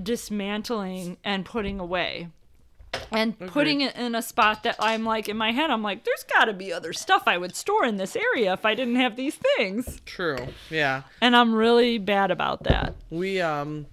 dismantling 0.00 1.16
and 1.24 1.44
putting 1.44 1.80
away. 1.80 2.28
And 3.12 3.38
putting 3.38 3.80
it 3.82 3.94
in 3.96 4.14
a 4.16 4.22
spot 4.22 4.64
that 4.64 4.76
I'm 4.80 5.04
like 5.04 5.28
in 5.28 5.36
my 5.36 5.52
head, 5.52 5.70
I'm 5.70 5.82
like, 5.82 6.04
there's 6.04 6.24
got 6.24 6.46
to 6.46 6.52
be 6.52 6.72
other 6.72 6.92
stuff 6.92 7.22
I 7.26 7.38
would 7.38 7.54
store 7.54 7.84
in 7.84 7.96
this 7.96 8.16
area 8.16 8.52
if 8.52 8.64
I 8.64 8.74
didn't 8.74 8.96
have 8.96 9.14
these 9.16 9.36
things. 9.56 10.00
True. 10.06 10.38
Yeah. 10.70 11.02
And 11.20 11.36
I'm 11.36 11.54
really 11.54 11.98
bad 11.98 12.30
about 12.32 12.64
that. 12.64 12.94
We 13.10 13.40
um 13.40 13.86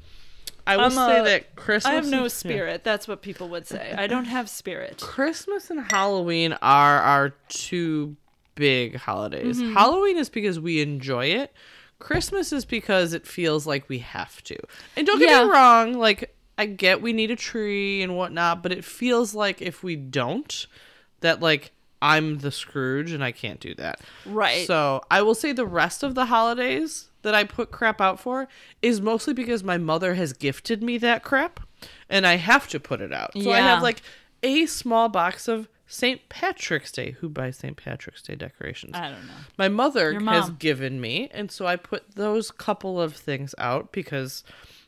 I 0.68 0.78
will 0.78 0.84
I'm 0.86 0.92
say 0.92 1.20
a- 1.20 1.24
that 1.24 1.56
Christmas 1.56 1.92
I 1.92 1.96
have 1.96 2.06
no 2.08 2.18
and- 2.18 2.26
yeah. 2.26 2.28
spirit. 2.30 2.84
That's 2.84 3.08
what 3.08 3.22
people 3.22 3.50
would 3.50 3.66
say. 3.68 3.94
I 3.98 4.06
don't 4.08 4.26
have 4.26 4.50
spirit. 4.50 5.00
Christmas 5.02 5.70
and 5.70 5.80
Halloween 5.92 6.54
are 6.62 7.00
our 7.02 7.30
two 7.50 8.16
big 8.56 8.96
holidays. 8.98 9.60
Mm-hmm. 9.60 9.74
Halloween 9.74 10.18
is 10.18 10.30
because 10.30 10.60
we 10.60 10.82
enjoy 10.82 11.28
it. 11.28 11.54
Christmas 12.00 12.52
is 12.54 12.66
because 12.66 13.14
it 13.14 13.26
feels 13.26 13.66
like 13.66 13.90
we 13.90 14.00
have 14.00 14.44
to. 14.44 14.58
And 14.96 15.08
don't 15.08 15.20
get 15.20 15.30
Yeah. 15.30 15.46
me 15.46 15.52
wrong, 15.52 15.94
like 15.94 16.36
I 16.58 16.66
get 16.66 17.02
we 17.02 17.14
need 17.14 17.32
a 17.32 17.36
tree 17.36 18.02
and 18.02 18.16
whatnot, 18.18 18.62
but 18.64 18.72
it 18.72 18.84
feels 18.84 19.34
like 19.34 19.62
if 19.62 19.84
we 19.84 19.96
don't, 19.96 20.68
that 21.22 21.40
like 21.40 21.72
I'm 22.02 22.40
the 22.40 22.52
Scrooge 22.52 23.12
and 23.12 23.24
I 23.24 23.32
can't 23.32 23.60
do 23.60 23.74
that. 23.76 24.02
Right. 24.26 24.68
So 24.68 25.02
I 25.10 25.22
will 25.24 25.34
say 25.36 25.52
the 25.54 25.66
rest 25.66 26.04
of 26.04 26.14
the 26.14 26.26
holidays 26.26 27.10
that 27.28 27.36
I 27.36 27.44
put 27.44 27.70
crap 27.72 28.02
out 28.02 28.20
for 28.20 28.48
is 28.82 29.00
mostly 29.02 29.34
because 29.34 29.64
my 29.64 29.78
mother 29.78 30.16
has 30.16 30.34
gifted 30.34 30.82
me 30.82 30.98
that 31.00 31.24
crap 31.24 31.60
and 32.10 32.26
I 32.26 32.38
have 32.38 32.68
to 32.70 32.80
put 32.80 33.02
it 33.02 33.14
out. 33.14 33.32
So 33.34 33.52
I 33.52 33.60
have 33.60 33.84
like 33.84 34.02
a 34.42 34.66
small 34.66 35.10
box 35.10 35.48
of 35.48 35.68
St. 35.90 36.28
Patrick's 36.30 36.92
Day. 36.92 37.12
Who 37.20 37.30
buys 37.30 37.58
St. 37.58 37.78
Patrick's 37.78 38.22
Day 38.22 38.36
decorations? 38.36 38.94
I 38.96 39.10
don't 39.10 39.26
know. 39.28 39.34
my 39.58 39.70
mother 39.70 40.20
has 40.20 40.50
given 40.52 41.00
me, 41.00 41.30
and 41.34 41.50
so 41.52 41.66
I 41.66 41.76
put 41.76 42.16
those 42.16 42.52
couple 42.52 43.00
of 43.02 43.16
things 43.16 43.54
out 43.58 43.92
because 43.94 44.44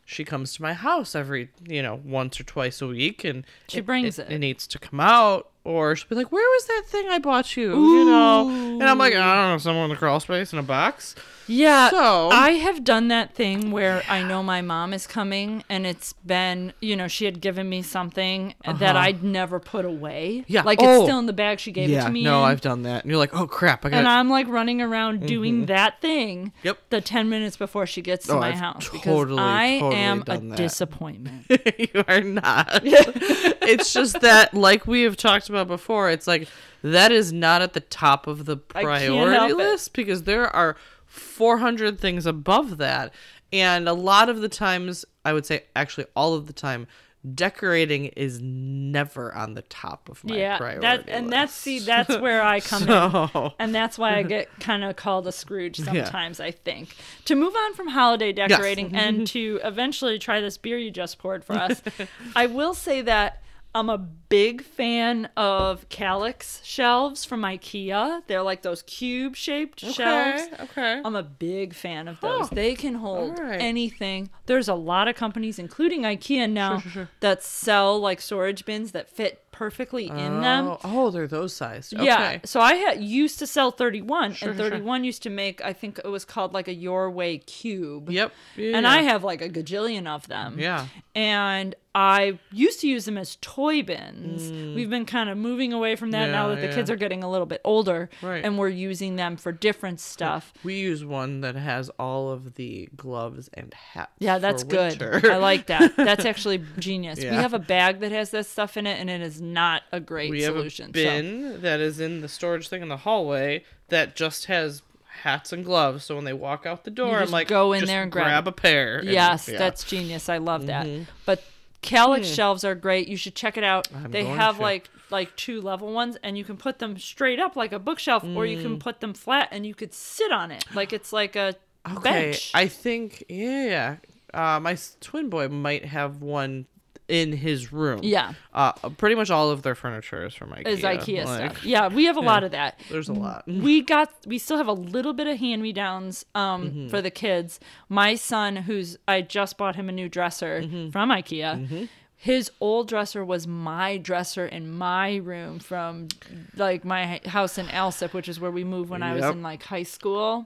she 0.06 0.26
comes 0.26 0.54
to 0.56 0.62
my 0.62 0.74
house 0.74 1.14
every, 1.16 1.50
you 1.68 1.82
know, 1.84 2.02
once 2.04 2.40
or 2.40 2.44
twice 2.44 2.82
a 2.82 2.88
week, 2.88 3.24
and 3.24 3.46
She 3.70 3.80
brings 3.80 4.18
it. 4.20 4.30
It 4.32 4.40
needs 4.40 4.66
to 4.68 4.80
come 4.80 5.00
out, 5.00 5.50
or 5.64 5.96
she'll 5.96 6.10
be 6.10 6.16
like, 6.16 6.32
"Where 6.32 6.44
was 6.50 6.66
that 6.66 6.84
thing 6.88 7.08
I 7.10 7.20
bought 7.20 7.56
you?" 7.56 7.70
You 7.70 8.06
know, 8.06 8.50
and 8.50 8.84
I'm 8.84 8.98
like, 8.98 9.14
"I 9.14 9.36
don't 9.36 9.52
know, 9.54 9.58
somewhere 9.60 9.84
in 9.86 9.92
the 9.92 9.96
crawl 9.96 10.20
space 10.20 10.52
in 10.52 10.60
a 10.60 10.64
box." 10.64 11.16
Yeah. 11.50 11.90
So- 11.90 12.30
I 12.30 12.52
have 12.52 12.84
done 12.84 13.08
that 13.10 13.34
thing 13.34 13.72
where 13.72 14.04
I 14.08 14.22
know 14.24 14.44
my 14.44 14.62
mom 14.62 14.94
is 14.94 15.08
coming 15.08 15.64
and 15.70 15.86
it's 15.88 16.14
been, 16.14 16.74
you 16.80 16.96
know, 16.96 17.08
she 17.08 17.26
had 17.26 17.42
given 17.42 17.68
me 17.68 17.82
something 17.82 18.54
that 18.66 18.96
I'd 18.96 19.24
never 19.24 19.60
put 19.60 19.84
away. 19.84 20.38
Uh-huh. 20.40 20.46
Yeah. 20.48 20.62
Like 20.64 20.80
it's 20.80 20.88
Oh. 20.88 21.04
still 21.06 21.20
in 21.20 21.26
the 21.26 21.34
bag 21.34 21.60
she 21.60 21.72
gave 21.72 21.90
it 21.90 22.02
to 22.02 22.10
me. 22.10 22.24
no. 22.24 22.44
I've 22.44 22.62
done 22.62 22.84
that. 22.84 23.04
And 23.04 23.10
you're 23.12 23.18
like, 23.20 23.34
oh 23.34 23.48
crap, 23.48 23.86
I 23.86 23.90
got. 23.90 23.98
and 23.98 24.08
I'm 24.08 24.30
like 24.30 24.48
running 24.48 24.82
around 24.82 25.26
doing 25.26 25.66
that 25.66 26.00
thing. 26.02 26.54
Yep. 26.64 26.78
The 26.92 27.02
10 27.02 27.30
minutes 27.30 27.58
before 27.58 27.86
she 27.86 28.02
gets 28.02 28.28
to 28.28 28.34
Oh, 28.34 28.40
my 28.40 28.50
I've 28.50 28.56
house 28.60 28.86
totally, 28.90 29.00
because 29.00 29.38
I 29.40 29.80
totally 29.80 29.96
am 30.02 30.22
a 30.22 30.24
that. 30.26 30.56
disappointment. 30.56 31.46
you 31.78 32.04
are 32.08 32.22
not. 32.22 32.82
it's 32.84 33.92
just 33.92 34.22
that, 34.22 34.54
like 34.54 34.86
we 34.88 35.02
have 35.02 35.18
talked 35.18 35.50
about 35.50 35.68
before, 35.68 36.10
it's 36.12 36.28
like 36.28 36.48
that 36.84 37.12
is 37.12 37.34
not 37.34 37.62
at 37.62 37.74
the 37.74 37.80
top 37.82 38.28
of 38.28 38.46
the 38.46 38.56
priority 38.58 39.06
help 39.34 39.52
it. 39.52 39.58
list 39.58 39.94
because 39.94 40.24
there 40.24 40.48
are 40.56 40.76
400 41.10 42.00
things 42.00 42.26
above 42.26 42.78
that. 42.78 43.14
And 43.52 43.90
a 43.90 43.94
lot 43.94 44.30
of 44.30 44.42
the 44.42 44.50
times, 44.50 45.06
I 45.26 45.34
would 45.34 45.46
say 45.46 45.64
actually 45.76 46.06
all 46.16 46.36
of 46.36 46.48
the 46.48 46.54
time, 46.54 46.88
decorating 47.36 48.06
is 48.06 48.40
never 48.42 49.34
on 49.36 49.54
the 49.54 49.62
top 49.64 50.08
of 50.08 50.24
my 50.24 50.38
yeah. 50.38 50.58
priority 50.58 50.82
That 50.82 51.10
and 51.10 51.26
list. 51.26 51.32
that's 51.32 51.54
see 51.54 51.80
that's 51.80 52.18
where 52.20 52.42
I 52.42 52.62
come 52.62 52.84
in. 52.88 53.52
And 53.60 53.76
that's 53.76 53.98
why 53.98 54.16
I 54.16 54.24
get 54.24 54.48
kind 54.60 54.84
of 54.84 54.96
called 54.96 55.28
a 55.28 55.32
Scrooge 55.32 55.78
sometimes, 55.84 56.40
I 56.40 56.52
think. 56.52 56.96
To 57.26 57.36
move 57.36 57.54
on 57.56 57.74
from 57.74 57.90
holiday 57.90 58.32
decorating 58.32 58.96
and 58.96 59.28
to 59.28 59.60
eventually 59.64 60.18
try 60.20 60.40
this 60.40 60.58
beer 60.58 60.78
you 60.78 60.92
just 60.92 61.18
poured 61.20 61.44
for 61.44 61.54
us, 61.54 61.82
I 62.36 62.46
will 62.46 62.74
say 62.74 63.02
that 63.02 63.42
I'm 63.76 63.90
a 63.90 63.98
big 63.98 64.64
fan 64.64 65.30
of 65.38 65.88
Kallax 65.90 66.64
shelves 66.64 67.24
from 67.24 67.42
IKEA. 67.42 68.24
They're 68.26 68.42
like 68.42 68.64
those 68.64 68.82
cube 68.84 69.36
shaped 69.36 69.80
shelves. 69.80 70.44
okay, 70.54 70.64
okay. 70.64 71.02
I'm 71.06 71.16
a 71.16 71.24
big 71.24 71.76
fan 71.76 72.08
of 72.08 72.20
those. 72.20 72.50
They 72.50 72.74
can 72.74 72.96
hold 72.96 73.38
right. 73.38 73.62
anything. 73.62 74.30
There's 74.48 74.68
a 74.68 74.74
lot 74.74 75.08
of 75.08 75.16
companies, 75.16 75.60
including 75.60 76.02
IKEA 76.02 76.50
now, 76.50 76.80
sure, 76.80 76.92
sure. 76.92 77.10
that 77.20 77.44
sell 77.44 78.00
like 78.00 78.22
storage 78.22 78.66
bins 78.66 78.92
that 78.94 79.08
fit 79.10 79.49
perfectly 79.60 80.08
in 80.08 80.40
them. 80.40 80.68
Oh, 80.70 80.80
oh, 80.86 81.12
they're 81.12 81.28
those 81.28 81.54
sized. 81.54 81.94
Okay. 81.94 82.06
Yeah. 82.06 82.40
So 82.46 82.62
I 82.62 82.76
had 82.76 83.04
used 83.04 83.40
to 83.40 83.46
sell 83.46 83.72
31 83.72 84.34
Sure, 84.36 84.50
and 84.52 84.58
sure, 84.58 84.68
sure. 84.70 84.78
31 84.78 85.04
used 85.04 85.22
to 85.24 85.30
make 85.30 85.62
I 85.64 85.74
think 85.74 86.00
it 86.00 86.08
was 86.08 86.24
called 86.24 86.54
like 86.54 86.70
a 86.70 86.74
your 86.74 87.12
way 87.12 87.40
cube. 87.40 88.10
Yep. 88.10 88.32
Yeah, 88.56 88.78
And. 88.78 88.88
I 88.88 89.02
have 89.02 89.26
like 89.26 89.42
a 89.42 89.50
gajillion 89.50 90.08
of 90.08 90.28
them. 90.30 90.58
Yeah. 90.58 90.88
And 91.14 91.76
I 91.94 92.40
used 92.54 92.80
to 92.82 92.88
use 92.88 93.06
them 93.06 93.18
as 93.18 93.38
toy 93.42 93.82
bins. 93.84 94.50
We've 94.76 94.90
been 94.90 95.06
kind 95.08 95.28
of 95.30 95.38
moving 95.38 95.74
away 95.74 95.96
from 95.98 96.12
that 96.12 96.30
now 96.30 96.46
Mm. 96.48 96.56
That 96.56 96.62
the 96.62 96.68
yeah. 96.68 96.76
kids 96.76 96.90
are 96.90 96.96
getting 96.96 97.24
a 97.24 97.30
little 97.30 97.48
bit 97.48 97.60
older 97.66 98.10
Right. 98.22 98.46
and 98.46 98.58
we're 98.58 98.70
using 98.70 99.18
them 99.18 99.36
for 99.36 99.52
different 99.52 100.00
stuff. 100.00 100.54
We 100.64 100.76
use 100.80 101.04
one 101.04 101.42
that 101.42 101.56
has 101.56 101.90
all 102.00 102.30
of 102.32 102.56
the 102.56 102.88
gloves 102.96 103.50
and 103.56 103.74
hats. 103.74 104.12
Yeah, 104.20 104.38
that's 104.38 104.64
good. 104.64 105.02
winter. 105.02 105.32
I 105.32 105.38
like 105.38 105.66
that. 105.66 105.98
That's 105.98 106.24
actually 106.32 106.64
genius. 106.78 107.20
We 107.20 107.26
have 107.26 107.54
a 107.54 107.60
bag 107.60 108.00
that 108.00 108.12
has 108.14 108.30
this 108.30 108.48
stuff 108.48 108.78
in 108.78 108.88
it 108.88 108.98
and 109.00 109.10
it 109.10 109.20
is 109.22 109.42
not 109.54 109.84
a 109.92 110.00
great 110.00 110.30
we 110.32 110.44
have 110.44 110.54
solution. 110.54 110.86
a 110.86 110.88
so- 110.88 110.94
bin 110.94 111.62
that 111.62 111.80
is 111.80 112.00
in 112.00 112.22
the 112.22 112.28
storage 112.28 112.68
thing 112.70 112.82
in 112.82 112.90
the 112.90 112.98
hallway 112.98 113.64
that 113.90 114.16
just 114.16 114.46
has 114.46 114.82
hats 115.24 115.52
and 115.52 115.66
gloves. 115.66 116.06
So 116.06 116.16
when 116.16 116.26
they 116.26 116.34
walk 116.34 116.66
out 116.66 116.84
the 116.86 116.92
door, 116.92 117.18
I'm 117.18 117.30
like, 117.32 117.48
go 117.48 117.74
in 117.74 117.86
there 117.86 118.04
and 118.04 118.12
grab 118.12 118.26
grab 118.26 118.48
a 118.48 118.52
pair. 118.52 119.00
and- 119.00 119.10
Yes, 119.10 119.48
yeah. 119.48 119.54
Mm-hmm. 119.56 119.60
that's 119.60 119.84
genius. 119.84 120.30
I 120.30 120.38
love 120.38 120.66
that. 120.68 120.88
But 121.26 121.44
Kallax 121.82 122.34
shelves 122.36 122.64
are 122.64 122.76
great. 122.76 123.08
You 123.08 123.16
should 123.18 123.36
check 123.36 123.58
it 123.58 123.64
out. 123.64 123.88
I'm 123.96 124.12
they 124.12 124.26
have 124.26 124.58
to. 124.58 124.62
like 124.62 124.90
like 125.12 125.36
two 125.36 125.60
level 125.62 125.92
ones 125.92 126.18
and 126.24 126.38
you 126.38 126.44
can 126.44 126.56
put 126.58 126.78
them 126.80 126.98
straight 127.00 127.40
up 127.40 127.56
like 127.56 127.72
a 127.74 127.80
bookshelf 127.80 128.24
or 128.24 128.46
you 128.46 128.58
Mm. 128.58 128.62
can 128.62 128.80
put 128.80 129.00
them 129.00 129.14
flat 129.14 129.48
and 129.52 129.66
you 129.66 129.74
could 129.74 129.94
sit 129.94 130.32
on 130.32 130.52
it. 130.52 130.64
Like 130.76 130.94
it's 130.94 131.12
like 131.12 131.36
a 131.36 131.56
okay. 131.90 132.02
bench. 132.32 132.52
I 132.54 132.68
think 132.68 133.24
yeah. 133.30 133.96
Uh, 134.34 134.60
my 134.62 134.78
twin 135.02 135.30
boy 135.30 135.48
might 135.48 135.86
have 135.86 136.22
one 136.22 136.68
in 137.10 137.34
his 137.34 137.74
room. 137.74 138.00
Yeah. 138.04 138.34
Uh, 138.54 138.72
pretty 138.98 139.16
much 139.16 139.30
all 139.30 139.50
of 139.52 139.64
their 139.64 139.76
furniture 139.76 140.26
is 140.26 140.34
from 140.34 140.52
IKEA. 140.52 140.68
is 140.68 140.82
IKEA 140.82 141.26
like, 141.26 141.52
stuff. 141.52 141.66
Yeah, 141.66 141.88
we 141.88 142.06
have 142.06 142.18
a 142.18 142.22
lot 142.22 142.44
of 142.44 142.52
that. 142.52 142.80
There's 142.90 143.10
a 143.10 143.14
lot. 143.14 143.44
we 143.48 143.82
got 143.82 144.14
we 144.26 144.38
still 144.38 144.58
have 144.58 144.68
a 144.68 144.74
little 144.74 145.14
bit 145.14 145.28
of 145.28 145.38
hand 145.40 145.62
me 145.62 145.74
downs 145.74 146.26
um 146.36 146.70
Mm-hmm. 146.70 146.88
for 146.90 147.02
the 147.02 147.12
kids. 147.12 147.60
My 147.90 148.16
son, 148.16 148.56
who's 148.58 148.98
I 149.08 149.22
just 149.22 149.58
bought 149.58 149.76
him 149.76 149.90
a 149.90 149.92
new 149.92 150.08
dresser 150.10 150.62
Mm-hmm. 150.62 150.90
from 150.92 151.10
IKEA. 151.10 151.90
His 152.22 152.52
old 152.60 152.90
dresser 152.90 153.24
was 153.24 153.48
my 153.48 153.98
dresser 153.98 154.46
in 154.46 154.70
my 154.70 155.16
room 155.16 155.60
from 155.60 156.10
like 156.58 156.84
my 156.84 157.22
house 157.26 157.58
in 157.58 157.68
Alsip, 157.68 158.12
which 158.14 158.28
is 158.28 158.42
where 158.42 158.52
we 158.52 158.66
moved 158.66 158.90
when 158.90 159.02
I 159.02 159.14
was 159.16 159.24
in 159.26 159.42
like 159.42 159.64
high 159.64 159.84
school. 159.84 160.46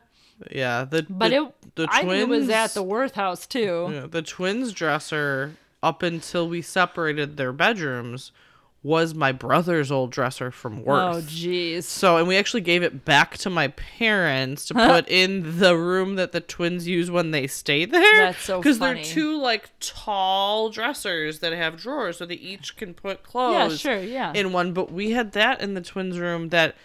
Yeah. 0.52 0.84
The 0.86 1.06
But 1.10 1.30
the, 1.30 1.36
it 1.48 1.76
the 1.76 1.88
I 1.90 2.04
knew 2.04 2.12
it 2.12 2.28
was 2.30 2.50
at 2.50 2.76
the 2.76 2.84
Worth 2.84 3.16
house 3.16 3.48
too. 3.48 3.90
Yeah, 3.92 4.06
the 4.08 4.22
twins' 4.22 4.72
dresser, 4.72 5.56
up 5.84 6.02
until 6.02 6.48
we 6.48 6.62
separated 6.62 7.38
their 7.38 7.54
bedrooms, 7.54 8.32
was 8.84 9.16
my 9.16 9.32
brother's 9.32 9.92
old 9.92 10.12
dresser 10.12 10.52
from 10.52 10.84
work. 10.84 11.16
Oh 11.16 11.22
jeez. 11.22 11.84
So, 11.84 12.18
and 12.18 12.28
we 12.28 12.36
actually 12.36 12.62
gave 12.62 12.84
it 12.84 13.06
back 13.06 13.38
to 13.40 13.50
my 13.50 13.70
parents 13.70 14.66
to 14.66 14.74
put 14.74 15.08
in 15.08 15.60
the 15.60 15.78
room 15.78 16.16
that 16.16 16.34
the 16.34 16.42
twins 16.42 16.86
use 16.86 17.10
when 17.10 17.32
they 17.32 17.48
stay 17.48 17.86
there. 17.86 18.26
That's 18.26 18.44
so 18.44 18.60
Because 18.60 18.80
they're 18.80 19.02
two 19.02 19.40
like 19.40 19.70
tall 19.80 20.70
dressers 20.70 21.40
that 21.40 21.54
have 21.54 21.78
drawers, 21.78 22.18
so 22.18 22.26
they 22.26 22.36
each 22.36 22.76
can 22.76 22.94
put 22.94 23.24
clothes. 23.24 23.84
Yeah, 23.86 23.94
sure, 23.94 24.04
yeah. 24.04 24.34
in 24.34 24.52
one. 24.52 24.74
But 24.74 24.92
we 24.92 25.12
had 25.12 25.32
that 25.32 25.62
in 25.62 25.74
the 25.74 25.82
twins' 25.82 26.20
room 26.20 26.50
that. 26.50 26.76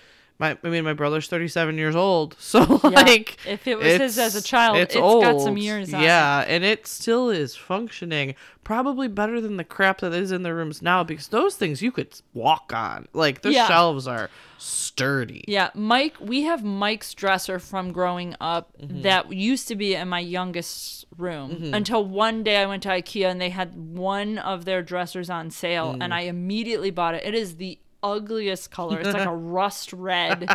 My, 0.41 0.57
I 0.63 0.69
mean, 0.69 0.85
my 0.85 0.93
brother's 0.93 1.27
37 1.27 1.77
years 1.79 1.97
old, 1.97 2.37
so 2.39 2.61
Yeah. 2.85 2.91
like, 2.91 3.37
If 3.47 3.67
it 3.67 3.77
was 3.79 3.87
his 3.97 4.19
as 4.19 4.37
a 4.37 4.43
child, 4.43 4.77
it's 4.77 4.95
it's 4.95 5.03
old. 5.03 5.25
got 5.25 5.41
some 5.41 5.57
years 5.59 5.93
on. 5.93 6.03
Yeah, 6.03 6.45
and 6.47 6.63
it 6.65 6.87
still 6.87 7.29
is 7.31 7.57
functioning, 7.57 8.37
probably 8.63 9.09
better 9.09 9.41
than 9.41 9.57
the 9.57 9.65
crap 9.65 9.99
that 10.01 10.13
is 10.13 10.31
in 10.31 10.45
the 10.45 10.55
rooms 10.55 10.81
now 10.81 11.03
because 11.03 11.29
those 11.29 11.57
things 11.57 11.83
you 11.83 11.91
could 11.91 12.21
walk 12.35 12.73
on. 12.73 13.09
Like 13.13 13.41
the 13.43 13.53
Yeah. 13.53 13.67
shelves 13.67 14.07
are 14.07 14.31
sturdy. 14.59 15.45
Yeah, 15.49 15.71
Mike, 15.75 16.15
we 16.21 16.43
have 16.43 16.63
Mike's 16.65 17.15
dresser 17.15 17.59
from 17.59 17.93
growing 17.93 18.35
up 18.41 18.71
Mm-hmm. 18.79 19.03
that 19.03 19.33
used 19.33 19.67
to 19.69 19.75
be 19.75 19.95
in 19.95 20.09
my 20.09 20.21
youngest 20.21 21.05
room 21.17 21.71
until 21.75 22.05
one 22.05 22.45
day 22.45 22.59
I 22.63 22.67
went 22.67 22.85
to 22.85 22.91
IKEA 22.91 23.29
and 23.31 23.41
they 23.41 23.51
had 23.51 23.75
one 23.77 24.39
of 24.39 24.65
their 24.67 24.83
dressers 24.83 25.29
on 25.31 25.51
sale 25.51 25.95
Mm. 25.95 26.03
and 26.05 26.15
I 26.15 26.21
immediately 26.23 26.91
bought 26.93 27.15
it. 27.17 27.25
It 27.25 27.35
is 27.35 27.57
the 27.57 27.79
ugliest 28.03 28.71
color. 28.71 28.99
It's 29.01 29.13
like 29.13 29.27
a 29.27 29.35
rust 29.35 29.93
red, 29.93 30.49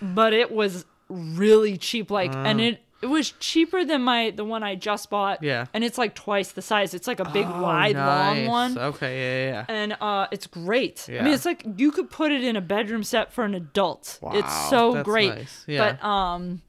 but 0.00 0.32
it 0.32 0.50
was 0.50 0.84
really 1.08 1.76
cheap 1.76 2.10
like 2.10 2.34
and 2.34 2.58
it 2.60 2.80
it 3.02 3.06
was 3.06 3.32
cheaper 3.32 3.84
than 3.84 4.00
my 4.02 4.30
the 4.30 4.44
one 4.44 4.62
I 4.62 4.76
just 4.76 5.10
bought. 5.10 5.42
Yeah. 5.42 5.66
And 5.74 5.82
it's 5.82 5.98
like 5.98 6.14
twice 6.14 6.52
the 6.52 6.62
size. 6.62 6.94
It's 6.94 7.08
like 7.08 7.18
a 7.18 7.28
big 7.30 7.46
Oh, 7.48 7.60
wide 7.62 7.96
long 7.96 8.46
one 8.46 8.78
Okay, 8.78 9.18
yeah, 9.18 9.50
yeah, 9.50 9.64
yeah. 9.68 9.74
and 9.74 9.96
uh, 10.00 10.28
it's 10.30 10.46
great. 10.46 11.06
I 11.08 11.22
mean, 11.22 11.32
it's 11.34 11.44
like 11.44 11.64
you 11.76 11.90
could 11.90 12.10
put 12.10 12.30
it 12.30 12.44
in 12.44 12.54
a 12.54 12.60
bedroom 12.60 13.02
set 13.02 13.32
for 13.32 13.44
an 13.44 13.54
adult. 13.54 14.20
it's 14.22 14.22
Wow, 14.22 14.66
so 14.70 14.92
that's 14.94 15.04
great. 15.04 15.34
nice. 15.34 15.64
Yeah. 15.66 15.96
But 16.00 16.06
um, 16.06 16.62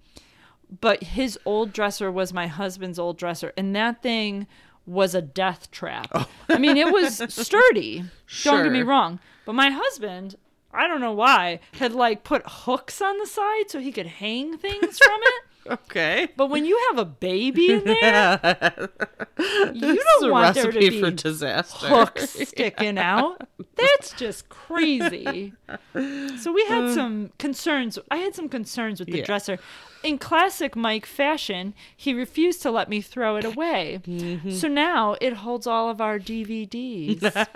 but 0.82 1.04
his 1.04 1.38
old 1.46 1.72
dresser 1.72 2.12
was 2.12 2.34
my 2.34 2.48
husband's 2.48 2.98
old 2.98 3.18
dresser, 3.18 3.54
and 3.56 3.76
that 3.76 4.02
thing 4.02 4.48
was 4.88 5.14
a 5.14 5.22
death 5.22 5.70
trap. 5.70 6.28
I 6.50 6.58
mean, 6.58 6.78
it 6.78 6.92
was 6.92 7.18
sturdy. 7.34 8.06
Don't 8.44 8.64
get 8.64 8.72
me 8.72 8.82
Oh. 8.82 8.86
Wrong, 8.86 9.20
but 9.46 9.54
my 9.54 9.70
husband. 9.70 10.36
I 10.76 10.88
don't 10.88 11.02
know 11.02 11.14
why 11.14 11.60
had 11.74 11.94
like 11.94 12.24
put 12.24 12.41
hooks 12.48 13.00
on 13.00 13.20
the 13.20 13.28
side 13.28 13.66
so 13.70 13.80
he 13.80 13.91
could 13.91 14.08
hang 14.08 14.58
things 14.58 14.98
from 14.98 15.20
it. 15.22 15.44
Okay. 15.66 16.28
But 16.36 16.50
when 16.50 16.66
you 16.66 16.78
have 16.89 16.98
a 16.98 17.06
baby 17.06 17.72
in 17.72 17.86
there, 17.86 18.38
you 19.74 19.96
don't 20.20 20.30
want 20.32 20.56
there 20.56 20.70
to 20.70 20.78
be 20.78 21.00
for 21.00 21.10
disaster. 21.10 21.88
hooks 21.88 22.32
sticking 22.50 22.98
out. 22.98 23.48
That's 23.76 24.12
just 24.14 24.50
crazy. 24.50 25.54
So 25.94 26.52
we 26.52 26.66
had 26.66 26.84
uh, 26.84 26.94
some 26.94 27.32
concerns. 27.39 27.98
I 28.12 28.18
had 28.18 28.36
some 28.36 28.50
concerns 28.50 29.00
with 29.00 29.08
the 29.10 29.20
Yeah. 29.20 29.24
dresser. 29.26 29.58
In 30.04 30.18
classic 30.18 30.76
Mike 30.76 31.06
fashion, 31.06 31.74
he 31.95 32.14
refused 32.14 32.62
to 32.64 32.72
let 32.72 32.89
me 32.89 33.01
throw 33.01 33.38
it 33.38 33.45
away. 33.45 34.01
Mm-hmm. 34.06 34.51
So 34.51 34.68
now 34.68 35.16
it 35.22 35.34
holds 35.34 35.66
all 35.66 35.89
of 35.89 36.01
our 36.01 36.20
DVDs 36.20 37.47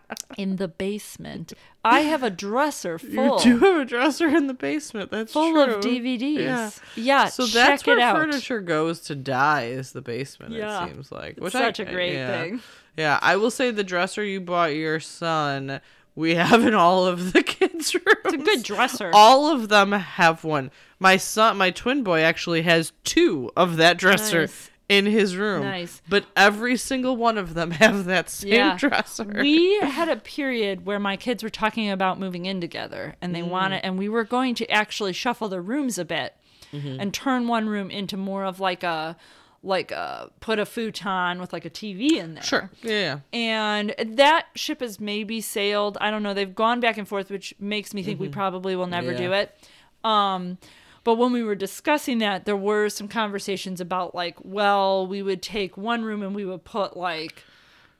in 0.38 0.56
the 0.56 0.68
basement. 0.68 1.52
I 1.84 2.00
have 2.00 2.22
a 2.22 2.30
dresser 2.30 2.98
full. 2.98 3.38
You 3.38 3.42
do 3.42 3.58
have 3.58 3.80
a 3.82 3.84
dresser 3.84 4.28
in 4.28 4.46
the 4.46 4.54
basement. 4.54 5.10
That's 5.10 5.32
Full 5.32 5.52
true. 5.52 5.74
of 5.74 5.84
DVDs. 5.84 6.38
Yeah. 6.38 6.70
Yeah, 6.96 7.24
So 7.26 7.46
check 7.46 7.54
that's 7.54 7.86
where 7.86 7.98
furniture 8.14 8.60
goes 8.60 9.00
to 9.02 9.14
die 9.14 9.64
is 9.66 9.92
the 9.92 10.02
basement. 10.02 10.52
Yeah. 10.52 10.84
It 10.84 10.88
seems 10.88 11.12
like, 11.12 11.38
which 11.38 11.52
such 11.52 11.80
I, 11.80 11.84
a 11.84 11.92
great 11.92 12.14
yeah. 12.14 12.42
thing. 12.42 12.60
Yeah, 12.96 13.18
I 13.22 13.36
will 13.36 13.50
say 13.50 13.70
the 13.70 13.84
dresser 13.84 14.24
you 14.24 14.40
bought 14.40 14.74
your 14.74 15.00
son, 15.00 15.80
we 16.14 16.34
have 16.34 16.64
in 16.64 16.74
all 16.74 17.06
of 17.06 17.32
the 17.32 17.42
kids' 17.42 17.94
rooms. 17.94 18.06
It's 18.24 18.34
a 18.34 18.38
good 18.38 18.62
dresser. 18.62 19.10
All 19.14 19.50
of 19.50 19.68
them 19.68 19.92
have 19.92 20.44
one. 20.44 20.70
My 21.00 21.16
son, 21.16 21.56
my 21.56 21.70
twin 21.70 22.02
boy, 22.04 22.20
actually 22.20 22.62
has 22.62 22.92
two 23.04 23.50
of 23.56 23.78
that 23.78 23.96
dresser 23.96 24.42
Nice. 24.42 24.70
in 24.88 25.06
his 25.06 25.34
room. 25.34 25.62
Nice. 25.62 26.02
But 26.08 26.26
every 26.36 26.76
single 26.76 27.16
one 27.16 27.38
of 27.38 27.54
them 27.54 27.70
have 27.82 28.04
that 28.04 28.28
same 28.28 28.52
Yeah. 28.52 28.76
dresser. 28.76 29.24
we 29.24 29.80
had 29.80 30.08
a 30.10 30.16
period 30.16 30.84
where 30.84 30.98
my 31.00 31.16
kids 31.16 31.42
were 31.42 31.48
talking 31.50 31.90
about 31.90 32.20
moving 32.20 32.44
in 32.46 32.60
together 32.60 33.16
and 33.22 33.32
Mm. 33.32 33.34
they 33.34 33.42
wanted 33.42 33.84
and 33.84 33.98
we 33.98 34.08
were 34.08 34.24
going 34.24 34.54
to 34.56 34.70
actually 34.70 35.12
shuffle 35.14 35.48
the 35.48 35.60
rooms 35.60 35.96
a 35.98 36.04
bit 36.04 36.36
and 36.72 37.12
turn 37.12 37.48
one 37.48 37.68
room 37.68 37.90
into 37.90 38.16
more 38.16 38.44
of 38.44 38.60
like 38.60 38.84
a 38.84 39.16
like 39.62 39.90
a 39.90 40.30
put 40.40 40.58
a 40.58 40.64
futon 40.64 41.38
with 41.40 41.52
like 41.52 41.64
a 41.64 41.70
TV 41.70 42.12
in 42.16 42.34
there. 42.34 42.42
Sure. 42.44 42.70
Yeah. 42.82 42.92
yeah. 42.92 43.18
And 43.32 43.94
that 44.16 44.46
ship 44.54 44.80
has 44.80 44.98
maybe 45.00 45.40
sailed. 45.40 45.98
I 46.00 46.10
don't 46.12 46.22
know. 46.22 46.32
They've 46.32 46.54
gone 46.54 46.78
back 46.80 46.96
and 46.96 47.06
forth, 47.08 47.28
which 47.30 47.54
makes 47.58 47.92
me 47.92 48.02
think 48.02 48.20
we 48.20 48.28
probably 48.28 48.76
will 48.76 48.86
never 48.86 49.12
do 49.14 49.30
Mm-hmm. 49.30 49.32
It. 49.34 49.68
Um, 50.04 50.58
but 51.04 51.14
when 51.16 51.32
we 51.32 51.42
were 51.42 51.54
discussing 51.54 52.18
that, 52.18 52.44
there 52.44 52.56
were 52.56 52.88
some 52.88 53.08
conversations 53.08 53.80
about 53.80 54.14
like, 54.14 54.36
well, 54.42 55.06
we 55.06 55.22
would 55.22 55.42
take 55.42 55.76
one 55.76 56.02
room 56.04 56.22
and 56.22 56.34
we 56.34 56.44
would 56.44 56.64
put 56.64 56.96
like 56.96 57.44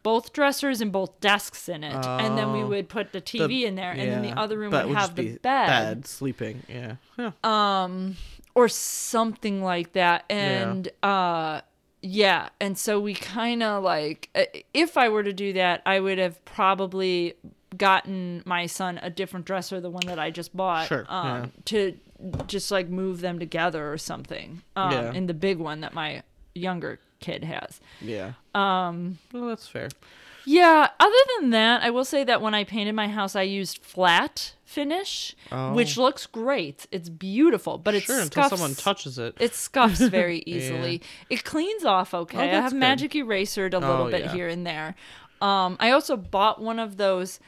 both 0.03 0.33
dressers 0.33 0.81
and 0.81 0.91
both 0.93 1.21
desks 1.21 1.69
in 1.69 1.85
it, 1.85 2.07
and 2.07 2.39
then 2.39 2.53
we 2.53 2.61
Oh. 2.63 2.69
would 2.69 2.89
put 2.89 3.13
the 3.13 3.21
The- 3.21 3.39
TV 3.39 3.65
in 3.65 3.75
there, 3.75 3.91
and 3.91 4.01
then 4.11 4.23
the 4.23 4.33
other 4.39 4.57
room 4.59 4.71
But 4.71 4.89
would 4.89 4.97
have 4.97 5.15
the 5.15 5.23
be 5.25 5.29
bed, 5.33 5.67
bed 5.67 6.07
sleeping. 6.07 6.63
Yeah. 6.69 6.95
Yeah. 7.19 7.33
um, 7.45 8.17
or 8.55 8.67
something 8.69 9.63
like 9.63 9.93
that. 9.93 10.25
And 10.31 10.89
uh, 11.03 11.61
yeah, 12.01 12.49
and 12.61 12.79
so 12.79 12.99
we 12.99 13.13
kind 13.13 13.63
of 13.63 13.85
like, 13.85 14.31
uh, 14.35 14.45
if 14.73 14.97
I 14.97 15.11
were 15.11 15.23
to 15.23 15.35
do 15.35 15.53
that, 15.53 15.83
I 15.85 16.01
would 16.01 16.17
have 16.19 16.43
probably 16.47 17.35
gotten 17.77 18.43
my 18.47 18.65
son 18.67 18.99
a 19.03 19.11
different 19.11 19.45
dresser, 19.47 19.81
the 19.81 19.91
one 19.91 20.07
that 20.07 20.19
I 20.19 20.31
just 20.31 20.57
bought, 20.57 20.89
Sure, 20.89 21.05
um, 21.09 21.53
to 21.67 21.95
just 22.47 22.71
like 22.71 22.89
move 22.89 23.21
them 23.21 23.39
together 23.39 23.93
or 23.93 23.99
something. 23.99 24.63
Um, 24.77 24.93
Yeah. 24.93 25.13
in 25.13 25.27
the 25.27 25.35
big 25.35 25.59
one 25.59 25.81
that 25.81 25.95
my 25.95 26.23
younger 26.55 27.01
kid 27.21 27.45
has. 27.45 27.81
yeah. 28.01 28.33
Um, 28.55 29.19
Well, 29.33 29.49
that's 29.49 29.69
fair. 29.69 29.89
yeah, 30.45 30.89
other 30.99 31.15
than 31.39 31.51
that, 31.51 31.83
I 31.83 31.91
will 31.91 32.05
say 32.05 32.25
that 32.25 32.41
when 32.43 32.55
I 32.55 32.65
painted 32.65 32.95
my 32.95 33.09
house, 33.09 33.37
I 33.37 33.43
used 33.43 33.79
flat 33.79 34.55
finish, 34.65 35.35
which 35.73 35.97
looks 35.97 36.27
great. 36.27 36.87
It's 36.91 37.09
beautiful, 37.09 37.77
but 37.79 37.95
it 37.95 38.05
Sure, 38.05 38.21
until 38.21 38.45
scuffs. 38.45 38.51
someone 38.51 38.75
touches 38.75 39.19
it. 39.19 39.37
It 39.41 39.55
scuffs 39.55 40.01
very 40.21 40.43
easily. 40.47 41.03
It 41.29 41.45
cleans 41.45 41.85
off 41.85 42.15
okay. 42.15 42.39
I 42.39 42.43
Oh, 42.49 42.51
that's 42.53 42.63
have 42.65 42.73
good. 42.73 42.79
magic 42.81 43.13
erasered 43.13 43.75
a 43.75 43.79
little 43.79 44.07
Oh, 44.07 44.11
bit 44.11 44.23
yeah. 44.27 44.33
here 44.33 44.49
and 44.49 44.67
there. 44.67 44.95
Um, 45.43 45.77
I 45.81 45.91
also 45.91 46.17
bought 46.17 46.61
one 46.61 46.79
of 46.79 46.97
those 46.99 47.41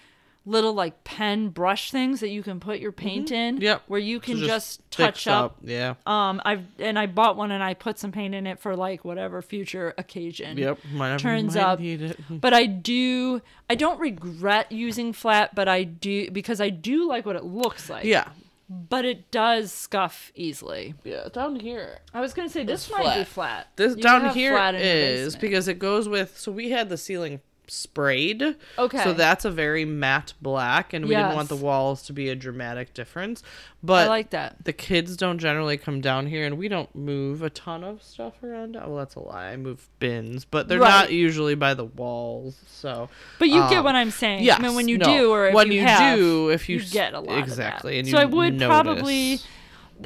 little 0.45 0.75
like 0.75 1.05
pen 1.05 1.51
brush 1.51 1.91
things 1.93 2.21
that 2.21 2.31
you 2.31 2.43
can 2.43 2.59
put 2.59 2.81
your 2.81 2.91
paint 2.93 3.31
in. 3.31 3.57
Mm-hmm. 3.57 3.63
Yep. 3.63 3.83
Where 3.87 4.01
you 4.01 4.19
So 4.19 4.25
can 4.25 4.39
just, 4.39 4.91
touch 4.91 5.27
up. 5.29 5.59
Yeah. 5.63 5.95
Um, 6.07 6.43
I've 6.45 6.65
and 6.79 6.99
I 6.99 7.07
bought 7.07 7.37
one 7.37 7.51
and 7.53 7.63
I 7.63 7.75
put 7.75 7.99
some 7.99 8.11
paint 8.13 8.35
in 8.35 8.47
it 8.47 8.59
for 8.59 8.75
like 8.77 9.05
whatever 9.05 9.41
future 9.43 9.95
occasion. 9.97 10.59
Yep. 10.59 10.79
Might 10.93 11.19
Turns 11.19 11.55
might 11.55 11.63
up, 11.63 11.81
need 11.81 12.03
it. 12.03 12.19
but 12.41 12.53
I 12.53 12.67
do. 12.67 13.41
I 13.71 13.75
don't 13.75 14.01
regret 14.01 14.73
using 14.73 15.13
flat, 15.13 15.55
but 15.55 15.69
I 15.69 15.85
do 15.85 16.31
because 16.31 16.61
I 16.61 16.71
do 16.71 17.07
like 17.09 17.25
what 17.25 17.37
it 17.37 17.45
looks 17.45 17.89
like. 17.89 18.05
Yeah. 18.05 18.29
But 18.69 19.05
it 19.05 19.31
does 19.31 19.71
scuff 19.71 20.33
easily. 20.35 20.95
Yeah. 21.05 21.29
Down 21.33 21.57
here. 21.61 21.99
I 22.15 22.21
was 22.21 22.33
gonna 22.33 22.49
say 22.49 22.65
this 22.65 22.89
It's 22.89 22.91
might 22.91 23.19
be 23.19 23.25
flat. 23.25 23.27
flat. 23.27 23.69
This 23.77 23.97
You 23.97 24.03
down 24.03 24.23
have 24.23 24.35
here 24.35 24.55
flat 24.55 24.75
is 24.75 25.37
because 25.37 25.69
it 25.69 25.79
goes 25.79 26.09
with. 26.09 26.39
So 26.39 26.51
we 26.51 26.71
had 26.71 26.89
the 26.89 26.97
ceiling 26.97 27.41
sprayed. 27.69 28.57
Okay. 28.79 29.03
So 29.03 29.13
that's 29.13 29.45
a 29.45 29.51
very 29.51 29.85
matte 29.85 30.35
black, 30.41 30.93
and 30.93 31.07
we 31.07 31.15
didn't 31.15 31.35
want 31.35 31.49
the 31.49 31.57
walls 31.57 32.03
to 32.05 32.13
be 32.13 32.29
a 32.29 32.35
dramatic 32.35 32.95
difference. 32.95 33.43
But 33.83 34.07
I 34.07 34.09
like 34.09 34.31
that. 34.31 34.65
the 34.65 34.73
kids 34.73 35.17
don't 35.17 35.39
generally 35.39 35.77
come 35.77 36.01
down 36.01 36.27
here, 36.27 36.45
and 36.47 36.59
we 36.59 36.69
don't 36.69 36.95
move 36.95 37.43
a 37.43 37.51
ton 37.51 37.83
of 37.83 38.03
stuff 38.03 38.43
around. 38.43 38.75
Well, 38.75 38.97
that's 38.97 39.15
a 39.15 39.21
lie. 39.21 39.51
I 39.51 39.57
move 39.57 39.89
bins, 39.99 40.45
but 40.45 40.69
they're 40.69 40.79
Right. 40.79 40.89
not 40.89 41.13
usually 41.13 41.55
by 41.55 41.75
the 41.75 41.85
walls. 41.85 42.57
So, 42.67 43.09
But 43.39 43.49
you 43.49 43.61
get 43.69 43.79
um, 43.79 43.85
what 43.85 43.95
I'm 43.97 44.11
saying. 44.11 44.45
Yeah. 44.45 44.57
I 44.57 44.59
mean, 44.61 44.75
when 44.75 44.89
you 44.89 44.99
no. 44.99 45.05
do, 45.07 45.31
or 45.33 45.49
if 45.49 45.55
when 45.55 45.69
you, 45.69 45.81
you, 45.81 45.87
have, 45.87 46.17
do, 46.17 46.51
if 46.51 46.69
you, 46.69 46.79
you 46.79 46.85
get 46.91 47.15
a 47.15 47.21
lot 47.21 47.39
exactly, 47.39 47.99
and 47.99 48.09
so 48.09 48.19
I 48.19 48.25
would 48.25 48.55
notice. 48.55 48.67
probably. 48.67 49.39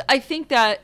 I 0.08 0.18
think 0.18 0.48
that 0.48 0.80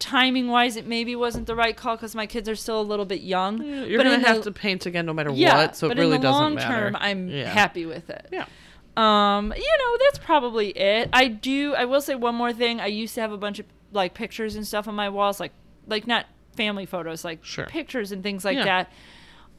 timing 0.00 0.48
wise, 0.48 0.74
it 0.76 0.86
maybe 0.86 1.14
wasn't 1.14 1.46
the 1.46 1.54
right 1.54 1.76
call 1.76 1.94
because 1.94 2.14
my 2.16 2.26
kids 2.26 2.48
are 2.48 2.56
still 2.56 2.80
a 2.80 2.82
little 2.82 3.04
bit 3.04 3.20
young. 3.20 3.62
You're 3.62 3.98
but 3.98 4.04
gonna 4.10 4.26
have 4.26 4.38
the, 4.38 4.42
to 4.44 4.52
paint 4.52 4.86
again 4.86 5.06
no 5.06 5.12
matter 5.12 5.30
yeah, 5.30 5.56
what, 5.66 5.76
so 5.76 5.88
it 5.90 5.96
really 5.98 6.18
doesn't 6.18 6.32
long 6.32 6.54
matter. 6.56 6.68
term, 6.90 6.96
I'm 6.98 7.28
Yeah. 7.28 7.48
happy 7.48 7.86
with 7.86 8.10
it. 8.10 8.26
Yeah. 8.32 8.46
Um, 8.96 9.52
you 9.56 9.62
know, 9.78 9.98
that's 10.04 10.18
probably 10.18 10.70
it. 10.70 11.10
I 11.12 11.28
do. 11.28 11.74
I 11.74 11.84
will 11.84 12.00
say 12.00 12.16
one 12.16 12.34
more 12.34 12.52
thing. 12.52 12.80
I 12.80 12.86
used 12.86 13.14
to 13.14 13.20
have 13.20 13.30
a 13.30 13.38
bunch 13.38 13.58
of 13.60 13.66
like 13.92 14.14
pictures 14.14 14.56
and 14.56 14.66
stuff 14.66 14.88
on 14.88 14.94
my 14.96 15.08
walls, 15.08 15.38
like 15.38 15.52
like 15.86 16.06
not 16.06 16.26
family 16.56 16.86
photos, 16.86 17.24
like 17.24 17.44
Sure. 17.44 17.66
pictures 17.66 18.10
and 18.12 18.22
things 18.22 18.44
like 18.44 18.56
Yeah. 18.58 18.64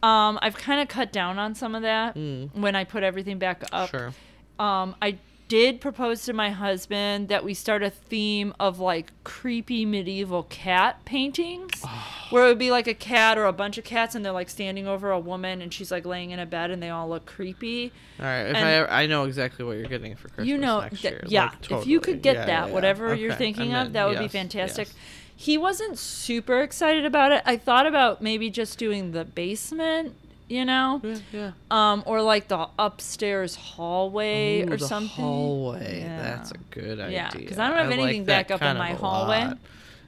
that. 0.02 0.08
Um, 0.08 0.40
I've 0.42 0.58
kind 0.58 0.82
of 0.82 0.88
cut 0.88 1.12
down 1.14 1.38
on 1.40 1.56
some 1.56 1.76
of 1.76 1.84
that 1.84 2.16
when 2.16 2.76
I 2.76 2.84
put 2.84 3.04
everything 3.04 3.38
back 3.40 3.64
up. 3.72 3.90
Mm. 3.90 3.92
Sure. 3.92 4.14
Um, 4.60 4.96
I 5.02 5.18
did 5.52 5.82
propose 5.82 6.24
to 6.24 6.32
my 6.32 6.50
husband 6.50 7.28
that 7.28 7.44
we 7.44 7.54
start 7.54 7.84
a 7.84 7.90
theme 7.90 8.54
of 8.58 8.80
like 8.80 9.12
creepy 9.26 9.86
medieval 9.86 10.44
cat 10.44 11.04
paintings, 11.04 11.84
where 12.30 12.46
it 12.46 12.48
would 12.48 12.58
be 12.58 12.72
like 12.72 12.88
a 12.88 12.94
cat 12.94 13.38
or 13.38 13.44
a 13.44 13.52
bunch 13.52 13.78
of 13.78 13.84
cats, 13.84 14.16
and 14.16 14.24
they're 14.24 14.32
like 14.32 14.50
standing 14.50 14.88
over 14.88 15.12
a 15.12 15.20
woman, 15.20 15.62
and 15.62 15.74
she's 15.74 15.92
like 15.92 16.06
laying 16.06 16.32
in 16.32 16.40
a 16.40 16.46
bed, 16.46 16.72
and 16.72 16.82
they 16.82 16.90
all 16.90 17.10
look 17.10 17.26
creepy. 17.26 17.92
All 18.18 18.26
right. 18.26 18.44
If 18.44 18.56
And- 18.56 18.88
I 18.90 19.02
I 19.04 19.08
know 19.08 19.26
exactly 19.26 19.66
what 19.66 19.76
you're 19.76 19.88
getting 19.88 20.16
for 20.16 20.30
Christmas 20.30 20.48
you 20.48 20.58
know, 20.58 20.88
year. 21.02 21.22
yeah. 21.28 21.52
like, 21.70 21.70
If 21.82 21.86
you 21.86 22.00
could 22.00 22.22
get 22.22 22.36
Yeah, 22.36 22.46
that, 22.46 22.68
yeah, 22.68 22.74
whatever 22.74 23.14
you're 23.14 23.36
thinking 23.36 23.74
I 23.76 23.82
of, 23.82 23.92
that 23.92 24.08
would 24.08 24.20
be 24.20 24.30
fantastic. 24.30 24.88
yes. 24.88 24.96
He 25.36 25.58
wasn't 25.58 25.98
super 26.00 26.62
excited 26.62 27.04
about 27.04 27.34
it. 27.34 27.42
I 27.46 27.58
thought 27.58 27.86
about 27.88 28.22
maybe 28.22 28.50
just 28.50 28.78
doing 28.78 29.12
the 29.12 29.26
basement, 29.26 30.16
you 30.52 30.66
know, 30.66 31.00
Yeah, 31.04 31.18
yeah. 31.32 31.52
um, 31.72 32.04
or 32.06 32.22
like 32.22 32.48
the 32.50 32.68
upstairs 32.78 33.56
hallway 33.56 34.62
Ooh, 34.62 34.74
or 34.74 34.78
the 34.78 34.86
something. 34.88 35.24
Hallway. 35.24 36.02
Yeah. 36.02 36.22
That's 36.22 36.52
a 36.52 36.58
good 36.70 37.00
idea. 37.00 37.16
Yeah, 37.16 37.30
because 37.36 37.58
I 37.58 37.68
don't 37.70 37.78
have 37.78 37.90
like 37.90 38.00
anything 38.00 38.26
that 38.26 38.48
back 38.50 38.52
up 38.52 38.62
in 38.62 38.78
my 38.78 38.92
hallway. 38.94 39.46
lot. 39.46 39.58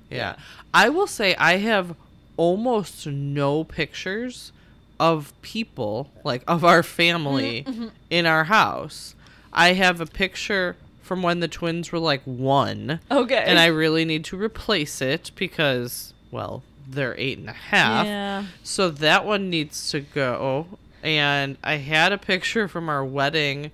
Yeah. 0.09 0.35
I 0.73 0.89
will 0.89 1.07
say 1.07 1.35
I 1.35 1.57
have 1.57 1.95
almost 2.37 3.07
no 3.07 3.63
pictures 3.63 4.51
of 4.99 5.33
people, 5.41 6.11
like 6.23 6.43
of 6.47 6.63
our 6.63 6.83
family 6.83 7.63
Mm-hmm, 7.67 7.87
in 8.09 8.25
our 8.25 8.43
house. 8.45 9.15
I 9.51 9.73
have 9.73 10.01
a 10.01 10.05
picture 10.05 10.75
from 11.01 11.21
when 11.21 11.39
the 11.41 11.47
twins 11.47 11.91
were 11.91 11.99
like 11.99 12.21
one. 12.23 12.99
Okay. 13.11 13.43
And 13.45 13.59
I 13.59 13.67
really 13.67 14.05
need 14.05 14.23
to 14.25 14.37
replace 14.37 15.01
it 15.01 15.31
because, 15.35 16.13
well, 16.31 16.63
they're 16.93 17.15
eight 17.17 17.37
and 17.37 17.49
a 17.49 17.53
half. 17.53 18.05
Yeah. 18.05 18.45
So 18.63 18.89
that 18.89 19.25
one 19.25 19.49
needs 19.49 19.89
to 19.91 20.01
go. 20.01 20.67
And 21.03 21.57
I 21.63 21.75
had 21.75 22.11
a 22.13 22.17
picture 22.17 22.67
from 22.67 22.87
our 22.89 23.03
wedding, 23.03 23.71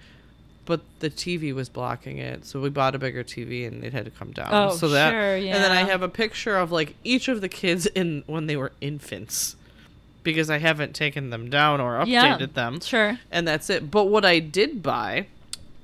but 0.66 0.82
the 1.00 1.10
TV 1.10 1.54
was 1.54 1.70
blocking 1.70 2.18
it. 2.18 2.46
So 2.46 2.60
we 2.60 2.70
bought 2.70 2.96
a 2.96 3.00
bigger 3.00 3.24
TV 3.24 3.68
and 3.68 3.84
it 3.84 3.94
had 3.94 4.06
to 4.06 4.12
come 4.12 4.32
down. 4.32 4.50
Oh, 4.52 4.76
so 4.76 4.90
that, 4.90 5.12
sure, 5.12 5.36
And 5.36 5.64
then 5.64 5.72
I 5.72 5.84
have 5.84 6.02
a 6.02 6.10
picture 6.10 6.58
of 6.58 6.72
like 6.72 6.96
each 7.04 7.28
of 7.28 7.42
the 7.42 7.50
kids 7.50 7.86
in 7.86 8.24
when 8.26 8.48
they 8.48 8.56
were 8.56 8.72
infants 8.82 9.56
because 10.24 10.50
I 10.50 10.58
haven't 10.58 10.94
taken 10.96 11.30
them 11.30 11.50
down 11.50 11.80
or 11.80 11.94
updated 12.00 12.08
Yeah. 12.40 12.46
them. 12.52 12.82
Sure. 12.82 13.20
And 13.32 13.48
that's 13.48 13.70
it. 13.70 13.90
But 13.92 14.06
what 14.06 14.26
I 14.26 14.40
did 14.40 14.82
buy 14.84 15.28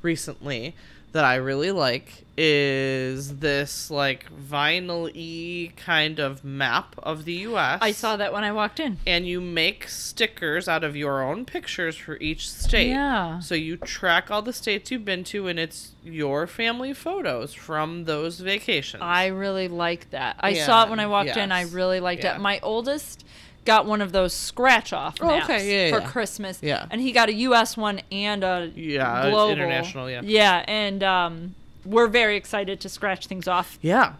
recently 0.01 0.75
that 1.15 1.23
I 1.23 1.35
really 1.35 1.71
like 1.71 2.25
is 2.37 3.37
this 3.37 3.89
like 3.89 4.25
vinyl 4.35 5.09
y 5.15 5.71
kind 5.77 6.19
of 6.19 6.43
map 6.43 6.93
of 7.01 7.23
the 7.23 7.31
US. 7.47 7.79
I 7.81 7.93
saw 7.93 8.17
that 8.17 8.33
when 8.33 8.43
I 8.43 8.51
walked 8.51 8.81
in. 8.81 8.97
And 9.07 9.25
you 9.25 9.39
make 9.39 9.87
stickers 9.87 10.67
out 10.67 10.83
of 10.83 10.93
your 10.93 11.23
own 11.23 11.45
pictures 11.45 11.95
for 11.95 12.17
each 12.17 12.49
state. 12.49 12.89
Yeah. 12.89 13.39
So 13.39 13.55
you 13.55 13.77
track 13.77 14.29
all 14.29 14.41
the 14.41 14.51
states 14.51 14.91
you've 14.91 15.05
been 15.05 15.23
to 15.25 15.47
and 15.47 15.57
it's 15.57 15.93
your 16.03 16.47
family 16.47 16.93
photos 16.93 17.53
from 17.53 18.03
those 18.03 18.41
vacations. 18.41 19.01
I 19.01 19.27
really 19.27 19.69
like 19.69 20.09
that. 20.09 20.35
I 20.41 20.55
saw 20.55 20.83
it 20.83 20.89
when 20.89 20.99
I 20.99 21.03
Yeah, 21.03 21.07
walked 21.07 21.37
in. 21.37 21.53
I 21.53 21.61
really 21.61 22.01
liked 22.01 22.25
Yeah. 22.25 22.35
it. 22.35 22.41
My 22.41 22.59
oldest 22.61 23.25
got 23.65 23.85
one 23.85 24.01
of 24.01 24.11
those 24.11 24.33
scratch 24.33 24.93
off 24.93 25.15
Oh, 25.19 25.27
maps 25.27 25.45
okay, 25.45 25.89
yeah, 25.89 25.95
for 25.95 26.01
yeah. 26.01 26.09
Christmas. 26.11 26.59
Yeah. 26.61 26.85
And 26.89 27.01
he 27.01 27.11
got 27.11 27.29
a 27.29 27.33
US 27.33 27.75
one 27.75 28.01
and 28.11 28.43
a 28.43 28.71
Yeah, 28.75 29.29
global 29.29 29.51
international, 29.51 30.09
yeah. 30.09 30.21
Yeah, 30.23 30.63
and 30.67 31.03
um 31.03 31.55
we're 31.83 32.07
very 32.07 32.35
excited 32.37 32.79
to 32.81 32.89
scratch 32.89 33.27
things 33.27 33.47
off 33.47 33.77
yeah. 33.81 34.13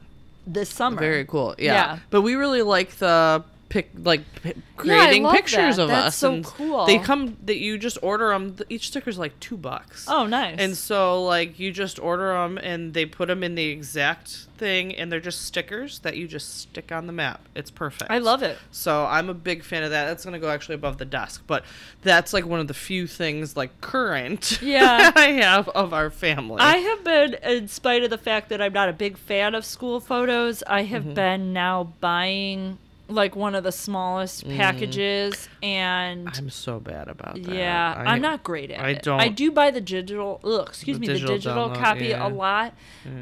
this 0.46 0.70
summer. 0.70 1.00
Very 1.00 1.26
cool. 1.26 1.56
Yeah. 1.58 1.74
Yeah. 1.74 2.00
But 2.10 2.22
we 2.22 2.36
really 2.36 2.62
like 2.62 2.96
the 2.98 3.44
pic, 3.70 3.90
like 3.98 4.22
p- 4.44 4.54
creating 4.78 5.24
love 5.24 5.34
pictures 5.36 5.78
that. 5.78 5.84
of 5.84 5.88
That's 5.90 6.08
us. 6.08 6.16
so 6.18 6.34
and 6.34 6.46
cool. 6.46 6.86
They 6.86 6.98
come 7.00 7.38
that 7.46 7.58
you 7.58 7.78
just 7.78 7.98
order 8.02 8.30
them. 8.30 8.56
Each 8.70 8.88
sticker's 8.88 9.18
like 9.18 9.40
two 9.40 9.58
bucks. 9.58 10.06
Oh, 10.08 10.26
nice. 10.26 10.58
And 10.60 10.78
so 10.78 11.24
like 11.24 11.60
you 11.60 11.72
just 11.72 12.00
order 12.00 12.34
them 12.34 12.58
and 12.58 12.94
they 12.94 13.06
put 13.06 13.28
them 13.28 13.44
in 13.44 13.56
the 13.56 13.66
exact 13.66 14.48
thing 14.58 14.96
and 14.96 15.12
they're 15.12 15.20
just 15.20 15.42
stickers 15.42 16.00
that 16.00 16.16
you 16.16 16.28
just 16.28 16.60
stick 16.60 16.92
on 16.92 17.08
the 17.08 17.14
map. 17.14 17.42
It's 17.56 17.72
perfect. 17.72 18.10
I 18.12 18.20
love 18.20 18.42
it. 18.44 18.58
So 18.72 19.06
I'm 19.06 19.30
a 19.30 19.34
big 19.34 19.64
fan 19.64 19.84
of 19.84 19.90
that. 19.90 20.06
That's 20.06 20.24
gonna 20.24 20.40
go 20.40 20.50
actually 20.50 20.76
above 20.76 20.98
the 20.98 21.06
desk, 21.06 21.44
but 21.48 21.66
that's 22.04 22.32
like 22.34 22.46
one 22.46 22.60
of 22.60 22.68
the 22.68 22.74
few 22.74 23.08
things 23.08 23.58
like 23.58 23.82
current 23.82 24.60
Yeah. 24.62 25.12
I 25.16 25.32
have 25.34 25.68
of 25.70 25.94
our 25.94 26.10
family. 26.10 26.58
I 26.62 26.78
have 26.78 27.04
been, 27.04 27.34
in 27.44 27.68
spite 27.68 28.04
of 28.04 28.10
the 28.10 28.18
fact 28.18 28.50
that 28.50 28.62
I'm 28.62 28.74
not 28.74 28.90
a 28.90 28.94
big 28.94 29.18
fan 29.18 29.56
of 29.56 29.66
school 29.66 30.00
photos, 30.00 30.62
I 30.68 30.84
have 30.84 31.04
Mm-hmm. 31.04 31.14
been 31.14 31.54
now 31.54 31.94
buying 32.00 32.78
like 33.08 33.36
one 33.36 33.54
of 33.56 33.64
the 33.64 33.72
smallest 33.72 34.48
packages 34.50 35.48
and 35.62 36.28
Mm. 36.28 36.38
I'm 36.40 36.50
so 36.50 36.80
bad 36.80 37.08
about 37.08 37.36
that. 37.42 37.54
yeah, 37.54 37.94
I, 37.98 38.12
I, 38.12 38.16
am 38.16 38.22
not 38.22 38.44
great 38.44 38.72
at 38.72 38.80
I 38.84 38.90
it. 38.90 38.98
I 38.98 39.00
don't- 39.02 39.20
I 39.22 39.28
do 39.30 39.52
buy 39.52 39.72
the 39.72 39.82
digital, 39.82 40.40
ugh, 40.44 40.68
excuse 40.68 40.98
The 40.98 41.02
me, 41.02 41.08
digital 41.08 41.28
the 41.36 41.40
digital 41.40 41.70
download, 41.70 41.78
copy 41.80 42.06
yeah. 42.08 42.28
a 42.28 42.30
lot. 42.30 42.74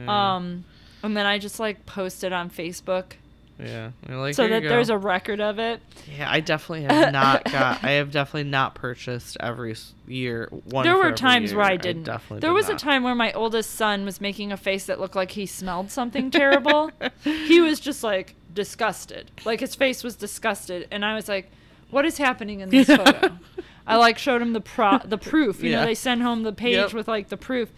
Um 0.07 0.65
and 1.03 1.17
then 1.17 1.25
I 1.25 1.37
just 1.37 1.59
like 1.59 1.85
post 1.85 2.23
it 2.23 2.31
on 2.31 2.49
Facebook 2.49 3.13
Yeah. 3.59 3.91
Like, 4.09 4.33
so 4.35 4.47
that 4.47 4.63
there's 4.63 4.89
a 4.89 4.97
record 4.97 5.39
of 5.41 5.59
it. 5.59 5.79
Yeah, 6.17 6.31
I 6.31 6.39
definitely 6.39 6.83
have 6.83 7.11
not 7.21 7.43
got. 7.45 7.83
I 7.83 7.91
have 7.91 8.09
definitely 8.11 8.49
not 8.49 8.73
purchased 8.75 9.37
every 9.39 9.75
year. 10.07 10.49
One 10.69 10.83
there 10.85 10.97
were 10.97 11.11
times 11.11 11.53
where. 11.53 11.65
I 11.65 11.77
didn't. 11.77 12.03
definitely 12.03 12.39
there 12.39 12.49
did 12.49 12.55
was 12.55 12.69
a 12.69 12.75
time 12.75 13.03
where 13.03 13.15
my 13.15 13.31
oldest 13.33 13.71
son 13.71 14.05
was 14.05 14.19
making 14.21 14.51
a 14.51 14.57
face 14.57 14.85
that 14.87 14.99
looked 14.99 15.15
like 15.15 15.31
he 15.31 15.45
smelled 15.45 15.91
something 15.91 16.31
terrible. 16.41 16.89
he 17.23 17.61
was 17.61 17.79
just 17.79 18.03
like 18.03 18.33
disgusted. 18.53 19.31
Like 19.45 19.59
his 19.59 19.75
face 19.75 20.03
was 20.03 20.15
disgusted 20.15 20.87
and 20.91 21.03
I 21.05 21.15
was 21.15 21.27
like, 21.27 21.51
"What 21.89 22.05
is 22.05 22.17
happening 22.17 22.59
in 22.61 22.69
this 22.69 22.87
photo?" 22.97 23.37
I 23.85 23.97
like 23.97 24.17
showed 24.17 24.41
him 24.41 24.53
the 24.53 24.61
pro 24.61 24.99
the 24.99 25.17
proof. 25.31 25.63
You 25.63 25.71
know, 25.71 25.85
they 25.85 25.95
send 25.95 26.21
home 26.21 26.43
the 26.43 26.53
page 26.53 26.75
Yep. 26.75 26.93
with 26.93 27.07
like 27.07 27.29
the 27.29 27.37
proof. 27.37 27.69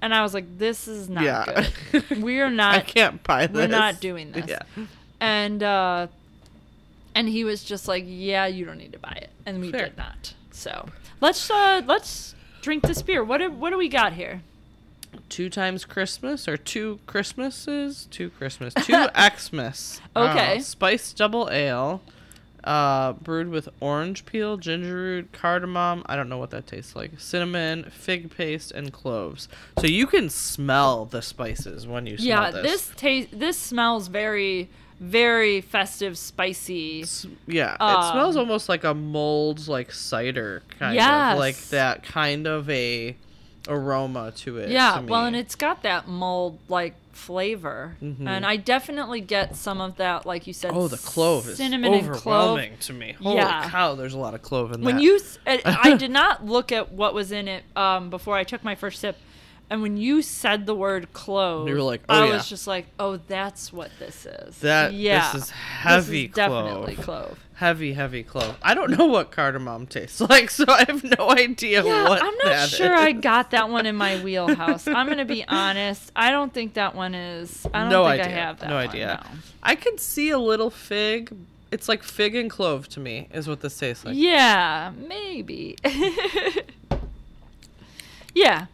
And 0.00 0.12
I 0.14 0.22
was 0.22 0.34
like, 0.34 0.58
"This 0.58 0.88
is 0.88 1.08
not 1.08 1.24
Yeah. 1.24 1.68
good. 1.92 2.10
We 2.22 2.40
are 2.40 2.50
not. 2.50 2.74
I 2.74 2.80
can't 2.80 3.22
buy 3.22 3.46
this. 3.46 3.54
we're 3.54 3.66
not 3.68 4.00
doing 4.00 4.32
this." 4.32 4.46
Yeah. 4.48 4.62
And 5.20 5.62
uh 5.62 6.06
and 7.14 7.28
he 7.28 7.44
was 7.44 7.62
just 7.62 7.86
like, 7.88 8.04
"Yeah, 8.06 8.46
you 8.46 8.64
don't 8.64 8.78
need 8.78 8.92
to 8.92 8.98
buy 8.98 9.16
it." 9.20 9.30
And 9.46 9.60
we 9.60 9.70
Fair. 9.70 9.86
did 9.86 9.96
not. 9.98 10.34
So, 10.50 10.88
let's 11.20 11.50
uh 11.50 11.82
let's 11.86 12.34
drink 12.62 12.82
this 12.84 13.02
beer. 13.02 13.22
What 13.24 13.38
do, 13.38 13.50
what 13.50 13.70
do 13.70 13.76
we 13.78 13.88
got 13.88 14.12
here? 14.14 14.42
Two 15.28 15.48
times 15.48 15.84
Christmas 15.84 16.46
or 16.48 16.56
two 16.56 17.00
Christmases? 17.06 18.06
Two 18.10 18.30
Christmas. 18.30 18.74
Two 18.74 19.06
Xmas. 19.38 20.00
Okay. 20.14 20.56
Uh, 20.56 20.60
spiced 20.60 21.16
double 21.16 21.48
ale. 21.50 22.02
Uh, 22.64 23.14
brewed 23.14 23.48
with 23.48 23.68
orange 23.80 24.24
peel, 24.24 24.56
ginger 24.56 24.94
root, 24.94 25.32
cardamom. 25.32 26.04
I 26.06 26.14
don't 26.14 26.28
know 26.28 26.38
what 26.38 26.50
that 26.50 26.66
tastes 26.66 26.94
like. 26.94 27.18
Cinnamon, 27.18 27.90
fig 27.90 28.30
paste, 28.30 28.70
and 28.70 28.92
cloves. 28.92 29.48
So 29.80 29.88
you 29.88 30.06
can 30.06 30.30
smell 30.30 31.04
the 31.06 31.22
spices 31.22 31.88
when 31.88 32.06
you 32.06 32.18
smell 32.18 32.52
this. 32.52 32.54
yeah, 32.54 32.62
this. 32.62 32.92
taste 32.96 33.28
this 33.32 33.56
smells 33.56 34.06
very 34.06 34.68
very 35.00 35.60
festive, 35.60 36.16
spicy. 36.16 37.04
Yeah, 37.48 37.74
it 37.74 38.12
smells 38.12 38.36
Um, 38.36 38.40
almost 38.40 38.68
like 38.68 38.84
a 38.84 38.94
mold, 38.94 39.66
like 39.66 39.90
cider 39.90 40.62
kind 40.78 40.96
of, 40.96 41.38
like 41.38 41.56
that 41.70 42.04
kind 42.04 42.46
of 42.46 42.70
a 42.70 43.16
aroma 43.68 44.32
to 44.36 44.58
it. 44.58 44.70
Yeah, 44.70 44.98
to 45.00 45.06
well, 45.06 45.26
and 45.26 45.36
it's 45.36 45.54
got 45.54 45.82
that 45.82 46.08
mold 46.08 46.58
like 46.68 46.94
flavor, 47.12 47.96
Mhm. 48.02 48.26
and 48.26 48.44
I 48.46 48.56
definitely 48.56 49.20
get 49.20 49.54
some 49.54 49.80
of 49.80 49.96
that, 49.96 50.26
like 50.26 50.46
you 50.46 50.52
said. 50.52 50.72
oh, 50.74 50.88
the 50.88 50.96
clove 50.96 51.46
is 51.48 51.56
cinnamon 51.58 51.92
and 51.94 52.06
clove. 52.06 52.16
overwhelming 52.26 52.78
to 52.80 52.92
me. 52.92 53.12
Holy 53.22 53.36
Yeah. 53.36 53.68
cow, 53.68 53.94
there's 53.94 54.14
a 54.14 54.18
lot 54.18 54.34
of 54.34 54.42
clove 54.42 54.72
in 54.72 54.80
that. 54.80 54.86
When 54.86 54.96
that. 54.96 55.02
you, 55.02 55.20
I 55.46 55.94
did 55.96 56.10
not 56.10 56.44
look 56.46 56.72
at 56.72 56.90
what 56.92 57.14
was 57.14 57.30
in 57.30 57.48
it 57.48 57.64
um, 57.76 58.10
before 58.10 58.36
I 58.36 58.44
took 58.44 58.64
my 58.64 58.74
first 58.74 59.00
sip, 59.00 59.16
and 59.70 59.82
when 59.82 59.96
you 59.96 60.22
said 60.22 60.66
the 60.66 60.74
word 60.74 61.12
clove, 61.12 61.68
You 61.68 61.74
were 61.74 61.82
like, 61.82 62.02
I 62.08 62.20
"Oh, 62.20 62.24
yeah." 62.24 62.32
was 62.34 62.48
just 62.48 62.66
like, 62.66 62.86
oh, 62.98 63.18
that's 63.28 63.72
what 63.72 63.90
this 63.98 64.26
is. 64.26 64.58
that 64.58 64.92
yeah, 64.94 65.32
this 65.32 65.44
is 65.44 65.50
heavy 65.50 66.26
this 66.26 66.30
is 66.30 66.34
clove. 66.46 66.64
definitely 66.66 66.96
clove. 66.96 67.38
Heavy, 67.62 67.92
heavy 67.92 68.24
clove. 68.24 68.56
I 68.60 68.74
don't 68.74 68.90
know 68.98 69.06
what 69.06 69.30
cardamom 69.30 69.86
tastes 69.86 70.20
like, 70.30 70.50
so 70.50 70.64
I 70.68 70.84
have 70.88 71.04
no 71.16 71.30
idea 71.30 71.84
Yeah, 71.84 72.08
what 72.08 72.20
I'm 72.20 72.34
not 72.42 72.68
sure 72.70 72.92
I 72.92 73.12
got 73.12 73.52
that 73.52 73.70
one 73.70 73.86
in 73.86 73.94
my 73.94 74.20
wheelhouse. 74.24 74.88
I'm 74.88 75.06
gonna 75.06 75.24
be 75.24 75.44
honest. 75.46 76.10
I 76.16 76.32
don't 76.32 76.52
think 76.52 76.74
that 76.74 76.96
one 76.96 77.14
is. 77.14 77.64
I 77.72 77.82
don't 77.82 77.90
no 77.90 78.02
think 78.08 78.20
idea. 78.20 78.26
I 78.26 78.40
have 78.40 78.58
that. 78.58 78.68
no 78.68 78.74
one, 78.74 78.88
idea. 78.88 79.24
no. 79.32 79.38
I 79.62 79.76
could 79.76 80.00
see 80.00 80.30
a 80.30 80.40
little 80.40 80.70
fig. 80.70 81.32
It's 81.70 81.88
like 81.88 82.02
fig 82.02 82.34
and 82.34 82.50
clove 82.50 82.88
to 82.88 83.00
me, 83.00 83.28
is 83.32 83.46
what 83.46 83.60
this 83.60 83.78
tastes 83.78 84.04
like. 84.04 84.16
Yeah, 84.16 84.90
maybe. 85.06 85.76
yeah, 88.34 88.66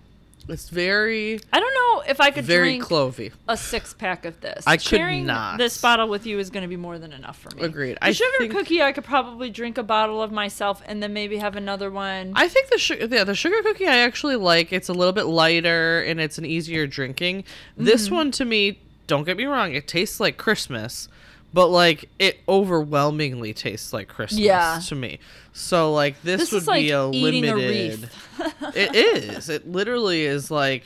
It's 0.49 0.69
very, 0.71 1.41
I 1.53 1.61
don't 1.61 1.75
know 1.75 2.03
if 2.09 2.21
I 2.21 2.31
could 2.31 2.45
very 2.45 2.79
drink 2.79 2.85
clovey. 2.85 3.33
a 3.47 3.57
six 3.57 3.93
pack 3.93 4.25
of 4.25 4.41
this. 4.41 4.65
I 4.67 4.77
could 4.79 5.25
not. 5.25 5.59
This 5.59 5.81
bottle 5.81 6.09
with 6.09 6.27
you 6.27 6.39
is 6.39 6.51
going 6.51 6.63
to 6.63 6.69
be 6.69 6.77
more 6.77 6.99
than 6.99 7.13
enough 7.13 7.39
for 7.39 7.55
me. 7.55 7.63
Agreed. 7.63 7.95
The 7.97 8.05
I 8.07 8.13
sugar 8.13 8.31
think- 8.39 8.53
cookie, 8.53 8.83
I 8.83 8.93
could 8.93 9.05
probably 9.05 9.51
drink 9.51 9.77
a 9.79 9.83
bottle 9.83 10.23
of 10.23 10.33
myself 10.33 10.83
and 10.87 11.03
then 11.03 11.13
maybe 11.13 11.37
have 11.37 11.57
another 11.57 11.91
one. 11.91 12.33
I 12.35 12.49
think 12.49 12.71
the 12.71 12.79
sugar, 12.79 13.07
yeah, 13.15 13.25
the 13.25 13.35
sugar 13.35 13.63
cookie 13.63 13.87
I 13.87 13.99
actually 13.99 14.37
like. 14.37 14.73
It's 14.73 14.89
a 14.89 14.95
little 14.95 15.13
bit 15.13 15.25
lighter 15.27 16.01
and 16.03 16.21
it's 16.21 16.39
an 16.39 16.47
easier 16.47 16.87
drinking. 16.87 17.43
Mm-hmm. 17.43 17.85
This 17.85 18.11
one 18.11 18.31
to 18.33 18.45
me, 18.45 18.81
don't 19.07 19.25
get 19.25 19.37
me 19.37 19.45
wrong, 19.45 19.75
it 19.75 19.87
tastes 19.89 20.19
like 20.21 20.37
Christmas, 20.39 21.09
but 21.53 21.69
like 21.69 22.09
it 22.19 22.41
overwhelmingly 22.49 23.53
tastes 23.55 23.93
like 23.93 24.09
Christmas 24.09 24.41
Yeah. 24.41 24.81
to 24.87 24.95
me. 24.95 25.19
So 25.53 25.93
like 25.93 26.21
this, 26.23 26.41
this 26.43 26.53
would 26.53 26.63
is 26.63 26.69
like 26.69 26.81
be 26.83 26.91
a 26.91 27.05
limited. 27.07 28.09
a 28.39 28.53
it 28.75 28.95
is. 28.95 29.49
It 29.49 29.71
literally 29.71 30.25
is 30.25 30.51
like 30.51 30.85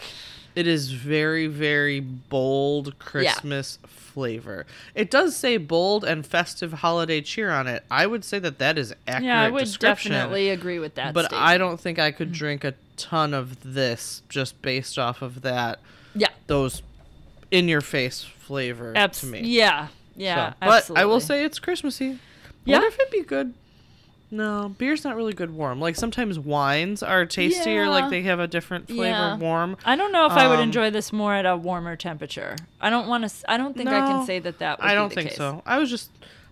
it 0.55 0.67
is 0.67 0.91
very 0.93 1.47
very 1.47 2.01
bold 2.01 2.99
Christmas 2.99 3.79
flavor. 3.87 4.67
It 4.95 5.11
does 5.11 5.35
say 5.35 5.57
bold 5.57 6.05
and 6.05 6.27
festive 6.27 6.75
holiday 6.75 7.23
cheer 7.23 7.51
on 7.51 7.67
it. 7.67 7.83
I 7.91 8.07
would 8.07 8.25
say 8.25 8.39
that 8.39 8.59
that 8.59 8.77
is 8.79 8.95
accurate 9.07 9.25
yeah, 9.25 9.41
I 9.43 9.49
would 9.51 9.77
definitely 9.79 10.51
agree 10.51 10.79
with 10.79 10.95
that. 10.97 11.15
but 11.15 11.27
statement. 11.27 11.43
I 11.47 11.57
don't 11.59 11.81
think 11.81 11.99
I 11.99 12.11
could 12.13 12.31
drink 12.33 12.63
a 12.65 12.75
ton 12.99 13.33
of 13.35 13.75
this 13.75 14.23
just 14.29 14.61
based 14.63 14.99
off 14.99 15.23
of 15.23 15.41
that 15.43 15.81
Yeah, 16.15 16.29
those 16.47 16.83
in 17.51 17.69
your 17.69 17.81
face 17.81 18.23
flavor 18.23 18.93
abs- 18.95 19.21
to 19.21 19.27
me. 19.27 19.41
Yeah, 19.41 19.89
yeah. 20.17 20.51
So- 20.51 20.57
but 20.61 20.91
I 20.99 21.05
will 21.05 21.21
say 21.21 21.45
it's 21.45 21.59
Christmassy. 21.59 22.19
Yeah. 22.65 22.79
What 22.79 22.89
if 22.89 22.99
it'd 23.01 23.11
be 23.13 23.23
good? 23.23 23.55
No, 24.31 24.75
beer's 24.79 25.05
not 25.05 25.15
really 25.15 25.35
good 25.35 25.51
warm. 25.51 25.79
Like 25.79 25.95
sometimes 25.95 26.39
wines 26.39 27.03
are 27.03 27.27
tastier, 27.27 27.83
Yeah. 27.85 27.89
like 27.91 28.09
they 28.09 28.23
have 28.23 28.41
a 28.41 28.47
different 28.47 28.87
flavor 28.89 29.03
Yeah. 29.05 29.37
warm. 29.37 29.77
I 29.85 29.95
don't 29.95 30.11
know 30.11 30.25
if 30.25 30.33
I 30.33 30.49
would 30.49 30.59
Um, 30.59 30.63
enjoy 30.63 30.89
this 30.91 31.13
more 31.13 31.35
at 31.35 31.45
a 31.45 31.55
warmer 31.55 31.97
temperature. 31.97 32.57
I 32.81 32.89
don't 32.89 33.09
want 33.09 33.29
to. 33.29 33.51
I 33.51 33.59
don't 33.59 33.77
think 33.77 33.91
I 33.91 34.01
can 34.01 34.25
say 34.25 34.39
that 34.39 34.59
that. 34.61 34.81
Would 34.81 34.89
I 34.89 34.95
don't 34.95 35.13
think 35.13 35.29
case. 35.31 35.37
so. 35.37 35.63
I 35.67 35.77
was 35.79 35.91
just 35.91 36.11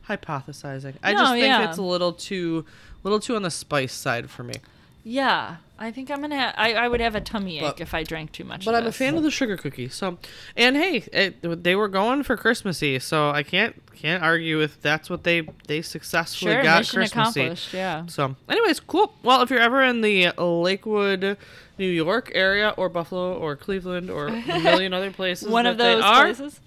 hypothesizing. 0.09 0.95
I 1.03 1.13
No, 1.13 1.21
just 1.21 1.33
think 1.33 1.45
yeah. 1.47 1.69
it's 1.69 1.79
a 1.79 1.83
little 1.83 2.13
too 2.13 2.65
little 3.03 3.21
too 3.21 3.35
on 3.37 3.43
the 3.43 3.51
spice 3.51 3.95
side 3.95 4.29
for 4.31 4.43
me. 4.43 4.55
Yeah, 5.03 5.57
I 5.79 5.91
think 5.93 6.11
I'm 6.11 6.21
gonna. 6.21 6.39
Ha- 6.39 6.55
I 6.57 6.75
I 6.75 6.89
would 6.89 7.01
have 7.01 7.15
a 7.15 7.21
tummy 7.23 7.57
ache 7.59 7.63
But- 7.63 7.81
if 7.81 7.95
I 7.95 8.03
drank 8.05 8.33
too 8.33 8.45
much. 8.45 8.65
But 8.67 8.75
I'm 8.75 8.87
a 8.87 8.93
fan 8.93 9.17
of 9.17 9.23
the 9.23 9.31
sugar 9.31 9.57
cookie. 9.57 9.89
So, 9.89 10.19
and 10.57 10.77
hey, 10.77 11.05
it, 11.13 11.63
they 11.65 11.75
were 11.75 11.89
going 11.89 12.23
for 12.23 12.37
Christmassy, 12.37 12.99
so 12.99 13.31
I 13.31 13.43
can't 13.43 13.75
can't 13.95 14.23
argue 14.23 14.59
with 14.59 14.83
that's 14.83 15.09
what 15.09 15.25
they 15.25 15.49
they 15.69 15.81
successfully 15.81 16.53
Sure, 16.53 16.63
got 16.63 16.87
Christmassy. 16.87 17.13
accomplished. 17.41 17.73
Yeah. 17.73 18.07
So, 18.07 18.37
anyways, 18.49 18.81
cool. 18.81 19.15
Well, 19.23 19.41
if 19.43 19.49
you're 19.51 19.59
ever 19.61 19.83
in 19.83 20.03
the 20.03 20.33
Lakewood, 20.39 21.39
New 21.79 21.89
York 21.89 22.31
area, 22.35 22.75
or 22.77 22.91
Buffalo, 22.91 23.33
or 23.35 23.57
Cleveland, 23.57 24.11
or 24.11 24.29
a 24.29 24.33
million 24.61 24.93
other 24.99 25.11
places, 25.11 25.49
One 25.49 25.65
of 25.67 25.79
those 25.79 26.03
are, 26.05 26.25
places. 26.27 26.61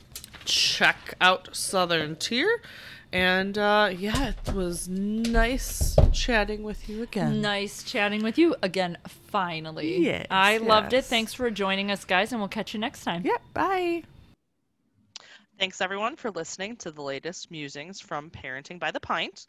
check 0.46 1.14
out 1.22 1.50
Southern 1.56 2.16
Tier. 2.16 2.62
And 3.14 3.60
uh, 3.60 3.92
yeah, 3.96 4.34
it 4.46 4.54
was 4.56 4.90
nice 4.90 5.96
chatting 6.12 6.64
with 6.64 6.90
you 6.90 7.04
again. 7.04 7.42
Nice 7.42 7.84
chatting 7.84 8.24
with 8.24 8.40
you 8.40 8.56
again. 8.64 8.98
Finally. 9.08 10.04
Yes, 10.04 10.26
I 10.32 10.58
loved 10.58 10.94
it. 10.94 11.06
Thanks 11.06 11.32
for 11.32 11.52
joining 11.52 11.92
us, 11.92 12.06
guys, 12.06 12.32
and 12.32 12.42
we'll 12.42 12.50
catch 12.50 12.74
you 12.74 12.80
next 12.80 13.04
time. 13.04 13.22
Yeah, 13.24 13.38
bye. 13.54 14.02
Thanks 15.60 15.80
everyone 15.80 16.16
for 16.16 16.32
listening 16.32 16.76
to 16.78 16.90
the 16.90 17.04
latest 17.04 17.52
musings 17.52 18.02
from 18.02 18.32
Parenting 18.32 18.80
by 18.80 18.90
the 18.90 19.00
Pint. 19.00 19.46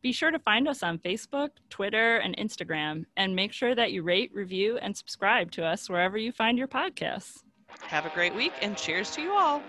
Be 0.00 0.10
sure 0.10 0.30
to 0.30 0.38
find 0.38 0.66
us 0.66 0.82
on 0.82 0.98
Facebook, 0.98 1.50
Twitter, 1.68 2.16
and 2.16 2.34
Instagram, 2.38 3.04
and 3.18 3.36
make 3.36 3.52
sure 3.52 3.74
that 3.74 3.92
you 3.92 4.02
rate, 4.02 4.30
review, 4.32 4.78
and 4.78 4.96
subscribe 4.96 5.50
to 5.52 5.64
us 5.64 5.90
wherever 5.90 6.16
you 6.16 6.32
find 6.32 6.56
your 6.56 6.68
podcasts. 6.68 7.42
Have 7.82 8.06
a 8.06 8.10
great 8.10 8.34
week 8.34 8.52
and 8.62 8.78
cheers 8.78 9.10
to 9.10 9.20
you 9.20 9.32
all. 9.32 9.62